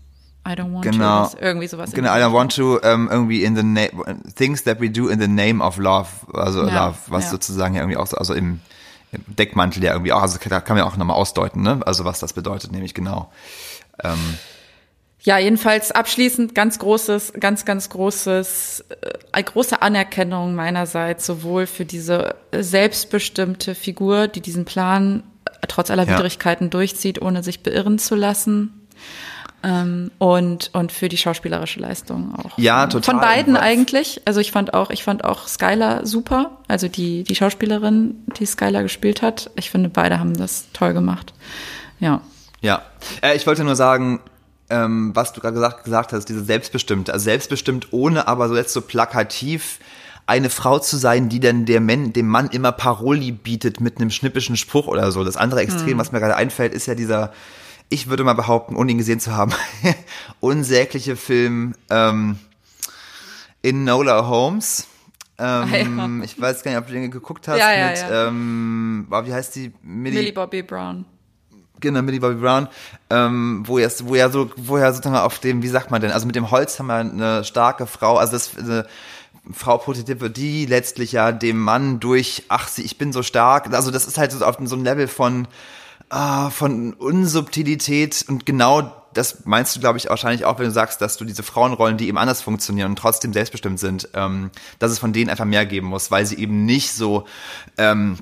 I 0.47 0.53
don't 0.53 0.73
want 0.73 0.83
genau. 0.83 1.27
to. 1.27 1.37
Irgendwie 1.39 1.67
sowas. 1.67 1.91
Genau, 1.91 2.09
I 2.09 2.19
don't 2.19 2.33
want 2.33 2.55
to, 2.55 2.79
um, 2.79 3.09
irgendwie 3.09 3.43
in 3.43 3.55
the 3.55 3.63
name, 3.63 3.91
things 4.35 4.63
that 4.63 4.79
we 4.81 4.89
do 4.89 5.07
in 5.07 5.19
the 5.19 5.27
name 5.27 5.63
of 5.63 5.77
love, 5.77 6.09
also 6.33 6.67
ja, 6.67 6.87
love, 6.87 6.97
was 7.07 7.25
ja. 7.25 7.31
sozusagen 7.31 7.75
ja 7.75 7.81
irgendwie 7.81 7.97
auch 7.97 8.07
so, 8.07 8.17
also 8.17 8.33
im, 8.33 8.59
im 9.11 9.23
Deckmantel 9.27 9.83
ja 9.83 9.91
irgendwie 9.91 10.13
auch, 10.13 10.21
also 10.21 10.39
da 10.49 10.59
kann 10.59 10.77
man 10.77 10.85
ja 10.85 10.91
auch 10.91 10.97
nochmal 10.97 11.15
ausdeuten, 11.15 11.61
ne, 11.61 11.81
also 11.85 12.05
was 12.05 12.19
das 12.19 12.33
bedeutet, 12.33 12.71
nämlich 12.71 12.95
genau. 12.95 13.31
Ähm, 14.03 14.17
ja, 15.23 15.37
jedenfalls 15.37 15.91
abschließend 15.91 16.55
ganz 16.55 16.79
großes, 16.79 17.33
ganz, 17.39 17.63
ganz 17.63 17.89
großes, 17.89 18.85
äh, 19.31 19.43
große 19.43 19.81
Anerkennung 19.81 20.55
meinerseits 20.55 21.27
sowohl 21.27 21.67
für 21.67 21.85
diese 21.85 22.35
selbstbestimmte 22.51 23.75
Figur, 23.75 24.27
die 24.27 24.41
diesen 24.41 24.65
Plan 24.65 25.23
äh, 25.45 25.67
trotz 25.67 25.91
aller 25.91 26.07
ja. 26.07 26.17
Widrigkeiten 26.17 26.71
durchzieht, 26.71 27.21
ohne 27.21 27.43
sich 27.43 27.61
beirren 27.61 27.99
zu 27.99 28.15
lassen. 28.15 28.87
Ähm, 29.63 30.09
und, 30.17 30.71
und 30.73 30.91
für 30.91 31.07
die 31.07 31.17
schauspielerische 31.17 31.79
Leistung 31.79 32.33
auch. 32.33 32.57
Ja, 32.57 32.87
total. 32.87 33.13
Von 33.13 33.21
beiden 33.21 33.55
eigentlich. 33.55 34.19
Also 34.25 34.39
ich 34.39 34.51
fand 34.51 34.73
auch, 34.73 34.89
ich 34.89 35.03
fand 35.03 35.23
auch 35.23 35.47
Skylar 35.47 36.07
super. 36.07 36.57
Also 36.67 36.87
die, 36.87 37.23
die 37.23 37.35
Schauspielerin, 37.35 38.15
die 38.39 38.47
Skylar 38.47 38.81
gespielt 38.81 39.21
hat. 39.21 39.51
Ich 39.55 39.69
finde, 39.69 39.89
beide 39.89 40.19
haben 40.19 40.35
das 40.35 40.65
toll 40.73 40.93
gemacht. 40.93 41.35
Ja. 41.99 42.21
Ja. 42.61 42.81
Äh, 43.21 43.35
ich 43.35 43.45
wollte 43.45 43.63
nur 43.63 43.75
sagen, 43.75 44.19
ähm, 44.71 45.11
was 45.13 45.33
du 45.33 45.41
gerade 45.41 45.53
gesagt, 45.53 45.83
gesagt 45.83 46.13
hast, 46.13 46.25
diese 46.25 46.43
selbstbestimmt, 46.43 47.09
also 47.09 47.23
selbstbestimmt, 47.23 47.89
ohne 47.91 48.27
aber 48.27 48.47
so 48.47 48.55
jetzt 48.55 48.73
so 48.73 48.81
plakativ 48.81 49.79
eine 50.25 50.49
Frau 50.49 50.79
zu 50.79 50.97
sein, 50.97 51.27
die 51.29 51.41
dann 51.41 51.65
der 51.65 51.81
Man, 51.81 52.13
dem 52.13 52.27
Mann 52.27 52.49
immer 52.49 52.71
Paroli 52.71 53.31
bietet 53.31 53.81
mit 53.81 53.97
einem 53.97 54.09
schnippischen 54.09 54.55
Spruch 54.55 54.87
oder 54.87 55.11
so. 55.11 55.23
Das 55.23 55.35
andere 55.35 55.61
Extrem, 55.61 55.91
hm. 55.91 55.97
was 55.97 56.11
mir 56.11 56.19
gerade 56.19 56.37
einfällt, 56.37 56.73
ist 56.73 56.85
ja 56.85 56.95
dieser, 56.95 57.33
ich 57.89 58.07
würde 58.07 58.23
mal 58.23 58.33
behaupten, 58.33 58.75
ohne 58.75 58.91
ihn 58.91 58.97
gesehen 58.97 59.19
zu 59.19 59.35
haben, 59.35 59.51
unsägliche 60.39 61.17
Film 61.17 61.75
ähm, 61.89 62.39
in 63.61 63.83
Nola 63.83 64.27
Holmes. 64.27 64.87
Ähm, 65.37 65.45
ah, 65.45 66.07
ja. 66.07 66.23
Ich 66.23 66.39
weiß 66.39 66.63
gar 66.63 66.71
nicht, 66.71 66.79
ob 66.79 66.87
du 66.87 66.93
den 66.93 67.11
geguckt 67.11 67.47
hast 67.47 67.59
ja, 67.59 67.73
ja, 67.73 67.89
mit, 67.89 68.05
ähm, 68.09 69.07
wie 69.09 69.33
heißt 69.33 69.55
die? 69.55 69.73
Millie, 69.81 70.19
Millie 70.19 70.33
Bobby 70.33 70.61
Brown 70.61 71.05
genau, 71.81 72.01
Millie 72.01 72.19
Bobby 72.19 72.35
Brown, 72.35 72.67
ähm, 73.09 73.63
wo 73.65 73.77
er, 73.77 73.91
wo 74.03 74.15
er 74.15 74.29
so, 74.29 74.49
wo 74.55 74.77
er 74.77 74.93
sozusagen 74.93 75.17
auf 75.17 75.39
dem, 75.39 75.61
wie 75.61 75.67
sagt 75.67 75.91
man 75.91 76.01
denn, 76.01 76.11
also 76.11 76.25
mit 76.25 76.35
dem 76.35 76.51
Holz 76.51 76.79
haben 76.79 76.87
wir 76.87 76.95
eine 76.95 77.43
starke 77.43 77.87
Frau, 77.87 78.17
also 78.17 78.33
das 78.33 78.57
eine 78.57 78.85
Frau 79.51 79.77
porträtiert 79.77 80.21
wird, 80.21 80.37
die 80.37 80.65
letztlich 80.65 81.11
ja 81.11 81.31
dem 81.31 81.59
Mann 81.59 81.99
durch, 81.99 82.43
ach 82.47 82.67
sie, 82.67 82.83
ich 82.83 82.97
bin 82.97 83.11
so 83.11 83.23
stark, 83.23 83.73
also 83.73 83.91
das 83.91 84.07
ist 84.07 84.17
halt 84.17 84.31
so 84.31 84.45
auf 84.45 84.57
so 84.63 84.75
einem 84.75 84.83
Level 84.83 85.07
von, 85.07 85.47
ah, 86.09 86.49
von 86.51 86.93
Unsubtilität 86.93 88.25
und 88.27 88.45
genau 88.45 88.93
das 89.13 89.45
meinst 89.45 89.75
du, 89.75 89.79
glaube 89.79 89.97
ich, 89.97 90.09
wahrscheinlich 90.09 90.45
auch, 90.45 90.59
wenn 90.59 90.65
du 90.65 90.71
sagst, 90.71 91.01
dass 91.01 91.17
du 91.17 91.25
diese 91.25 91.43
Frauenrollen, 91.43 91.97
die 91.97 92.07
eben 92.07 92.17
anders 92.17 92.41
funktionieren 92.41 92.91
und 92.91 92.95
trotzdem 92.95 93.33
selbstbestimmt 93.33 93.79
sind, 93.79 94.09
ähm, 94.13 94.51
dass 94.79 94.91
es 94.91 94.99
von 94.99 95.13
denen 95.13 95.29
einfach 95.29 95.45
mehr 95.45 95.65
geben 95.65 95.87
muss, 95.87 96.11
weil 96.11 96.25
sie 96.25 96.37
eben 96.37 96.65
nicht 96.65 96.93
so 96.93 97.25
ähm, 97.77 98.17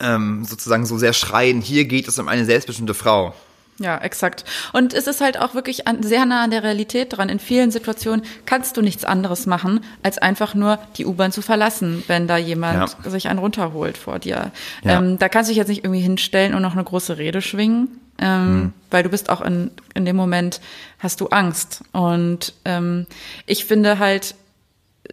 ähm, 0.00 0.44
sozusagen 0.44 0.86
so 0.86 0.98
sehr 0.98 1.12
schreien, 1.12 1.60
hier 1.60 1.84
geht 1.84 2.08
es 2.08 2.18
um 2.18 2.28
eine 2.28 2.44
selbstbestimmte 2.44 2.94
Frau. 2.94 3.34
Ja, 3.78 3.98
exakt. 3.98 4.44
Und 4.72 4.94
es 4.94 5.06
ist 5.06 5.20
halt 5.20 5.38
auch 5.38 5.54
wirklich 5.54 5.86
an, 5.86 6.02
sehr 6.02 6.24
nah 6.24 6.44
an 6.44 6.50
der 6.50 6.62
Realität 6.62 7.16
dran. 7.16 7.28
In 7.28 7.38
vielen 7.38 7.70
Situationen 7.70 8.24
kannst 8.46 8.76
du 8.76 8.82
nichts 8.82 9.04
anderes 9.04 9.44
machen, 9.44 9.80
als 10.02 10.16
einfach 10.16 10.54
nur 10.54 10.78
die 10.96 11.04
U-Bahn 11.04 11.30
zu 11.30 11.42
verlassen, 11.42 12.02
wenn 12.06 12.26
da 12.26 12.38
jemand 12.38 12.96
ja. 13.04 13.10
sich 13.10 13.28
einen 13.28 13.38
runterholt 13.38 13.98
vor 13.98 14.18
dir. 14.18 14.50
Ja. 14.82 14.98
Ähm, 14.98 15.18
da 15.18 15.28
kannst 15.28 15.48
du 15.48 15.52
dich 15.52 15.58
jetzt 15.58 15.68
nicht 15.68 15.84
irgendwie 15.84 16.00
hinstellen 16.00 16.54
und 16.54 16.62
noch 16.62 16.72
eine 16.72 16.84
große 16.84 17.18
Rede 17.18 17.42
schwingen, 17.42 18.00
ähm, 18.18 18.46
hm. 18.46 18.72
weil 18.90 19.02
du 19.02 19.10
bist 19.10 19.28
auch 19.28 19.42
in, 19.42 19.70
in 19.92 20.06
dem 20.06 20.16
Moment, 20.16 20.62
hast 20.98 21.20
du 21.20 21.26
Angst. 21.28 21.82
Und 21.92 22.54
ähm, 22.64 23.06
ich 23.44 23.66
finde 23.66 23.98
halt, 23.98 24.36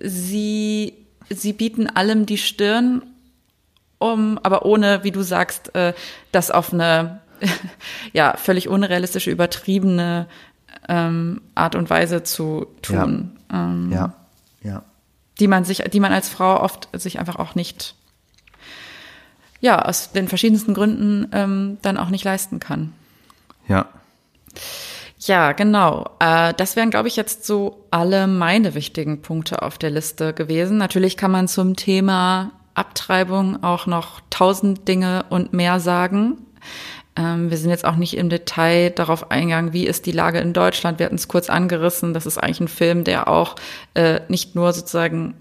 sie, 0.01 0.93
sie 1.29 1.51
bieten 1.51 1.87
allem 1.87 2.25
die 2.25 2.37
Stirn 2.37 3.01
um, 4.03 4.39
aber 4.43 4.65
ohne, 4.65 5.03
wie 5.03 5.11
du 5.11 5.21
sagst, 5.21 5.73
äh, 5.75 5.93
das 6.31 6.51
auf 6.51 6.73
eine 6.73 7.21
ja 8.13 8.35
völlig 8.37 8.67
unrealistische, 8.67 9.31
übertriebene 9.31 10.27
ähm, 10.87 11.41
Art 11.55 11.75
und 11.75 11.89
Weise 11.89 12.23
zu 12.23 12.67
tun. 12.81 13.37
Ja. 13.51 13.65
Ähm, 13.65 13.91
ja. 13.91 14.13
ja. 14.63 14.83
Die 15.39 15.47
man 15.47 15.65
sich, 15.65 15.79
die 15.79 15.99
man 15.99 16.13
als 16.13 16.29
Frau 16.29 16.61
oft 16.61 16.89
sich 16.93 17.19
einfach 17.19 17.37
auch 17.37 17.55
nicht, 17.55 17.95
ja, 19.61 19.81
aus 19.81 20.11
den 20.11 20.27
verschiedensten 20.27 20.73
Gründen 20.73 21.29
ähm, 21.31 21.77
dann 21.81 21.97
auch 21.97 22.09
nicht 22.09 22.23
leisten 22.23 22.59
kann. 22.59 22.93
Ja. 23.67 23.87
Ja, 25.19 25.53
genau. 25.53 26.09
Äh, 26.19 26.53
das 26.55 26.75
wären, 26.75 26.89
glaube 26.89 27.07
ich, 27.07 27.15
jetzt 27.15 27.45
so 27.45 27.85
alle 27.91 28.27
meine 28.27 28.75
wichtigen 28.75 29.21
Punkte 29.21 29.61
auf 29.61 29.77
der 29.77 29.89
Liste 29.89 30.33
gewesen. 30.33 30.77
Natürlich 30.77 31.15
kann 31.15 31.31
man 31.31 31.47
zum 31.47 31.77
Thema 31.77 32.51
Abtreibung 32.75 33.63
auch 33.63 33.85
noch 33.85 34.21
tausend 34.29 34.87
Dinge 34.87 35.25
und 35.29 35.53
mehr 35.53 35.79
sagen. 35.79 36.37
Ähm, 37.15 37.49
wir 37.49 37.57
sind 37.57 37.69
jetzt 37.69 37.85
auch 37.85 37.95
nicht 37.95 38.17
im 38.17 38.29
Detail 38.29 38.89
darauf 38.89 39.31
eingegangen, 39.31 39.73
wie 39.73 39.85
ist 39.85 40.05
die 40.05 40.11
Lage 40.11 40.39
in 40.39 40.53
Deutschland. 40.53 40.99
Wir 40.99 41.05
hatten 41.05 41.15
es 41.15 41.27
kurz 41.27 41.49
angerissen. 41.49 42.13
Das 42.13 42.25
ist 42.25 42.37
eigentlich 42.37 42.61
ein 42.61 42.67
Film, 42.67 43.03
der 43.03 43.27
auch 43.27 43.55
äh, 43.93 44.21
nicht 44.29 44.55
nur 44.55 44.73
sozusagen 44.73 45.35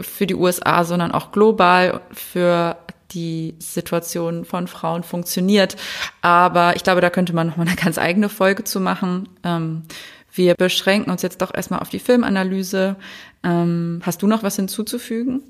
für 0.00 0.26
die 0.26 0.34
USA, 0.34 0.84
sondern 0.84 1.12
auch 1.12 1.32
global 1.32 2.00
für 2.12 2.76
die 3.12 3.54
Situation 3.58 4.44
von 4.44 4.68
Frauen 4.68 5.02
funktioniert. 5.02 5.76
Aber 6.20 6.76
ich 6.76 6.84
glaube, 6.84 7.00
da 7.00 7.08
könnte 7.08 7.34
man 7.34 7.46
noch 7.46 7.56
mal 7.56 7.66
eine 7.66 7.76
ganz 7.76 7.96
eigene 7.96 8.28
Folge 8.28 8.64
zu 8.64 8.80
machen. 8.80 9.28
Ähm, 9.44 9.84
wir 10.30 10.54
beschränken 10.54 11.10
uns 11.10 11.22
jetzt 11.22 11.40
doch 11.40 11.54
erstmal 11.54 11.80
auf 11.80 11.88
die 11.88 11.98
Filmanalyse. 11.98 12.96
Ähm, 13.42 14.00
hast 14.04 14.20
du 14.20 14.26
noch 14.26 14.42
was 14.42 14.56
hinzuzufügen? 14.56 15.42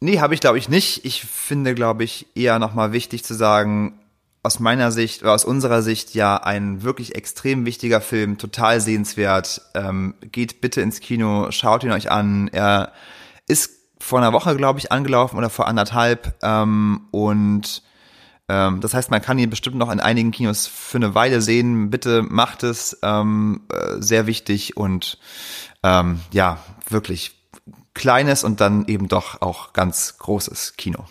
Nee, 0.00 0.20
habe 0.20 0.34
ich 0.34 0.40
glaube 0.40 0.58
ich 0.58 0.68
nicht. 0.68 1.04
Ich 1.04 1.22
finde, 1.24 1.74
glaube 1.74 2.04
ich, 2.04 2.26
eher 2.34 2.58
nochmal 2.58 2.92
wichtig 2.92 3.24
zu 3.24 3.34
sagen, 3.34 3.98
aus 4.42 4.60
meiner 4.60 4.92
Sicht 4.92 5.24
aus 5.24 5.44
unserer 5.44 5.82
Sicht 5.82 6.14
ja 6.14 6.36
ein 6.36 6.82
wirklich 6.82 7.14
extrem 7.16 7.66
wichtiger 7.66 8.00
Film, 8.00 8.38
total 8.38 8.80
sehenswert. 8.80 9.60
Ähm, 9.74 10.14
geht 10.32 10.60
bitte 10.60 10.80
ins 10.80 11.00
Kino, 11.00 11.50
schaut 11.50 11.84
ihn 11.84 11.92
euch 11.92 12.10
an. 12.10 12.48
Er 12.48 12.92
ist 13.46 13.72
vor 13.98 14.20
einer 14.20 14.32
Woche, 14.32 14.56
glaube 14.56 14.78
ich, 14.78 14.92
angelaufen 14.92 15.36
oder 15.36 15.50
vor 15.50 15.66
anderthalb. 15.66 16.36
Ähm, 16.42 17.08
und 17.10 17.82
ähm, 18.48 18.80
das 18.80 18.94
heißt, 18.94 19.10
man 19.10 19.20
kann 19.20 19.38
ihn 19.38 19.50
bestimmt 19.50 19.76
noch 19.76 19.90
in 19.90 20.00
einigen 20.00 20.30
Kinos 20.30 20.66
für 20.66 20.98
eine 20.98 21.14
Weile 21.14 21.42
sehen. 21.42 21.90
Bitte 21.90 22.22
macht 22.22 22.62
es. 22.62 22.98
Ähm, 23.02 23.62
äh, 23.72 24.00
sehr 24.00 24.26
wichtig 24.26 24.76
und 24.76 25.18
ähm, 25.82 26.20
ja, 26.32 26.58
wirklich 26.88 27.37
kleines 27.98 28.44
und 28.44 28.62
dann 28.62 28.86
eben 28.86 29.08
doch 29.08 29.42
auch 29.42 29.74
ganz 29.74 30.16
großes 30.18 30.76
Kino. 30.76 31.04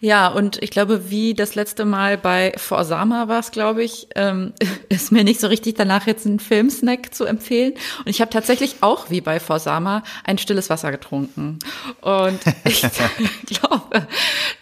Ja, 0.00 0.26
und 0.26 0.60
ich 0.60 0.72
glaube, 0.72 1.10
wie 1.10 1.32
das 1.32 1.54
letzte 1.54 1.84
Mal 1.84 2.18
bei 2.18 2.54
Forsama 2.56 3.28
war 3.28 3.38
es, 3.38 3.52
glaube 3.52 3.84
ich, 3.84 4.08
ähm, 4.16 4.52
ist 4.88 5.12
mir 5.12 5.22
nicht 5.22 5.38
so 5.38 5.46
richtig 5.46 5.76
danach 5.76 6.08
jetzt 6.08 6.26
einen 6.26 6.40
Filmsnack 6.40 7.14
zu 7.14 7.24
empfehlen. 7.24 7.74
Und 8.00 8.08
ich 8.08 8.20
habe 8.20 8.28
tatsächlich 8.28 8.76
auch 8.80 9.10
wie 9.10 9.20
bei 9.20 9.38
Forsama 9.38 10.02
ein 10.24 10.38
stilles 10.38 10.70
Wasser 10.70 10.90
getrunken. 10.90 11.60
Und 12.00 12.40
ich 12.64 12.80
glaube, 13.46 14.08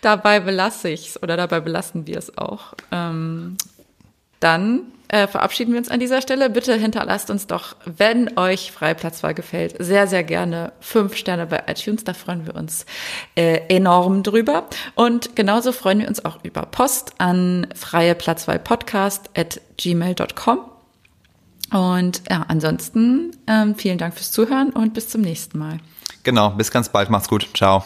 dabei 0.03 0.41
belasse 0.41 0.91
ich 0.91 1.09
es 1.09 1.23
oder 1.23 1.39
dabei 1.39 1.61
belassen 1.61 2.07
wir 2.07 2.19
es 2.19 2.37
auch. 2.37 2.75
Ähm, 2.93 3.57
dann 4.41 4.83
äh, 5.11 5.27
verabschieden 5.27 5.73
wir 5.73 5.79
uns 5.79 5.89
an 5.89 5.99
dieser 5.99 6.23
Stelle. 6.23 6.51
Bitte 6.51 6.75
hinterlasst 6.75 7.31
uns 7.31 7.47
doch, 7.47 7.75
wenn 7.85 8.39
euch 8.39 8.71
Freiplatzwahl 8.71 9.35
gefällt, 9.35 9.75
sehr, 9.79 10.07
sehr 10.07 10.23
gerne 10.23 10.73
fünf 10.81 11.17
Sterne 11.17 11.47
bei 11.47 11.65
iTunes. 11.67 12.05
Da 12.05 12.15
freuen 12.15 12.47
wir 12.47 12.55
uns 12.55 12.87
äh, 13.35 13.61
enorm 13.69 14.23
drüber. 14.23 14.69
Und 14.95 15.35
genauso 15.35 15.73
freuen 15.73 16.01
wir 16.01 16.09
uns 16.09 16.25
auch 16.25 16.39
über 16.45 16.63
Post 16.63 17.15
an 17.19 17.67
freieplatzwahlpodcast 17.75 19.31
at 19.37 19.61
gmail.com. 19.77 20.61
Und 21.73 22.23
ja, 22.31 22.45
ansonsten 22.49 23.37
ähm, 23.47 23.75
vielen 23.75 23.99
Dank 23.99 24.15
fürs 24.15 24.31
Zuhören 24.31 24.71
und 24.71 24.95
bis 24.95 25.09
zum 25.09 25.23
nächsten 25.23 25.59
Mal. 25.59 25.79
Genau, 26.23 26.51
bis 26.51 26.71
ganz 26.71 26.89
bald. 26.89 27.11
Macht's 27.11 27.29
gut. 27.29 27.49
Ciao. 27.55 27.85